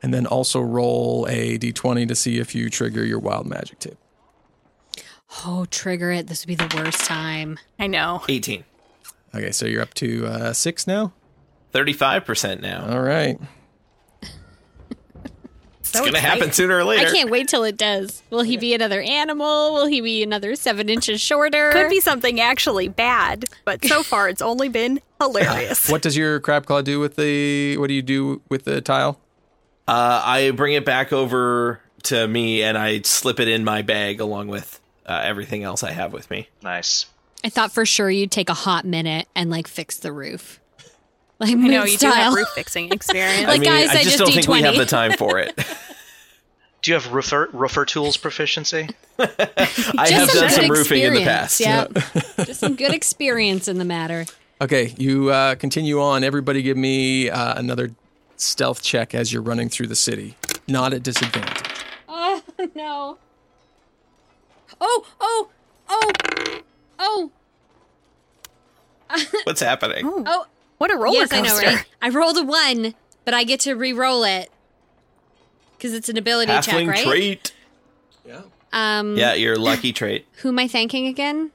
And 0.03 0.13
then 0.13 0.27
also 0.27 0.61
roll 0.61 1.27
a 1.29 1.59
d20 1.59 2.09
to 2.09 2.15
see 2.17 2.39
if 2.39 2.55
you 2.55 2.69
trigger 2.71 3.05
your 3.05 3.21
wild 3.21 3.47
magic 3.47 3.79
tip. 3.79 3.99
Oh, 5.45 5.67
trigger 5.71 6.11
it. 6.11 6.27
This 6.27 6.45
would 6.47 6.49
be 6.49 6.55
the 6.55 6.75
worst 6.77 7.05
time. 7.05 7.59
I 7.79 7.87
know. 7.87 8.23
Eighteen. 8.29 8.65
Okay, 9.35 9.51
so 9.51 9.67
you're 9.67 9.83
up 9.83 9.95
to 9.95 10.27
uh, 10.27 10.53
six 10.53 10.87
now. 10.87 11.13
Thirty-five 11.73 12.25
percent 12.25 12.61
now. 12.61 12.87
All 12.91 13.01
right. 13.03 13.39
It's 15.95 16.01
gonna 16.01 16.21
happen 16.21 16.53
sooner 16.53 16.79
or 16.79 16.85
later. 16.85 17.07
I 17.07 17.11
can't 17.11 17.31
wait 17.31 17.49
till 17.49 17.65
it 17.65 17.77
does. 17.77 18.23
Will 18.31 18.43
he 18.43 18.57
be 18.57 18.73
another 18.73 19.03
animal? 19.03 19.75
Will 19.75 19.87
he 19.87 20.01
be 20.01 20.23
another 20.23 20.55
seven 20.57 20.89
inches 20.89 21.21
shorter? 21.21 21.71
Could 21.73 21.91
be 21.91 22.01
something 22.01 22.41
actually 22.41 22.89
bad, 22.89 23.45
but 23.67 23.85
so 23.85 24.03
far 24.03 24.29
it's 24.31 24.41
only 24.41 24.69
been 24.71 25.01
hilarious. 25.21 25.89
What 25.91 26.01
does 26.01 26.17
your 26.17 26.41
crab 26.41 26.65
claw 26.65 26.81
do 26.81 26.99
with 26.99 27.17
the? 27.17 27.77
What 27.77 27.89
do 27.89 27.95
you 27.95 28.01
do 28.03 28.41
with 28.49 28.65
the 28.65 28.81
tile? 28.81 29.19
Uh, 29.87 30.23
I 30.25 30.53
bring 30.53 30.73
it 30.73 30.87
back 30.87 31.13
over 31.13 31.81
to 32.05 32.27
me 32.27 32.63
and 32.63 32.79
I 32.79 33.03
slip 33.03 33.39
it 33.39 33.49
in 33.49 33.63
my 33.65 33.83
bag 33.83 34.21
along 34.21 34.49
with 34.49 34.81
uh, 35.07 35.21
everything 35.25 35.63
else 35.63 35.83
I 35.83 35.93
have 35.93 36.13
with 36.13 36.31
me. 36.31 36.49
Nice. 36.63 37.07
I 37.45 37.49
thought 37.49 37.73
for 37.73 37.85
sure 37.85 38.11
you'd 38.11 38.31
take 38.31 38.49
a 38.49 38.55
hot 38.55 38.85
minute 38.85 39.29
and 39.35 39.51
like 39.51 39.67
fix 39.67 39.99
the 39.99 40.13
roof. 40.13 40.61
Like 41.39 41.51
I 41.51 41.55
know 41.55 41.81
Moot 41.81 41.91
you 41.91 41.99
do 41.99 42.07
have 42.07 42.35
roof 42.35 42.47
fixing 42.55 42.93
experience. 42.93 43.49
Like, 43.49 43.49
I 43.49 43.59
mean, 43.59 43.63
guys, 43.69 43.89
I 43.89 43.93
I 43.95 44.03
just, 44.05 44.05
just 44.05 44.19
don't 44.19 44.29
D 44.29 44.35
think 44.35 44.47
we 44.47 44.63
have 44.63 44.77
the 44.77 44.87
time 44.87 45.15
for 45.15 45.41
it. 45.41 45.57
Do 46.83 46.91
you 46.91 46.95
have 46.95 47.13
roofer 47.13 47.49
roofer 47.53 47.85
tools 47.85 48.17
proficiency? 48.17 48.89
I 49.19 50.09
have 50.11 50.31
some 50.31 50.41
done 50.41 50.51
some 50.51 50.69
good 50.69 50.71
roofing 50.71 51.03
in 51.03 51.15
the 51.15 51.21
experience, 51.23 51.61
past. 51.61 52.37
Yeah, 52.37 52.45
just 52.45 52.61
some 52.61 52.77
good 52.77 52.95
experience 52.95 53.67
in 53.67 53.79
the 53.79 53.85
matter. 53.85 54.27
Okay, 54.61 54.95
you 54.99 55.31
uh, 55.31 55.57
continue 55.57 56.01
on. 56.01 56.23
Everybody, 56.23 56.63
give 56.63 56.77
me 56.77 57.29
uh, 57.29 57.59
another 57.59 57.91
stealth 58.37 58.83
check 58.83 59.13
as 59.13 59.33
you're 59.33 59.43
running 59.43 59.69
through 59.69 59.89
the 59.89 59.97
city. 59.97 60.37
Not 60.69 60.93
at 60.93 61.03
disadvantage. 61.03 61.85
Oh 62.09 62.43
no! 62.77 63.19
Oh 64.85 65.07
oh 65.21 65.49
oh 65.89 66.11
oh 66.99 67.31
What's 69.45 69.61
happening? 69.61 70.03
oh! 70.05 70.47
what 70.79 70.91
a 70.91 70.97
roller 70.97 71.15
yes, 71.19 71.33
I 71.33 71.41
know, 71.41 71.57
right? 71.57 71.85
I 72.01 72.09
rolled 72.09 72.37
a 72.39 72.43
one, 72.45 72.95
but 73.25 73.33
I 73.35 73.45
get 73.45 73.61
to 73.61 73.75
re-roll 73.75 74.25
it 74.25 74.51
because 75.77 75.95
it's 75.95 76.09
an 76.09 76.17
ability 76.19 76.51
check, 76.53 76.65
Halfling 76.65 76.89
right? 76.89 77.05
trait. 77.05 77.53
Yeah. 78.27 78.41
Um, 78.73 79.17
Yeah, 79.17 79.35
your 79.35 79.57
lucky 79.57 79.93
trait. 79.93 80.27
Who 80.39 80.49
am 80.49 80.59
I 80.59 80.67
thanking 80.67 81.07
again? 81.07 81.53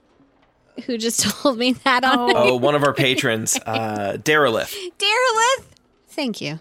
Who 0.86 0.98
just 0.98 1.20
told 1.42 1.58
me 1.58 1.74
that 1.74 2.04
on 2.06 2.20
Oh. 2.20 2.34
Oh, 2.36 2.56
one 2.56 2.76
of 2.76 2.84
our 2.84 2.94
patrons, 2.94 3.58
uh, 3.66 4.18
Derelith. 4.20 4.74
Darylith? 5.00 5.66
Thank 6.10 6.40
you. 6.42 6.60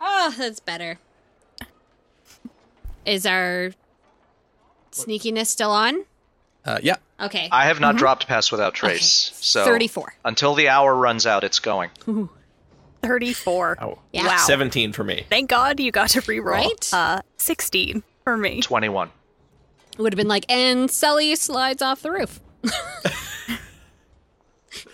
Oh, 0.00 0.34
that's 0.36 0.60
better. 0.60 0.98
Is 3.04 3.26
our 3.26 3.72
sneakiness 4.92 5.46
still 5.46 5.70
on? 5.70 6.04
Uh, 6.64 6.78
yeah. 6.82 6.96
Okay. 7.20 7.48
I 7.50 7.66
have 7.66 7.80
not 7.80 7.96
dropped 7.96 8.26
past 8.28 8.52
without 8.52 8.74
trace. 8.74 9.30
Okay. 9.30 9.36
So 9.40 9.64
34. 9.64 10.14
Until 10.24 10.54
the 10.54 10.68
hour 10.68 10.94
runs 10.94 11.26
out, 11.26 11.42
it's 11.44 11.58
going. 11.58 11.90
34. 13.02 13.78
Oh, 13.80 13.98
Yeah. 14.12 14.26
Wow. 14.26 14.36
17 14.38 14.92
for 14.92 15.04
me. 15.04 15.26
Thank 15.28 15.50
God 15.50 15.80
you 15.80 15.90
got 15.90 16.10
to 16.10 16.20
reroll. 16.22 16.44
Right? 16.44 16.90
Uh, 16.92 17.22
16 17.38 18.02
for 18.24 18.36
me. 18.36 18.60
Twenty-one. 18.62 19.10
It 19.98 20.02
would 20.02 20.12
have 20.12 20.16
been 20.16 20.28
like, 20.28 20.46
and 20.48 20.90
Sully 20.90 21.34
slides 21.36 21.82
off 21.82 22.02
the 22.02 22.10
roof. 22.12 22.40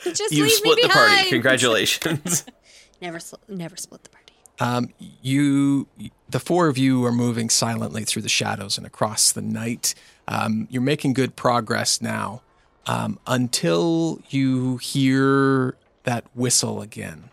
Just 0.05 0.33
You 0.33 0.45
leave 0.45 0.53
split 0.53 0.77
me 0.77 0.83
the 0.83 0.89
party. 0.89 1.29
Congratulations. 1.29 2.45
Never, 3.01 3.21
sl- 3.21 3.37
never 3.47 3.77
split 3.77 4.03
the 4.03 4.11
party. 4.11 4.33
Um, 4.59 4.93
you, 5.23 5.87
the 6.29 6.41
four 6.41 6.69
of 6.69 6.77
you, 6.77 7.05
are 7.05 7.13
moving 7.13 7.49
silently 7.49 8.05
through 8.05 8.23
the 8.23 8.29
shadows 8.29 8.77
and 8.77 8.87
across 8.87 9.33
the 9.33 9.43
night. 9.43 9.95
Um, 10.27 10.69
you're 10.71 10.83
making 10.83 11.15
good 11.15 11.37
progress 11.37 12.03
now 12.03 12.43
um, 12.87 13.19
until 13.27 14.21
you 14.29 14.77
hear 14.79 15.77
that 16.05 16.25
whistle 16.35 16.83
again. 16.83 17.31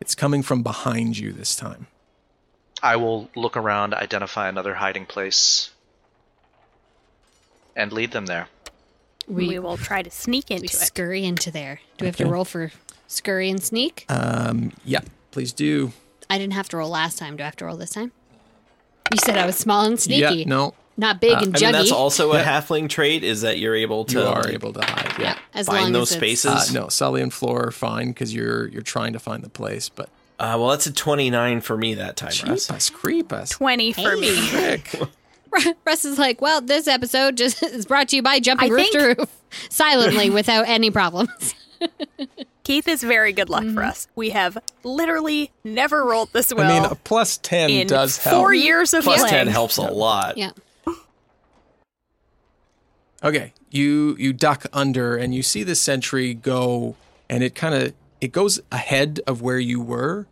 It's 0.00 0.14
coming 0.14 0.42
from 0.42 0.62
behind 0.62 1.18
you 1.18 1.32
this 1.32 1.54
time. 1.54 1.86
I 2.82 2.96
will 2.96 3.30
look 3.36 3.56
around, 3.56 3.94
identify 3.94 4.48
another 4.48 4.74
hiding 4.74 5.06
place, 5.06 5.70
and 7.76 7.92
lead 7.92 8.10
them 8.10 8.26
there. 8.26 8.48
We, 9.28 9.48
We, 9.48 9.58
will 9.60 9.76
try 9.76 10.02
to 10.02 10.10
sneak 10.10 10.46
we 10.50 10.56
into 10.56 10.66
it. 10.66 10.72
scurry 10.72 11.24
into 11.24 11.52
there. 11.52 11.80
Do 11.96 12.04
we 12.04 12.06
have 12.06 12.16
to 12.16 12.26
roll 12.26 12.44
for 12.44 12.72
scurry 13.06 13.48
and 13.48 13.62
sneak? 13.62 14.04
Um, 14.08 14.72
yeah, 14.84 15.02
please 15.30 15.52
do. 15.52 15.92
I 16.32 16.38
didn't 16.38 16.54
have 16.54 16.68
to 16.70 16.76
roll 16.78 16.88
last 16.90 17.18
time. 17.18 17.36
Do 17.36 17.42
I 17.42 17.46
have 17.46 17.56
to 17.56 17.66
roll 17.66 17.76
this 17.76 17.90
time? 17.90 18.10
You 19.12 19.18
said 19.18 19.36
I 19.36 19.44
was 19.46 19.56
small 19.56 19.84
and 19.84 20.00
sneaky. 20.00 20.36
Yeah, 20.38 20.44
no, 20.46 20.74
Not 20.96 21.20
big 21.20 21.32
and 21.42 21.54
I 21.54 21.58
juggy. 21.58 21.62
mean, 21.64 21.72
that's 21.72 21.92
also 21.92 22.32
a 22.32 22.38
Yeah. 22.38 22.60
halfling 22.60 22.88
trait 22.88 23.22
is 23.22 23.42
that 23.42 23.58
you're 23.58 23.74
able 23.74 24.04
to 24.06 24.18
you 24.20 24.24
are 24.24 24.42
like, 24.44 24.54
able 24.54 24.72
to 24.72 24.80
hide. 24.84 25.12
Yeah, 25.18 25.24
Yeah. 25.24 25.38
as 25.54 25.66
find 25.66 25.82
long 25.82 25.92
those 25.92 26.10
as 26.12 26.16
spaces. 26.16 26.50
Uh, 26.50 26.72
no, 26.72 26.88
Sully 26.88 27.20
and 27.20 27.32
Floor 27.32 27.66
are 27.66 27.70
fine 27.70 28.08
because 28.08 28.32
you're 28.34 28.68
you're 28.68 28.80
trying 28.82 29.12
to 29.12 29.18
find 29.18 29.42
the 29.44 29.50
place. 29.50 29.88
But 29.90 30.08
Uh, 30.38 30.56
well, 30.58 30.68
that's 30.70 30.86
a 30.86 30.92
29 30.92 31.60
for 31.60 31.76
me 31.76 31.94
that 31.94 32.16
time, 32.16 32.32
Russ. 32.48 32.90
creep 32.90 33.32
us, 33.32 33.50
20 33.50 33.92
for 33.92 34.16
me. 34.16 34.82
Russ 35.84 36.04
is 36.06 36.18
like, 36.18 36.40
well, 36.40 36.62
this 36.62 36.88
episode 36.88 37.36
just 37.36 37.62
is 37.78 37.84
brought 37.84 38.08
to 38.08 38.16
you 38.16 38.22
by 38.22 38.40
jumping 38.40 38.70
I 38.72 38.74
roof 38.74 38.90
to 38.92 39.14
roof 39.18 39.28
silently 39.68 40.30
without 40.30 40.66
any 40.66 40.90
problems. 40.90 41.54
Keith 42.64 42.86
is 42.86 43.02
very 43.02 43.32
good 43.32 43.48
luck 43.48 43.64
Mm-hmm. 43.64 43.74
for 43.74 43.82
us. 43.82 44.06
We 44.14 44.30
have 44.30 44.56
literally 44.84 45.50
never 45.64 46.04
rolled 46.04 46.32
this 46.32 46.52
well 46.54 46.70
I 46.70 46.80
mean, 46.80 46.90
a 46.90 46.94
plus 46.94 47.38
ten 47.38 47.70
in 47.70 47.86
does 47.88 48.18
help. 48.18 48.36
four 48.36 48.54
years 48.54 48.94
of 48.94 49.04
Plus 49.04 49.18
playing. 49.20 49.34
10 49.34 49.46
helps 49.48 49.76
a 49.78 49.82
lot. 49.82 50.36
yeah. 50.38 50.50
Okay, 53.24 53.52
you 53.70 54.16
you 54.18 54.32
duck 54.32 54.66
under 54.72 55.16
and 55.16 55.32
you 55.34 55.42
see 55.44 55.62
the 55.62 55.74
sentry 55.76 56.34
go, 56.34 56.96
and 57.30 57.44
it 57.44 57.54
kind 57.54 57.74
of 57.74 57.94
it 58.20 58.32
goes 58.32 58.60
ahead 58.72 59.20
of 59.28 59.40
where 59.40 59.60
you 59.60 59.80
were, 59.80 60.26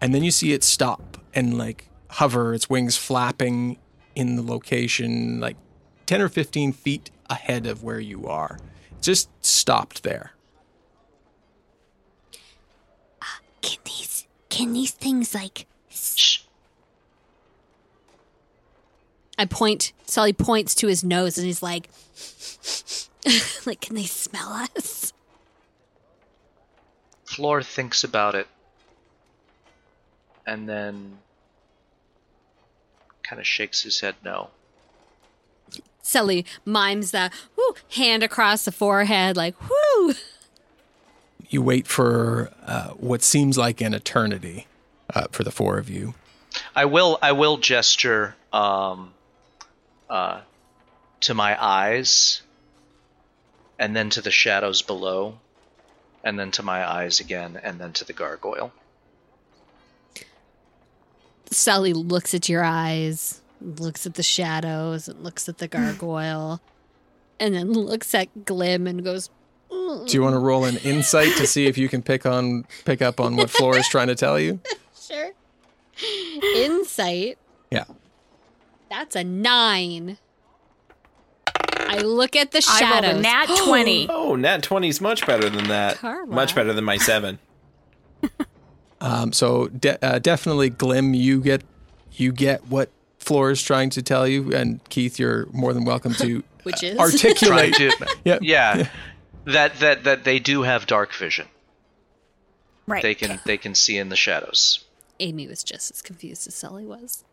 and 0.00 0.12
then 0.12 0.24
you 0.24 0.32
see 0.32 0.52
it 0.52 0.64
stop 0.64 1.18
and 1.34 1.56
like 1.56 1.88
hover, 2.10 2.52
its 2.52 2.68
wings 2.68 2.96
flapping 2.96 3.78
in 4.16 4.34
the 4.36 4.42
location 4.42 5.38
like 5.40 5.56
ten 6.04 6.20
or 6.20 6.28
fifteen 6.28 6.72
feet 6.72 7.10
ahead 7.30 7.64
of 7.66 7.84
where 7.84 8.00
you 8.00 8.26
are. 8.26 8.58
It 8.90 9.02
just 9.02 9.28
stopped 9.44 10.02
there. 10.02 10.32
Can 13.62 13.78
these 13.84 14.26
can 14.50 14.72
these 14.72 14.90
things 14.90 15.34
like 15.34 15.66
Shh. 15.90 16.40
I 19.38 19.44
point, 19.46 19.92
Sully 20.06 20.32
points 20.32 20.74
to 20.76 20.86
his 20.86 21.02
nose 21.02 21.38
and 21.38 21.46
he's 21.46 21.62
like, 21.62 21.88
like, 23.66 23.80
can 23.80 23.96
they 23.96 24.04
smell 24.04 24.52
us? 24.76 25.12
Floor 27.24 27.62
thinks 27.62 28.04
about 28.04 28.34
it, 28.34 28.46
and 30.46 30.68
then 30.68 31.18
kind 33.22 33.40
of 33.40 33.46
shakes 33.46 33.82
his 33.82 34.00
head 34.00 34.16
no. 34.22 34.50
Sully 36.02 36.44
mimes 36.64 37.10
the 37.12 37.30
whoo, 37.56 37.74
hand 37.94 38.22
across 38.22 38.64
the 38.64 38.72
forehead, 38.72 39.36
like, 39.36 39.54
whoo. 39.62 40.14
You 41.48 41.62
wait 41.62 41.86
for 41.86 42.50
uh, 42.66 42.88
what 42.90 43.22
seems 43.22 43.58
like 43.58 43.80
an 43.80 43.94
eternity 43.94 44.66
uh, 45.14 45.26
for 45.30 45.44
the 45.44 45.50
four 45.50 45.78
of 45.78 45.90
you. 45.90 46.14
I 46.74 46.84
will. 46.84 47.18
I 47.22 47.32
will 47.32 47.58
gesture 47.58 48.34
um, 48.52 49.12
uh, 50.08 50.40
to 51.20 51.34
my 51.34 51.62
eyes, 51.62 52.42
and 53.78 53.94
then 53.94 54.10
to 54.10 54.20
the 54.20 54.30
shadows 54.30 54.82
below, 54.82 55.38
and 56.24 56.38
then 56.38 56.50
to 56.52 56.62
my 56.62 56.86
eyes 56.86 57.20
again, 57.20 57.58
and 57.62 57.78
then 57.78 57.92
to 57.94 58.04
the 58.04 58.12
gargoyle. 58.12 58.72
Sally 61.50 61.92
looks 61.92 62.32
at 62.32 62.48
your 62.48 62.64
eyes, 62.64 63.42
looks 63.60 64.06
at 64.06 64.14
the 64.14 64.22
shadows, 64.22 65.08
and 65.08 65.22
looks 65.22 65.48
at 65.48 65.58
the 65.58 65.68
gargoyle, 65.68 66.60
and 67.38 67.54
then 67.54 67.72
looks 67.72 68.14
at 68.14 68.44
Glim 68.46 68.86
and 68.86 69.04
goes, 69.04 69.28
Do 69.72 70.04
you 70.10 70.22
want 70.22 70.34
to 70.34 70.38
roll 70.38 70.64
an 70.64 70.76
insight 70.78 71.36
to 71.36 71.46
see 71.46 71.66
if 71.66 71.78
you 71.78 71.88
can 71.88 72.02
pick 72.02 72.26
on 72.26 72.64
pick 72.84 73.00
up 73.02 73.20
on 73.20 73.36
what 73.36 73.50
Floor 73.50 73.76
is 73.76 73.88
trying 73.88 74.08
to 74.08 74.14
tell 74.14 74.38
you? 74.38 74.60
sure. 75.00 75.32
Insight. 76.56 77.38
Yeah. 77.70 77.84
That's 78.90 79.16
a 79.16 79.24
nine. 79.24 80.18
I 81.78 81.98
look 81.98 82.36
at 82.36 82.52
the 82.52 82.64
I 82.68 82.80
rolled 82.80 83.04
shadows. 83.04 83.18
a 83.18 83.22
nat 83.22 83.46
20. 83.64 84.08
Oh, 84.10 84.34
nat 84.36 84.62
20 84.62 84.88
is 84.88 85.00
much 85.00 85.26
better 85.26 85.48
than 85.50 85.68
that. 85.68 85.96
Carla. 85.98 86.26
Much 86.26 86.54
better 86.54 86.72
than 86.72 86.84
my 86.84 86.96
7. 86.96 87.38
Um, 89.00 89.32
so 89.32 89.66
de- 89.66 89.98
uh, 90.04 90.20
definitely, 90.20 90.70
Glim, 90.70 91.12
you 91.12 91.40
get 91.40 91.64
you 92.12 92.30
get 92.30 92.68
what 92.68 92.88
Floor 93.18 93.50
is 93.50 93.60
trying 93.60 93.90
to 93.90 94.00
tell 94.02 94.28
you, 94.28 94.54
and 94.54 94.78
Keith, 94.90 95.18
you're 95.18 95.46
more 95.52 95.72
than 95.74 95.84
welcome 95.84 96.14
to 96.14 96.44
Which 96.62 96.84
is? 96.84 96.96
Articulate. 97.00 97.74
to, 97.74 97.92
yeah, 98.24 98.38
yeah, 98.40 98.86
that 99.44 99.78
that 99.80 100.04
that 100.04 100.24
they 100.24 100.38
do 100.38 100.62
have 100.62 100.86
dark 100.86 101.12
vision. 101.14 101.46
Right. 102.86 103.02
They 103.02 103.14
can 103.14 103.40
they 103.44 103.58
can 103.58 103.74
see 103.74 103.96
in 103.98 104.08
the 104.08 104.16
shadows. 104.16 104.84
Amy 105.20 105.46
was 105.46 105.62
just 105.62 105.90
as 105.90 106.02
confused 106.02 106.46
as 106.46 106.54
Sully 106.54 106.84
was. 106.84 107.24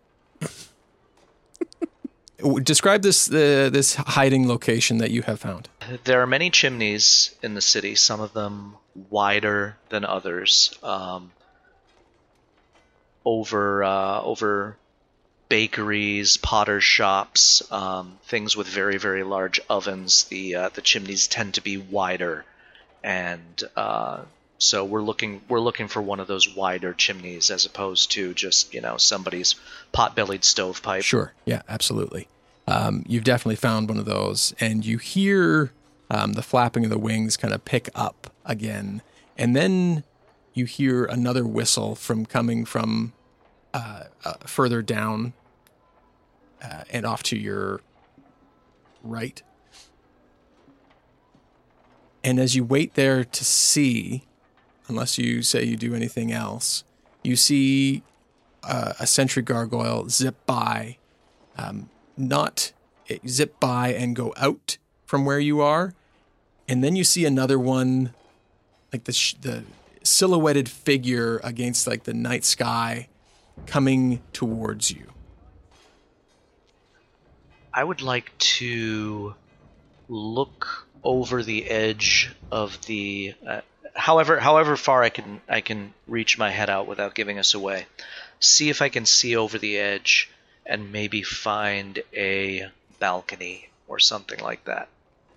Describe 2.64 3.02
this 3.02 3.30
uh, 3.30 3.70
this 3.72 3.96
hiding 3.96 4.48
location 4.48 5.00
that 5.00 5.12
you 5.12 5.24
have 5.24 5.40
found. 5.40 5.68
There 6.06 6.22
are 6.22 6.28
many 6.28 6.50
chimneys 6.50 7.36
in 7.42 7.54
the 7.54 7.62
city. 7.62 7.96
Some 7.96 8.22
of 8.22 8.34
them 8.34 8.76
wider 9.10 9.78
than 9.90 10.06
others. 10.06 10.78
Um, 10.82 11.32
over 13.26 13.84
uh, 13.84 14.22
over 14.22 14.78
bakeries, 15.50 16.38
potter 16.38 16.80
shops, 16.80 17.70
um, 17.72 18.18
things 18.26 18.56
with 18.56 18.68
very 18.68 18.98
very 18.98 19.24
large 19.24 19.60
ovens. 19.70 20.26
The 20.26 20.56
uh, 20.56 20.70
the 20.70 20.82
chimneys 20.82 21.28
tend 21.28 21.56
to 21.56 21.62
be 21.62 21.78
wider, 21.78 22.46
and 23.04 23.64
uh, 23.76 24.22
so 24.60 24.86
we're 24.86 25.02
looking 25.02 25.42
we're 25.50 25.60
looking 25.60 25.88
for 25.88 26.02
one 26.02 26.20
of 26.20 26.28
those 26.28 26.54
wider 26.56 26.94
chimneys 26.94 27.50
as 27.50 27.66
opposed 27.66 28.12
to 28.12 28.34
just 28.34 28.74
you 28.74 28.82
know 28.82 28.98
somebody's 28.98 29.56
pot-bellied 29.92 30.44
stovepipe. 30.44 31.04
Sure. 31.04 31.34
Yeah, 31.46 31.64
absolutely. 31.68 32.28
Um, 32.68 33.04
you've 33.08 33.24
definitely 33.24 33.56
found 33.56 33.90
one 33.90 33.98
of 33.98 34.06
those, 34.06 34.54
and 34.60 34.86
you 34.86 35.00
hear 35.00 35.72
um, 36.12 36.34
the 36.34 36.44
flapping 36.44 36.84
of 36.84 36.92
the 36.92 37.00
wings 37.00 37.36
kind 37.36 37.54
of 37.54 37.66
pick 37.66 37.90
up 37.96 38.32
again, 38.46 39.02
and 39.38 39.56
then 39.56 40.04
you 40.54 40.66
hear 40.66 41.06
another 41.06 41.48
whistle 41.48 41.96
from 41.96 42.26
coming 42.26 42.66
from 42.66 43.14
uh, 43.74 44.04
uh, 44.24 44.34
further 44.46 44.82
down 44.82 45.34
uh, 46.64 46.84
and 46.90 47.06
off 47.06 47.24
to 47.24 47.38
your 47.38 47.82
right. 49.04 49.42
And 52.24 52.40
as 52.40 52.56
you 52.56 52.64
wait 52.64 52.96
there 52.96 53.24
to 53.24 53.46
see, 53.46 54.24
unless 54.88 55.18
you 55.18 55.42
say 55.42 55.64
you 55.64 55.78
do 55.78 55.96
anything 55.96 56.32
else, 56.32 56.84
you 57.24 57.36
see 57.36 58.04
uh, 58.64 58.94
a 59.00 59.08
sentry 59.08 59.42
gargoyle 59.42 60.10
zip 60.10 60.36
by, 60.46 60.98
um, 61.58 61.90
not 62.18 62.74
eh, 63.10 63.18
zip 63.28 63.60
by 63.60 63.94
and 63.94 64.16
go 64.16 64.34
out 64.38 64.78
from 65.06 65.26
where 65.26 65.40
you 65.40 65.62
are, 65.62 65.94
and 66.68 66.84
then 66.84 66.96
you 66.96 67.04
see 67.04 67.26
another 67.26 67.58
one, 67.58 68.14
like 68.94 69.06
the 69.06 69.14
sh- 69.14 69.36
the 69.42 69.64
silhouetted 70.04 70.70
figure 70.70 71.40
against 71.44 71.88
like 71.88 72.04
the 72.04 72.14
night 72.14 72.46
sky, 72.46 73.08
coming 73.66 74.22
towards 74.34 74.92
you. 74.92 75.08
I 77.74 77.84
would 77.84 78.02
like 78.02 78.38
to 78.38 79.36
look 80.08 80.88
over 81.04 81.44
the 81.44 81.70
edge 81.70 82.32
of 82.52 82.84
the 82.86 83.36
uh, 83.48 83.62
however 83.96 84.40
however 84.40 84.76
far 84.76 85.04
I 85.04 85.10
can 85.10 85.42
I 85.48 85.62
can 85.62 85.94
reach 86.08 86.38
my 86.38 86.50
head 86.50 86.70
out 86.70 86.88
without 86.88 87.16
giving 87.16 87.38
us 87.40 87.54
away. 87.54 87.86
See 88.40 88.70
if 88.70 88.82
I 88.82 88.90
can 88.90 89.06
see 89.06 89.36
over 89.36 89.58
the 89.58 89.78
edge 89.78 90.30
and 90.66 90.92
maybe 90.92 91.24
find 91.24 92.00
a 92.14 92.68
balcony 93.00 93.70
or 93.88 94.00
something 94.00 94.40
like 94.40 94.66
that. 94.66 94.88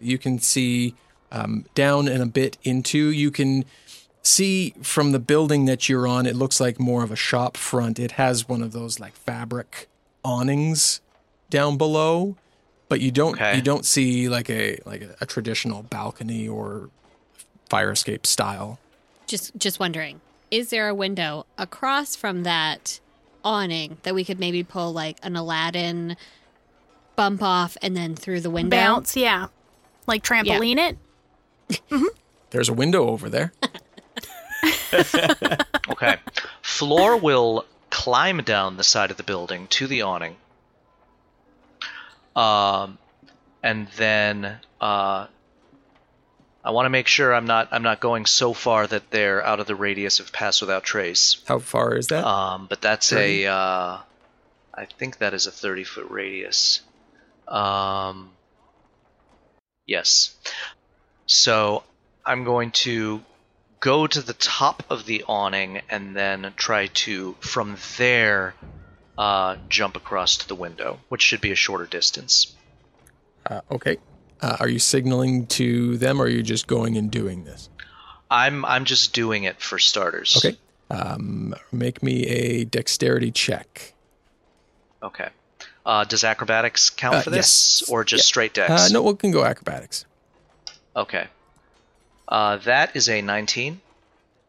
You 0.01 0.19
can 0.19 0.39
see 0.39 0.95
um, 1.31 1.65
down 1.75 2.09
and 2.09 2.23
a 2.23 2.27
bit 2.27 2.59
into. 2.63 3.11
You 3.11 3.31
can 3.31 3.65
see 4.23 4.75
from 4.83 5.13
the 5.13 5.19
building 5.19 5.65
that 5.67 5.89
you're 5.89 6.07
on. 6.07 6.27
It 6.27 6.37
looks 6.37 6.61
like 6.61 6.79
more 6.79 7.03
of 7.03 7.11
a 7.11 7.17
shop 7.17 7.57
front. 7.57 7.99
It 7.99 8.13
has 8.13 8.49
one 8.49 8.63
of 8.63 8.73
those 8.73 9.01
like 9.01 9.15
fabric 9.15 9.89
awnings 10.25 11.01
down 11.53 11.77
below, 11.77 12.35
but 12.89 13.01
you 13.01 13.11
don't 13.13 13.35
Okay. 13.35 13.55
you 13.57 13.63
don't 13.63 13.85
see 13.87 14.29
like 14.29 14.51
a 14.51 14.79
like 14.85 15.03
a, 15.03 15.15
a 15.21 15.27
traditional 15.27 15.83
balcony 15.85 16.49
or 16.49 16.91
fire 17.69 17.93
escape 17.93 18.27
style. 18.27 18.79
Just 19.27 19.55
just 19.57 19.79
wondering, 19.79 20.21
is 20.51 20.71
there 20.71 20.89
a 20.89 20.95
window 20.95 21.47
across 21.57 22.17
from 22.17 22.43
that 22.43 22.99
awning 23.45 23.99
that 24.03 24.15
we 24.15 24.25
could 24.25 24.41
maybe 24.41 24.63
pull 24.65 24.93
like 24.93 25.19
an 25.23 25.37
Aladdin 25.37 26.17
bump 27.17 27.43
off 27.43 27.77
and 27.83 27.97
then 27.97 28.17
through 28.17 28.41
the 28.41 28.51
window? 28.51 28.77
Bounce, 28.77 29.17
yeah. 29.17 29.47
Like 30.07 30.25
trampoline 30.25 30.79
it. 30.79 30.99
Mm-hmm. 31.91 32.05
There's 32.51 32.69
a 32.69 32.73
window 32.75 33.09
over 33.09 33.31
there. 33.31 33.53
Okay. 35.89 36.17
Floor 36.63 37.17
will 37.17 37.65
climb 37.91 38.43
down 38.43 38.77
the 38.77 38.85
side 38.85 39.11
of 39.11 39.17
the 39.17 39.23
building 39.23 39.67
to 39.69 39.87
the 39.87 40.03
awning. 40.03 40.37
Um, 42.35 42.99
and 43.63 43.89
then 43.97 44.59
uh, 44.81 45.27
I 46.65 46.71
want 46.71 46.87
to 46.87 46.91
make 46.91 47.07
sure 47.07 47.35
I'm 47.35 47.47
not 47.47 47.69
I'm 47.73 47.83
not 47.83 48.01
going 48.01 48.27
so 48.27 48.53
far 48.53 48.87
that 48.87 49.11
they're 49.11 49.45
out 49.45 49.61
of 49.61 49.67
the 49.67 49.75
radius 49.75 50.21
of 50.21 50.33
pass 50.33 50.61
without 50.61 50.85
trace. 50.85 51.43
How 51.47 51.59
far 51.59 51.97
is 51.97 52.09
that? 52.09 52.25
Um, 52.25 52.67
but 52.69 52.81
that's 52.81 53.11
30? 53.11 53.45
a 53.45 53.53
uh, 53.53 53.99
I 54.75 54.85
think 54.99 55.19
that 55.19 55.35
is 55.35 55.47
a 55.47 55.51
30 55.51 55.85
foot 55.85 56.11
radius. 56.11 56.81
Um, 57.49 58.31
yes. 59.87 60.35
So 61.27 61.83
I'm 62.25 62.45
going 62.45 62.71
to 62.73 63.23
go 63.81 64.07
to 64.07 64.23
the 64.23 64.33
top 64.35 64.85
of 64.91 65.07
the 65.07 65.25
awning 65.29 65.83
and 65.91 66.15
then 66.15 66.53
try 66.57 66.87
to, 66.87 67.35
from 67.41 67.77
there, 67.99 68.55
uh, 69.19 69.57
jump 69.69 69.97
across 69.97 70.37
to 70.39 70.49
the 70.49 70.55
window, 70.55 70.99
which 71.09 71.23
should 71.23 71.41
be 71.41 71.53
a 71.53 71.55
shorter 71.57 71.87
distance. 71.87 72.55
Uh, 73.47 73.61
okay. 73.71 73.99
Uh, 74.41 74.57
are 74.61 74.69
you 74.69 74.79
signaling 74.79 75.47
to 75.47 75.97
them, 75.99 76.21
or 76.21 76.25
are 76.25 76.29
you 76.29 76.43
just 76.43 76.67
going 76.67 76.97
and 76.97 77.11
doing 77.11 77.45
this? 77.45 77.69
I'm 78.31 78.65
I'm 78.65 78.85
just 78.85 79.13
doing 79.13 79.45
it 79.45 79.61
for 79.61 79.79
starters. 79.79 80.37
Okay. 80.45 80.57
Um, 80.91 81.55
make 81.71 82.03
me 82.03 82.27
a 82.27 82.65
dexterity 82.65 83.31
check. 83.31 83.93
Okay. 85.03 85.29
Uh, 85.85 86.05
does 86.05 86.23
acrobatics 86.25 86.91
count 86.91 87.17
Uh, 87.17 87.21
for 87.23 87.31
this, 87.31 87.81
yes. 87.83 87.91
or 87.91 88.05
just 88.05 88.23
Yeah. 88.25 88.27
straight 88.27 88.55
dex? 88.55 88.71
Uh, 88.71 88.89
no, 88.93 89.03
we 89.03 89.15
can 89.15 89.31
go 89.33 89.45
acrobatics. 89.45 90.05
Okay. 90.95 91.27
Uh, 92.29 92.57
that 92.59 92.95
is 92.97 93.09
a 93.09 93.21
19. 93.21 93.81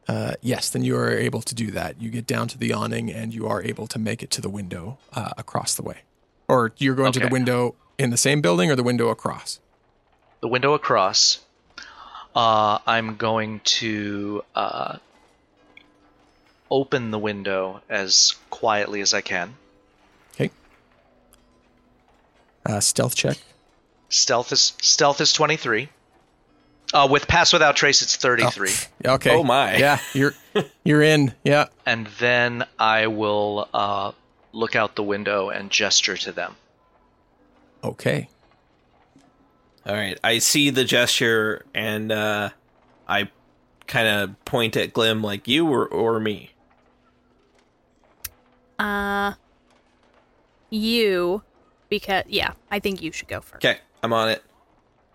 Uh, 0.08 0.34
yes, 0.42 0.70
then 0.70 0.84
you 0.84 0.98
are 0.98 1.12
able 1.12 1.42
to 1.42 1.56
do 1.56 1.72
that. 1.72 2.02
You 2.02 2.10
get 2.10 2.28
down 2.28 2.48
to 2.50 2.58
the 2.58 2.74
awning 2.74 3.12
and 3.12 3.34
you 3.34 3.48
are 3.48 3.62
able 3.62 3.88
to 3.88 4.00
make 4.00 4.22
it 4.22 4.30
to 4.32 4.42
the 4.42 4.50
window 4.50 4.98
uh, 5.14 5.32
across 5.38 5.76
the 5.76 5.84
way. 5.84 6.00
Or 6.48 6.74
you're 6.78 6.96
going 6.96 7.14
to 7.14 7.20
the 7.20 7.30
window 7.30 7.76
in 7.98 8.10
the 8.10 8.18
same 8.18 8.42
building 8.42 8.70
or 8.70 8.76
the 8.76 8.84
window 8.84 9.10
across? 9.10 9.60
The 10.42 10.48
window 10.50 10.74
across. 10.74 11.40
Uh, 12.36 12.80
I'm 12.86 13.16
going 13.16 13.62
to 13.64 14.44
uh, 14.56 14.98
open 16.70 17.12
the 17.12 17.20
window 17.20 17.82
as 17.90 18.36
quietly 18.50 19.02
as 19.02 19.14
I 19.14 19.22
can. 19.22 19.56
Okay. 20.34 20.52
Uh, 22.66 22.80
stealth 22.80 23.16
check. 23.16 23.38
Stealth 24.10 24.52
is 24.52 24.74
stealth 24.82 25.22
is 25.22 25.32
23. 25.34 25.90
Uh, 26.94 27.08
with 27.10 27.28
pass 27.28 27.52
without 27.52 27.76
trace, 27.76 28.02
it's 28.04 28.16
33. 28.16 28.70
Yeah, 29.04 29.14
Okay. 29.14 29.36
Oh, 29.36 29.44
my. 29.44 29.76
Yeah, 29.78 30.00
you're 30.14 30.36
you're 30.84 31.02
in. 31.02 31.34
Yeah. 31.44 31.68
And 31.86 32.08
then 32.20 32.66
I 32.78 33.08
will 33.08 33.68
uh, 33.74 34.12
look 34.52 34.76
out 34.76 34.96
the 34.96 35.04
window 35.04 35.50
and 35.50 35.72
gesture 35.72 36.16
to 36.18 36.32
them. 36.32 36.56
Okay. 37.84 38.30
All 39.86 39.96
right. 39.96 40.18
I 40.24 40.38
see 40.38 40.70
the 40.70 40.86
gesture 40.86 41.66
and 41.74 42.12
uh, 42.12 42.52
I 43.08 43.30
kind 43.88 44.08
of 44.08 44.46
point 44.46 44.78
at 44.78 44.94
Glim 44.94 45.22
like 45.22 45.48
you 45.48 45.68
or, 45.68 45.88
or 45.88 46.20
me. 46.20 46.52
Uh, 48.80 49.34
you, 50.70 51.44
because 51.90 52.24
yeah, 52.28 52.54
I 52.72 52.80
think 52.80 53.02
you 53.02 53.12
should 53.12 53.28
go 53.28 53.42
first. 53.42 53.66
Okay, 53.66 53.80
I'm 54.02 54.14
on 54.14 54.30
it. 54.30 54.44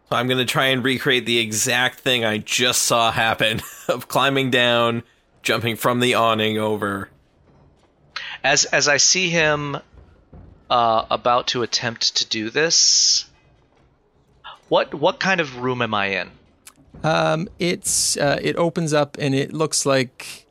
So 0.08 0.16
I'm 0.16 0.26
going 0.26 0.38
to 0.38 0.46
try 0.46 0.66
and 0.66 0.82
recreate 0.82 1.26
the 1.26 1.38
exact 1.38 2.00
thing 2.00 2.24
I 2.24 2.38
just 2.38 2.82
saw 2.82 3.12
happen 3.12 3.60
of 3.88 4.08
climbing 4.08 4.50
down, 4.50 5.02
jumping 5.42 5.76
from 5.76 6.00
the 6.00 6.14
awning 6.14 6.58
over. 6.58 7.10
As 8.42 8.64
as 8.66 8.88
I 8.88 8.96
see 8.96 9.28
him 9.28 9.76
uh, 10.70 11.04
about 11.10 11.48
to 11.48 11.62
attempt 11.62 12.16
to 12.16 12.26
do 12.26 12.50
this, 12.50 13.26
what 14.68 14.94
what 14.94 15.20
kind 15.20 15.40
of 15.40 15.58
room 15.58 15.82
am 15.82 15.92
I 15.92 16.06
in? 16.06 16.30
Um, 17.04 17.48
it's 17.58 18.16
uh, 18.16 18.38
it 18.40 18.56
opens 18.56 18.92
up 18.92 19.16
and 19.18 19.34
it 19.34 19.52
looks 19.52 19.84
like 19.84 20.46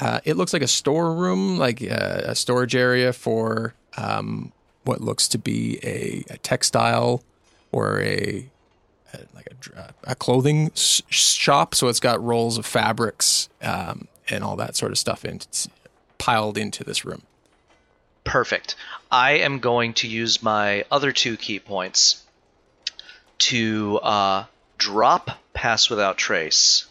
uh, 0.00 0.20
it 0.24 0.36
looks 0.36 0.52
like 0.52 0.62
a 0.62 0.68
storeroom, 0.68 1.58
like 1.58 1.82
uh, 1.82 2.22
a 2.24 2.34
storage 2.34 2.76
area 2.76 3.12
for 3.12 3.74
um, 3.96 4.52
what 4.84 5.00
looks 5.00 5.26
to 5.28 5.38
be 5.38 5.78
a, 5.82 6.24
a 6.32 6.38
textile 6.38 7.22
or 7.72 8.00
a, 8.00 8.48
a 9.12 9.20
like 9.34 9.50
a, 9.76 9.94
a 10.04 10.14
clothing 10.14 10.70
s- 10.72 11.02
shop. 11.08 11.74
So 11.74 11.88
it's 11.88 12.00
got 12.00 12.22
rolls 12.22 12.58
of 12.58 12.66
fabrics 12.66 13.48
um, 13.62 14.08
and 14.28 14.44
all 14.44 14.56
that 14.56 14.76
sort 14.76 14.92
of 14.92 14.98
stuff 14.98 15.24
in, 15.24 15.40
piled 16.18 16.58
into 16.58 16.84
this 16.84 17.04
room. 17.04 17.22
Perfect. 18.24 18.76
I 19.10 19.38
am 19.38 19.58
going 19.60 19.94
to 19.94 20.08
use 20.08 20.42
my 20.42 20.84
other 20.90 21.12
two 21.12 21.36
ki 21.36 21.60
points 21.60 22.22
to 23.38 23.98
uh, 24.02 24.44
drop 24.76 25.30
Pass 25.54 25.88
Without 25.88 26.18
Trace 26.18 26.86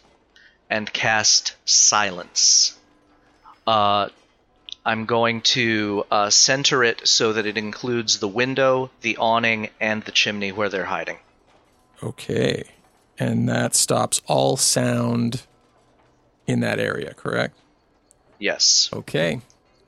and 0.68 0.92
cast 0.92 1.54
Silence. 1.64 2.76
Uh, 3.66 4.08
I'm 4.84 5.04
going 5.04 5.42
to 5.42 6.04
uh, 6.10 6.30
center 6.30 6.82
it 6.82 7.06
so 7.06 7.34
that 7.34 7.46
it 7.46 7.58
includes 7.58 8.18
the 8.18 8.28
window, 8.28 8.90
the 9.02 9.18
awning, 9.18 9.68
and 9.80 10.02
the 10.02 10.12
chimney 10.12 10.50
where 10.50 10.70
they're 10.70 10.84
hiding. 10.84 11.18
Okay, 12.02 12.64
and 13.18 13.48
that 13.48 13.74
stops 13.74 14.20
all 14.26 14.56
sound 14.56 15.42
in 16.46 16.60
that 16.60 16.78
area. 16.78 17.14
Correct. 17.14 17.56
Yes. 18.38 18.88
Okay. 18.92 19.40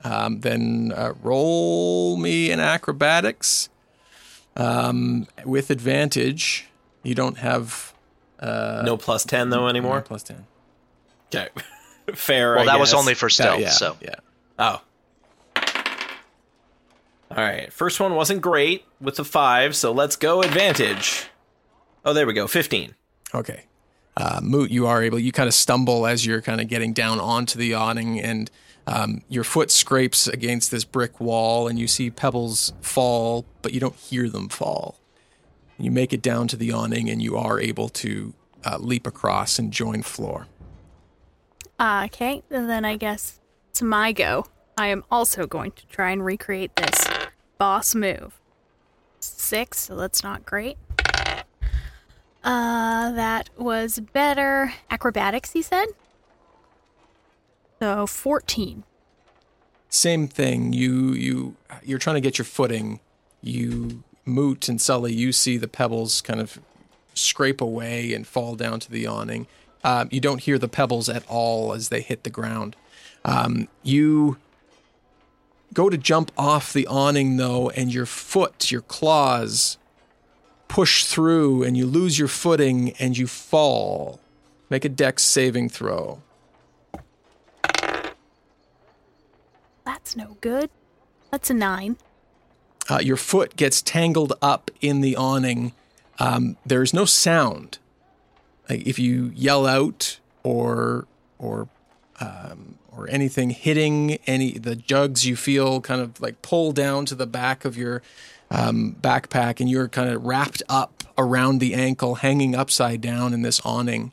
Um, 0.03 0.41
then 0.41 0.91
uh, 0.95 1.13
roll 1.21 2.17
me 2.17 2.51
an 2.51 2.59
acrobatics 2.59 3.69
um, 4.55 5.27
with 5.45 5.69
advantage. 5.69 6.67
You 7.03 7.15
don't 7.15 7.37
have 7.37 7.93
no 8.41 8.97
plus 8.97 9.23
10 9.23 9.49
though 9.51 9.67
anymore? 9.67 10.01
plus 10.01 10.23
ten. 10.23 10.45
Okay. 11.33 11.49
Fair. 12.15 12.55
Well, 12.55 12.63
I 12.63 12.73
that 12.73 12.79
was 12.79 12.93
only 12.93 13.13
for 13.13 13.27
That- 13.27 13.31
stealth, 13.33 13.59
yeah, 13.61 13.69
so. 13.69 13.97
yeah. 14.01 14.15
Oh. 14.59 14.81
All 17.31 17.37
right. 17.37 17.71
First 17.71 17.99
one 17.99 18.15
wasn't 18.15 18.41
great 18.41 18.83
with 18.99 19.15
the 19.15 19.23
five, 19.23 19.75
so 19.75 19.91
let's 19.91 20.15
go 20.17 20.41
advantage. 20.41 21.27
Oh, 22.03 22.13
there 22.13 22.25
we 22.25 22.33
go. 22.33 22.47
15. 22.47 22.95
Okay. 23.33 23.65
Uh, 24.17 24.39
Moot, 24.41 24.71
you 24.71 24.87
are 24.87 25.01
able, 25.01 25.19
you 25.19 25.31
kind 25.31 25.47
of 25.47 25.53
stumble 25.53 26.05
as 26.05 26.25
you're 26.25 26.41
kind 26.41 26.59
of 26.59 26.67
getting 26.67 26.93
down 26.93 27.19
onto 27.19 27.57
the 27.57 27.73
awning, 27.73 28.19
and 28.19 28.51
um, 28.85 29.21
your 29.29 29.43
foot 29.43 29.71
scrapes 29.71 30.27
against 30.27 30.69
this 30.69 30.83
brick 30.83 31.19
wall, 31.19 31.67
and 31.67 31.79
you 31.79 31.87
see 31.87 32.09
pebbles 32.09 32.73
fall, 32.81 33.45
but 33.61 33.73
you 33.73 33.79
don't 33.79 33.95
hear 33.95 34.27
them 34.27 34.49
fall. 34.49 34.97
You 35.77 35.91
make 35.91 36.11
it 36.11 36.21
down 36.21 36.47
to 36.49 36.57
the 36.57 36.71
awning, 36.73 37.09
and 37.09 37.21
you 37.21 37.37
are 37.37 37.59
able 37.59 37.87
to 37.89 38.33
uh, 38.65 38.77
leap 38.79 39.07
across 39.07 39.57
and 39.57 39.71
join 39.71 40.01
floor. 40.01 40.47
Uh, 41.79 42.03
okay, 42.05 42.43
then 42.49 42.85
I 42.85 42.97
guess 42.97 43.39
it's 43.69 43.81
my 43.81 44.11
go. 44.11 44.45
I 44.77 44.87
am 44.87 45.03
also 45.09 45.47
going 45.47 45.71
to 45.71 45.87
try 45.87 46.11
and 46.11 46.23
recreate 46.23 46.75
this 46.75 47.07
boss 47.57 47.95
move. 47.95 48.39
Six, 49.19 49.79
so 49.79 49.95
that's 49.95 50.23
not 50.23 50.45
great. 50.45 50.77
Uh, 52.43 53.11
that 53.11 53.49
was 53.57 53.99
better. 53.99 54.73
Acrobatics, 54.89 55.51
he 55.51 55.61
said? 55.61 55.87
So 57.79 58.07
14. 58.07 58.83
Same 59.89 60.27
thing. 60.27 60.71
You 60.71 61.11
you 61.11 61.55
you're 61.83 61.99
trying 61.99 62.15
to 62.15 62.21
get 62.21 62.37
your 62.37 62.45
footing. 62.45 62.99
You 63.41 64.03
Moot 64.25 64.69
and 64.69 64.79
Sully, 64.79 65.13
you 65.13 65.31
see 65.31 65.57
the 65.57 65.67
pebbles 65.67 66.21
kind 66.21 66.39
of 66.39 66.59
scrape 67.13 67.59
away 67.59 68.13
and 68.13 68.25
fall 68.25 68.55
down 68.55 68.79
to 68.79 68.91
the 68.91 69.05
awning. 69.05 69.47
Um, 69.83 70.09
you 70.11 70.21
don't 70.21 70.41
hear 70.41 70.57
the 70.57 70.67
pebbles 70.67 71.09
at 71.09 71.27
all 71.27 71.73
as 71.73 71.89
they 71.89 72.01
hit 72.01 72.23
the 72.23 72.29
ground. 72.29 72.75
Um, 73.25 73.67
you 73.83 74.37
go 75.73 75.89
to 75.89 75.97
jump 75.97 76.31
off 76.37 76.71
the 76.71 76.87
awning 76.87 77.37
though, 77.37 77.69
and 77.71 77.93
your 77.93 78.05
foot, 78.05 78.71
your 78.71 78.81
claws, 78.81 79.77
push 80.71 81.03
through, 81.03 81.63
and 81.63 81.75
you 81.75 81.85
lose 81.85 82.17
your 82.17 82.29
footing 82.29 82.91
and 82.97 83.17
you 83.17 83.27
fall. 83.27 84.21
Make 84.69 84.85
a 84.85 84.89
dex 84.89 85.21
saving 85.21 85.67
throw. 85.67 86.21
That's 89.83 90.15
no 90.15 90.37
good. 90.39 90.69
That's 91.29 91.49
a 91.49 91.53
nine. 91.53 91.97
uh, 92.89 92.99
your 93.01 93.17
foot 93.17 93.55
gets 93.57 93.81
tangled 93.81 94.33
up 94.41 94.71
in 94.79 95.01
the 95.01 95.15
awning. 95.15 95.73
Um, 96.19 96.55
there's 96.65 96.93
no 96.93 97.05
sound. 97.05 97.77
Like 98.69 98.87
if 98.87 98.97
you 98.97 99.31
yell 99.35 99.65
out 99.65 100.19
or 100.43 101.05
or 101.37 101.67
um, 102.19 102.75
or 102.95 103.09
anything 103.09 103.49
hitting 103.49 104.19
any 104.25 104.53
the 104.53 104.75
jugs, 104.75 105.25
you 105.25 105.35
feel 105.35 105.81
kind 105.81 106.01
of 106.01 106.19
like 106.21 106.41
pull 106.41 106.71
down 106.71 107.05
to 107.07 107.15
the 107.15 107.27
back 107.27 107.65
of 107.65 107.77
your 107.77 108.01
um, 108.51 108.95
backpack, 109.01 109.59
and 109.59 109.69
you're 109.69 109.87
kind 109.87 110.09
of 110.09 110.23
wrapped 110.23 110.61
up 110.69 111.03
around 111.17 111.57
the 111.59 111.73
ankle, 111.73 112.15
hanging 112.15 112.53
upside 112.53 113.01
down 113.01 113.33
in 113.33 113.41
this 113.41 113.59
awning. 113.65 114.11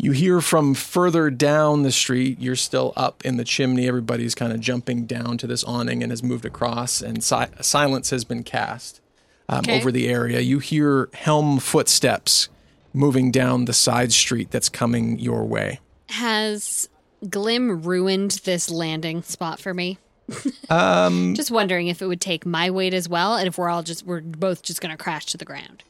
You 0.00 0.12
hear 0.12 0.40
from 0.40 0.74
further 0.74 1.28
down 1.28 1.82
the 1.82 1.90
street, 1.90 2.38
you're 2.40 2.54
still 2.54 2.92
up 2.96 3.24
in 3.24 3.36
the 3.36 3.42
chimney. 3.44 3.88
Everybody's 3.88 4.34
kind 4.36 4.52
of 4.52 4.60
jumping 4.60 5.06
down 5.06 5.38
to 5.38 5.46
this 5.48 5.64
awning 5.64 6.04
and 6.04 6.12
has 6.12 6.22
moved 6.22 6.44
across, 6.44 7.00
and 7.02 7.22
si- 7.22 7.46
silence 7.60 8.10
has 8.10 8.24
been 8.24 8.44
cast 8.44 9.00
um, 9.48 9.60
Okay. 9.60 9.76
over 9.80 9.90
the 9.90 10.08
area. 10.08 10.38
You 10.38 10.60
hear 10.60 11.08
helm 11.14 11.58
footsteps 11.58 12.48
moving 12.92 13.32
down 13.32 13.64
the 13.64 13.72
side 13.72 14.12
street 14.12 14.52
that's 14.52 14.68
coming 14.68 15.18
your 15.18 15.44
way. 15.44 15.80
Has 16.10 16.88
Glim 17.28 17.82
ruined 17.82 18.40
this 18.44 18.70
landing 18.70 19.22
spot 19.22 19.58
for 19.60 19.74
me? 19.74 19.98
Um, 20.70 21.34
Just 21.36 21.50
wondering 21.50 21.88
if 21.88 22.02
it 22.02 22.06
would 22.06 22.20
take 22.20 22.44
my 22.46 22.70
weight 22.70 22.94
as 22.94 23.08
well, 23.08 23.36
and 23.36 23.46
if 23.48 23.58
we're 23.58 23.68
all 23.68 23.82
just 23.82 24.04
we're 24.04 24.20
both 24.20 24.62
just 24.62 24.80
going 24.80 24.90
to 24.96 25.02
crash 25.02 25.26
to 25.26 25.36
the 25.36 25.44
ground. 25.44 25.82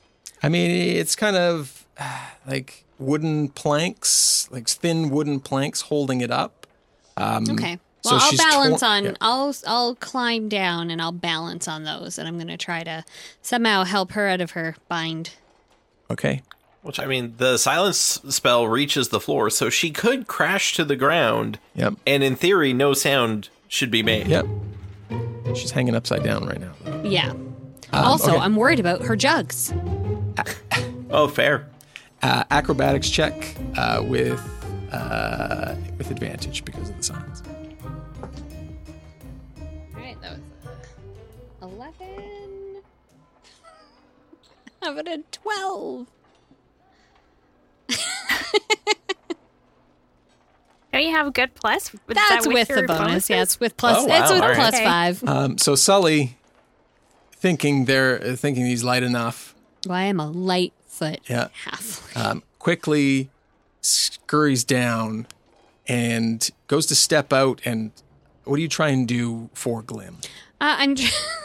I 0.42 0.48
mean, 0.48 0.70
it's 0.70 1.16
kind 1.16 1.36
of 1.36 1.86
uh, 1.98 2.26
like 2.46 2.84
wooden 2.98 3.48
planks, 3.48 4.48
like 4.50 4.68
thin 4.68 5.10
wooden 5.10 5.40
planks 5.40 5.82
holding 5.82 6.20
it 6.20 6.30
up. 6.30 6.66
Um, 7.16 7.44
Okay. 7.50 7.78
so 8.02 8.12
Well, 8.12 8.20
I'll 8.20 8.30
she's 8.30 8.38
balance 8.40 8.80
tor- 8.80 8.88
on. 8.88 9.04
yeah. 9.04 9.12
I'll 9.20 9.54
I'll 9.66 9.94
climb 9.96 10.48
down 10.48 10.90
and 10.90 11.02
I'll 11.02 11.12
balance 11.12 11.66
on 11.66 11.82
those, 11.84 12.18
and 12.18 12.28
I'm 12.28 12.34
going 12.36 12.46
to 12.48 12.56
try 12.56 12.84
to 12.84 13.04
somehow 13.42 13.84
help 13.84 14.12
her 14.12 14.28
out 14.28 14.40
of 14.40 14.52
her 14.52 14.76
bind. 14.88 15.30
Okay. 16.10 16.42
Which, 16.82 17.00
I 17.00 17.06
mean, 17.06 17.34
the 17.38 17.56
silence 17.58 17.98
spell 18.28 18.68
reaches 18.68 19.08
the 19.08 19.18
floor, 19.20 19.50
so 19.50 19.68
she 19.68 19.90
could 19.90 20.28
crash 20.28 20.74
to 20.74 20.84
the 20.84 20.94
ground, 20.96 21.58
Yep. 21.74 21.94
and 22.06 22.22
in 22.22 22.36
theory, 22.36 22.72
no 22.72 22.94
sound 22.94 23.48
should 23.68 23.90
be 23.90 24.02
made. 24.02 24.26
Yep. 24.26 24.46
She's 25.54 25.70
hanging 25.70 25.94
upside 25.94 26.22
down 26.24 26.46
right 26.46 26.60
now. 26.60 26.72
Though. 26.84 27.02
Yeah. 27.04 27.32
also, 27.92 28.30
Um, 28.30 28.34
okay. 28.36 28.44
I'm 28.44 28.56
worried 28.56 28.80
about 28.80 29.02
her 29.02 29.16
jugs. 29.16 29.72
Oh, 31.10 31.26
fair. 31.28 31.66
Uh, 32.22 32.44
acrobatics 32.50 33.08
check 33.08 33.56
uh, 33.76 34.02
with 34.04 34.40
uh, 34.92 35.74
with 35.96 36.10
advantage 36.10 36.64
because 36.64 36.90
of 36.90 36.96
the 36.96 37.02
signs. 37.02 37.42
All 39.94 40.00
right, 40.00 40.20
that 40.22 40.32
was 40.32 40.40
uh, 40.66 41.66
eleven. 41.66 42.82
How 44.82 44.92
about 44.92 45.06
a 45.08 45.22
twelve? 45.30 46.06
Don't 50.92 51.02
you 51.02 51.10
have 51.10 51.26
a 51.26 51.30
good 51.30 51.54
plus? 51.54 51.92
Is 51.94 52.00
That's 52.06 52.44
that 52.44 52.52
with 52.52 52.68
your 52.68 52.82
the 52.82 52.86
bonus. 52.88 53.06
bonuses? 53.06 53.30
Yeah, 53.30 53.42
it's 53.42 53.60
with 53.60 53.76
plus. 53.76 53.98
Oh, 53.98 54.04
wow, 54.06 54.20
It's 54.22 54.30
with 54.32 54.42
all 54.42 54.48
right. 54.48 54.56
plus 54.56 54.74
Okay. 54.74 54.84
five. 54.84 55.24
Um, 55.28 55.58
so 55.58 55.74
Sully, 55.74 56.38
thinking 57.36 57.84
they're 57.84 58.22
uh, 58.32 58.36
thinking 58.36 58.66
he's 58.66 58.82
light 58.84 59.02
enough, 59.02 59.54
Well, 59.86 59.96
I 59.96 60.04
am 60.04 60.18
a 60.20 60.30
light 60.30 60.72
foot 60.86 61.20
Yeah. 61.28 61.48
half? 61.64 62.16
um, 62.16 62.42
quickly 62.58 63.30
scurries 63.82 64.64
down 64.64 65.26
and 65.86 66.50
goes 66.68 66.86
to 66.86 66.94
step 66.94 67.32
out. 67.32 67.60
And 67.64 67.92
what 68.44 68.56
do 68.56 68.62
you 68.62 68.68
try 68.68 68.88
and 68.88 69.06
do 69.06 69.50
for 69.54 69.82
Glim? 69.82 70.16
Uh, 70.60 70.74
I'm 70.78 70.96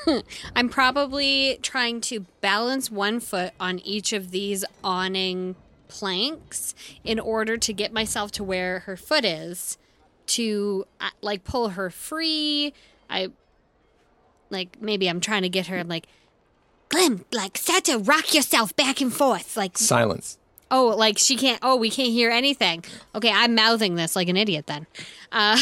I'm 0.55 0.69
probably 0.69 1.59
trying 1.61 2.01
to 2.01 2.21
balance 2.41 2.89
one 2.89 3.19
foot 3.19 3.51
on 3.59 3.79
each 3.79 4.11
of 4.13 4.31
these 4.31 4.65
awning 4.83 5.55
planks 5.93 6.73
in 7.03 7.19
order 7.19 7.55
to 7.55 7.71
get 7.71 7.93
myself 7.93 8.31
to 8.31 8.43
where 8.43 8.79
her 8.79 8.97
foot 8.97 9.23
is 9.23 9.77
to 10.25 10.85
uh, 10.99 11.09
like 11.21 11.43
pull 11.43 11.69
her 11.69 11.91
free. 11.91 12.73
I 13.11 13.27
like 14.49 14.81
maybe 14.81 15.07
I'm 15.07 15.19
trying 15.19 15.43
to 15.43 15.49
get 15.49 15.67
her 15.67 15.77
I'm 15.77 15.87
like 15.87 16.07
Glim, 16.89 17.25
like, 17.31 17.57
start 17.57 17.85
to 17.85 17.97
rock 17.97 18.35
yourself 18.35 18.75
back 18.75 19.01
and 19.01 19.11
forth. 19.11 19.57
Like, 19.57 19.79
Silence. 19.79 20.37
oh 20.69 20.93
like 20.95 21.17
she 21.17 21.35
can't 21.35 21.59
oh 21.61 21.75
we 21.75 21.89
can't 21.89 22.09
hear 22.09 22.31
anything. 22.31 22.83
Okay, 23.13 23.31
I'm 23.31 23.53
mouthing 23.53 23.95
this 23.95 24.15
like 24.15 24.29
an 24.29 24.37
idiot 24.37 24.65
then. 24.65 24.87
Uh, 25.31 25.61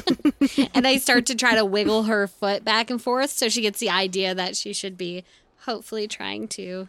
and 0.74 0.86
I 0.86 0.96
start 0.96 1.26
to 1.26 1.34
try 1.34 1.54
to 1.54 1.64
wiggle 1.64 2.04
her 2.04 2.26
foot 2.26 2.64
back 2.64 2.90
and 2.90 3.00
forth 3.00 3.30
so 3.30 3.48
she 3.48 3.60
gets 3.60 3.80
the 3.80 3.90
idea 3.90 4.34
that 4.34 4.56
she 4.56 4.72
should 4.72 4.96
be 4.96 5.24
hopefully 5.64 6.08
trying 6.08 6.48
to 6.48 6.88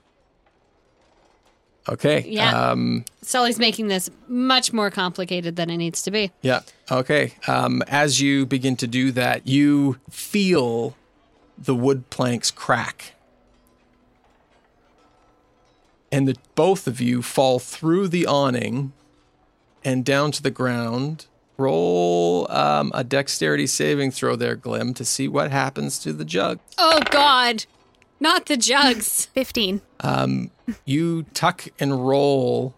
Okay. 1.90 2.24
Yeah. 2.28 2.72
Um, 2.72 3.06
Sully's 3.22 3.60
making 3.60 3.88
this 3.88 4.10
much 4.28 4.72
more 4.72 4.92
complicated 4.92 5.56
than 5.56 5.70
it 5.70 5.78
needs 5.78 6.04
to 6.04 6.12
be. 6.12 6.32
Yeah. 6.42 6.62
Okay. 6.92 7.34
Um, 7.48 7.82
as 7.88 8.22
you 8.22 8.46
begin 8.46 8.76
to 8.78 8.88
do 8.88 9.12
that, 9.14 9.48
you 9.48 9.98
feel 10.10 10.96
the 11.58 11.76
wood 11.76 12.10
planks 12.10 12.52
crack. 12.52 13.14
And 16.12 16.28
the 16.28 16.36
both 16.56 16.88
of 16.88 17.00
you 17.00 17.22
fall 17.22 17.58
through 17.58 18.10
the 18.10 18.28
awning 18.28 18.92
and 19.84 20.04
down 20.04 20.32
to 20.34 20.44
the 20.44 20.52
ground. 20.52 21.26
Roll 21.58 22.52
um, 22.52 22.92
a 22.94 23.04
dexterity 23.04 23.68
saving 23.68 24.12
throw 24.12 24.36
there, 24.36 24.56
Glim, 24.56 24.94
to 24.96 25.06
see 25.06 25.28
what 25.28 25.52
happens 25.52 26.00
to 26.00 26.12
the 26.12 26.26
jug. 26.26 26.60
Oh 26.78 27.02
God, 27.12 27.66
not 28.22 28.46
the 28.46 28.56
jugs. 28.56 29.26
15. 29.34 29.82
You 30.86 31.24
tuck 31.34 31.68
and 31.80 32.08
roll 32.08 32.74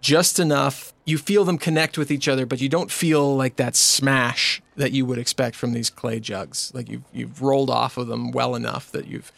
just 0.00 0.38
enough. 0.38 0.92
You 1.04 1.16
feel 1.16 1.44
them 1.44 1.58
connect 1.58 1.96
with 1.96 2.10
each 2.10 2.28
other, 2.28 2.44
but 2.44 2.60
you 2.60 2.68
don't 2.68 2.90
feel 2.90 3.34
like 3.36 3.56
that 3.56 3.76
smash 3.76 4.60
that 4.76 4.92
you 4.92 5.06
would 5.06 5.18
expect 5.18 5.56
from 5.56 5.72
these 5.72 5.90
clay 5.90 6.20
jugs. 6.20 6.70
Like 6.74 6.88
you've 6.88 7.04
you've 7.12 7.40
rolled 7.40 7.70
off 7.70 7.96
of 7.96 8.06
them 8.08 8.30
well 8.32 8.54
enough 8.54 8.90
that 8.92 9.06
you've 9.06 9.32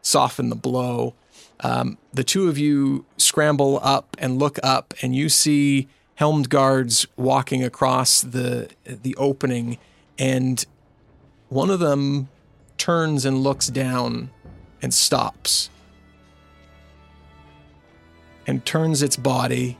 softened 0.00 0.50
the 0.50 0.56
blow. 0.56 1.14
Um, 1.60 1.98
the 2.12 2.24
two 2.24 2.48
of 2.48 2.58
you 2.58 3.04
scramble 3.16 3.78
up 3.82 4.16
and 4.18 4.38
look 4.38 4.58
up, 4.62 4.94
and 5.02 5.14
you 5.14 5.28
see 5.28 5.88
helmed 6.16 6.48
guards 6.48 7.06
walking 7.16 7.62
across 7.64 8.20
the 8.20 8.68
the 8.84 9.14
opening, 9.16 9.78
and 10.18 10.64
one 11.48 11.70
of 11.70 11.80
them 11.80 12.28
turns 12.78 13.24
and 13.24 13.42
looks 13.42 13.68
down 13.68 14.30
and 14.82 14.92
stops 14.92 15.70
and 18.46 18.64
turns 18.66 19.02
its 19.02 19.16
body 19.16 19.78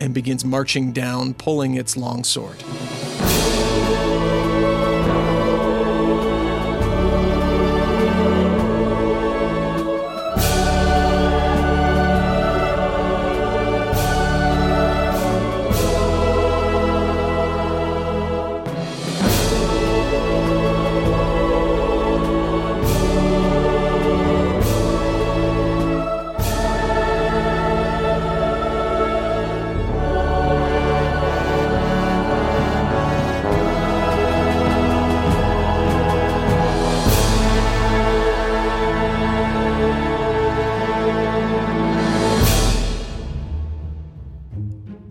and 0.00 0.12
begins 0.12 0.44
marching 0.44 0.92
down, 0.92 1.34
pulling 1.34 1.74
its 1.74 1.96
longsword. 1.96 2.62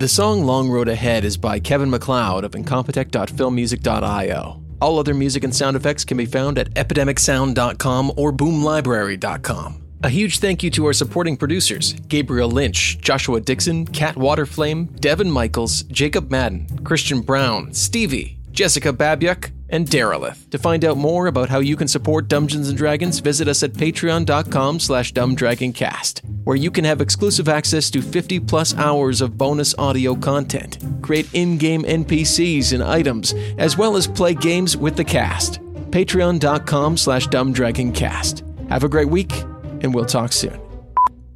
The 0.07 0.13
song 0.13 0.45
Long 0.45 0.69
Road 0.69 0.87
Ahead 0.87 1.25
is 1.25 1.35
by 1.35 1.59
Kevin 1.59 1.89
MacLeod 1.89 2.45
of 2.45 2.51
incompetech.filmmusic.io. 2.51 4.63
All 4.79 4.99
other 4.99 5.13
music 5.13 5.43
and 5.43 5.53
sound 5.53 5.75
effects 5.75 6.05
can 6.05 6.15
be 6.15 6.25
found 6.25 6.57
at 6.57 6.73
epidemicsound.com 6.75 8.13
or 8.15 8.31
boomlibrary.com. 8.31 9.81
A 10.03 10.09
huge 10.09 10.39
thank 10.39 10.63
you 10.63 10.71
to 10.71 10.85
our 10.85 10.93
supporting 10.93 11.35
producers 11.35 11.91
Gabriel 12.07 12.49
Lynch, 12.49 12.99
Joshua 12.99 13.41
Dixon, 13.41 13.85
Kat 13.85 14.15
Waterflame, 14.15 14.97
Devin 15.01 15.29
Michaels, 15.29 15.83
Jacob 15.83 16.31
Madden, 16.31 16.69
Christian 16.85 17.19
Brown, 17.19 17.73
Stevie, 17.73 18.36
Jessica 18.57 18.91
Babyuk, 18.91 19.51
and 19.69 19.87
Derelith. 19.87 20.49
To 20.49 20.57
find 20.57 20.83
out 20.83 20.97
more 20.97 21.27
about 21.27 21.47
how 21.47 21.59
you 21.59 21.75
can 21.75 21.87
support 21.87 22.27
Dungeons 22.27 22.69
and 22.69 22.77
Dragons, 22.77 23.19
visit 23.19 23.47
us 23.47 23.61
at 23.61 23.73
patreon.com 23.73 24.79
slash 24.79 25.13
dumbdragoncast, 25.13 26.21
where 26.43 26.55
you 26.55 26.71
can 26.71 26.83
have 26.83 26.99
exclusive 26.99 27.47
access 27.47 27.91
to 27.91 28.01
50 28.01 28.39
plus 28.39 28.75
hours 28.75 29.21
of 29.21 29.37
bonus 29.37 29.75
audio 29.77 30.15
content, 30.15 30.79
create 31.03 31.29
in-game 31.33 31.83
NPCs 31.83 32.73
and 32.73 32.81
items, 32.81 33.35
as 33.59 33.77
well 33.77 33.95
as 33.95 34.07
play 34.07 34.33
games 34.33 34.75
with 34.75 34.95
the 34.95 35.05
cast. 35.05 35.61
Patreon.com 35.91 36.97
slash 36.97 37.27
dumbdragoncast. 37.27 38.69
Have 38.71 38.83
a 38.83 38.89
great 38.89 39.09
week, 39.09 39.33
and 39.81 39.93
we'll 39.93 40.05
talk 40.05 40.33
soon. 40.33 40.59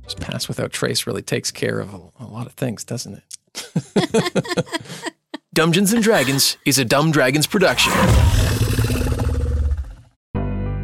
Just 0.05 0.19
Pass 0.19 0.47
Without 0.47 0.71
Trace 0.71 1.05
really 1.05 1.21
takes 1.21 1.51
care 1.51 1.79
of 1.79 1.93
a 2.19 2.25
lot 2.25 2.47
of 2.47 2.53
things, 2.53 2.83
doesn't 2.83 3.21
it? 3.53 5.13
Dungeons 5.53 5.91
and 5.91 6.01
Dragons 6.01 6.55
is 6.65 6.79
a 6.79 6.85
Dumb 6.85 7.11
Dragons 7.11 7.45
production. 7.45 7.91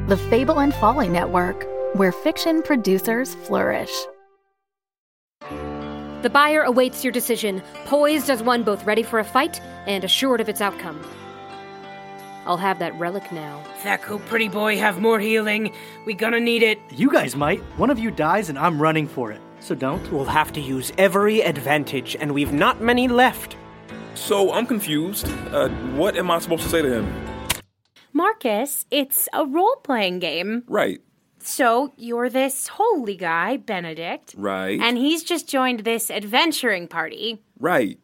The 0.09 0.20
Fable 0.30 0.59
and 0.59 0.76
Folly 0.76 1.07
Network, 1.07 1.65
where 1.93 2.11
fiction 2.11 2.61
producers 2.61 3.34
flourish. 3.34 3.93
The 6.22 6.30
buyer 6.30 6.63
awaits 6.63 7.01
your 7.01 7.13
decision, 7.13 7.63
poised 7.86 8.30
as 8.30 8.43
one 8.43 8.63
both 8.63 8.84
ready 8.84 9.03
for 9.03 9.20
a 9.20 9.24
fight 9.24 9.61
and 9.86 10.03
assured 10.03 10.41
of 10.41 10.49
its 10.49 10.59
outcome. 10.59 10.99
I'll 12.45 12.57
have 12.57 12.80
that 12.80 12.93
relic 12.99 13.32
now. 13.32 13.63
Thaco, 13.84 14.20
pretty 14.26 14.49
boy, 14.49 14.78
have 14.78 14.99
more 14.99 15.22
healing. 15.22 15.74
We 16.05 16.13
gonna 16.13 16.41
need 16.41 16.61
it. 16.61 16.78
You 16.91 17.09
guys 17.09 17.38
might. 17.38 17.61
One 17.78 17.89
of 17.89 17.99
you 17.99 18.11
dies 18.11 18.49
and 18.49 18.59
I'm 18.59 18.82
running 18.82 19.07
for 19.07 19.32
it. 19.32 19.39
So 19.61 19.76
don't. 19.76 20.11
We'll 20.11 20.26
have 20.26 20.51
to 20.51 20.59
use 20.59 20.91
every 20.97 21.39
advantage, 21.39 22.18
and 22.20 22.34
we've 22.34 22.51
not 22.51 22.82
many 22.82 23.07
left. 23.07 23.55
So 24.18 24.51
I'm 24.51 24.65
confused. 24.65 25.28
Uh, 25.51 25.70
what 25.95 26.18
am 26.18 26.30
I 26.32 26.39
supposed 26.39 26.63
to 26.63 26.70
say 26.70 26.82
to 26.82 26.91
him? 26.91 27.13
Marcus, 28.13 28.86
it's 28.91 29.30
a 29.32 29.45
role 29.45 29.76
playing 29.84 30.20
game. 30.20 30.63
Right, 30.68 30.99
So 31.39 31.93
you're 31.97 32.30
this 32.30 32.68
holy 32.68 33.15
guy, 33.15 33.57
Benedict. 33.57 34.34
right, 34.38 34.80
And 34.82 34.97
he's 34.97 35.24
just 35.24 35.47
joined 35.47 35.82
this 35.82 36.09
adventuring 36.11 36.88
party. 36.88 37.41
right. 37.59 37.99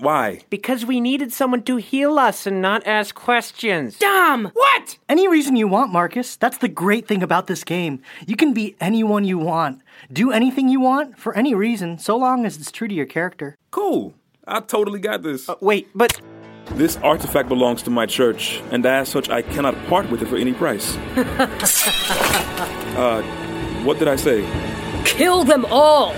Why? 0.00 0.42
Because 0.48 0.86
we 0.86 1.00
needed 1.00 1.32
someone 1.32 1.64
to 1.64 1.74
heal 1.76 2.20
us 2.20 2.46
and 2.46 2.62
not 2.62 2.86
ask 2.86 3.16
questions. 3.16 3.98
Dom! 3.98 4.52
What? 4.54 4.96
Any 5.08 5.26
reason 5.26 5.56
you 5.56 5.66
want, 5.66 5.90
Marcus. 5.92 6.36
That's 6.36 6.58
the 6.58 6.68
great 6.68 7.08
thing 7.08 7.20
about 7.20 7.48
this 7.48 7.64
game. 7.64 8.00
You 8.24 8.36
can 8.36 8.54
be 8.54 8.76
anyone 8.80 9.24
you 9.24 9.38
want, 9.38 9.82
do 10.12 10.30
anything 10.30 10.68
you 10.68 10.78
want 10.80 11.18
for 11.18 11.36
any 11.36 11.52
reason, 11.52 11.98
so 11.98 12.16
long 12.16 12.46
as 12.46 12.56
it's 12.58 12.70
true 12.70 12.86
to 12.86 12.94
your 12.94 13.06
character. 13.06 13.56
Cool. 13.72 14.14
I 14.48 14.60
totally 14.60 15.00
got 15.00 15.22
this. 15.22 15.48
wait, 15.60 15.88
but. 15.94 16.20
This 16.72 16.98
artifact 16.98 17.48
belongs 17.48 17.82
to 17.84 17.90
my 17.90 18.04
church, 18.04 18.60
and 18.70 18.84
as 18.84 19.08
such, 19.08 19.30
I 19.30 19.40
cannot 19.40 19.74
part 19.86 20.10
with 20.10 20.20
it 20.20 20.28
for 20.28 20.36
any 20.36 20.52
price. 20.52 20.96
uh, 22.96 23.22
what 23.84 23.98
did 23.98 24.06
I 24.06 24.16
say? 24.16 24.46
Kill 25.06 25.44
them 25.44 25.64
all! 25.70 26.12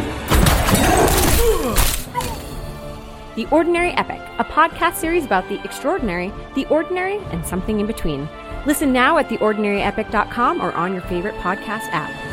The 3.36 3.46
Ordinary 3.52 3.92
Epic, 3.92 4.20
a 4.38 4.44
podcast 4.44 4.96
series 4.96 5.24
about 5.24 5.48
the 5.48 5.62
extraordinary, 5.64 6.32
the 6.56 6.66
ordinary, 6.66 7.18
and 7.30 7.46
something 7.46 7.78
in 7.78 7.86
between. 7.86 8.28
Listen 8.66 8.92
now 8.92 9.18
at 9.18 9.28
theordinaryepic.com 9.28 10.60
or 10.60 10.72
on 10.72 10.92
your 10.92 11.02
favorite 11.02 11.36
podcast 11.36 11.88
app. 11.92 12.29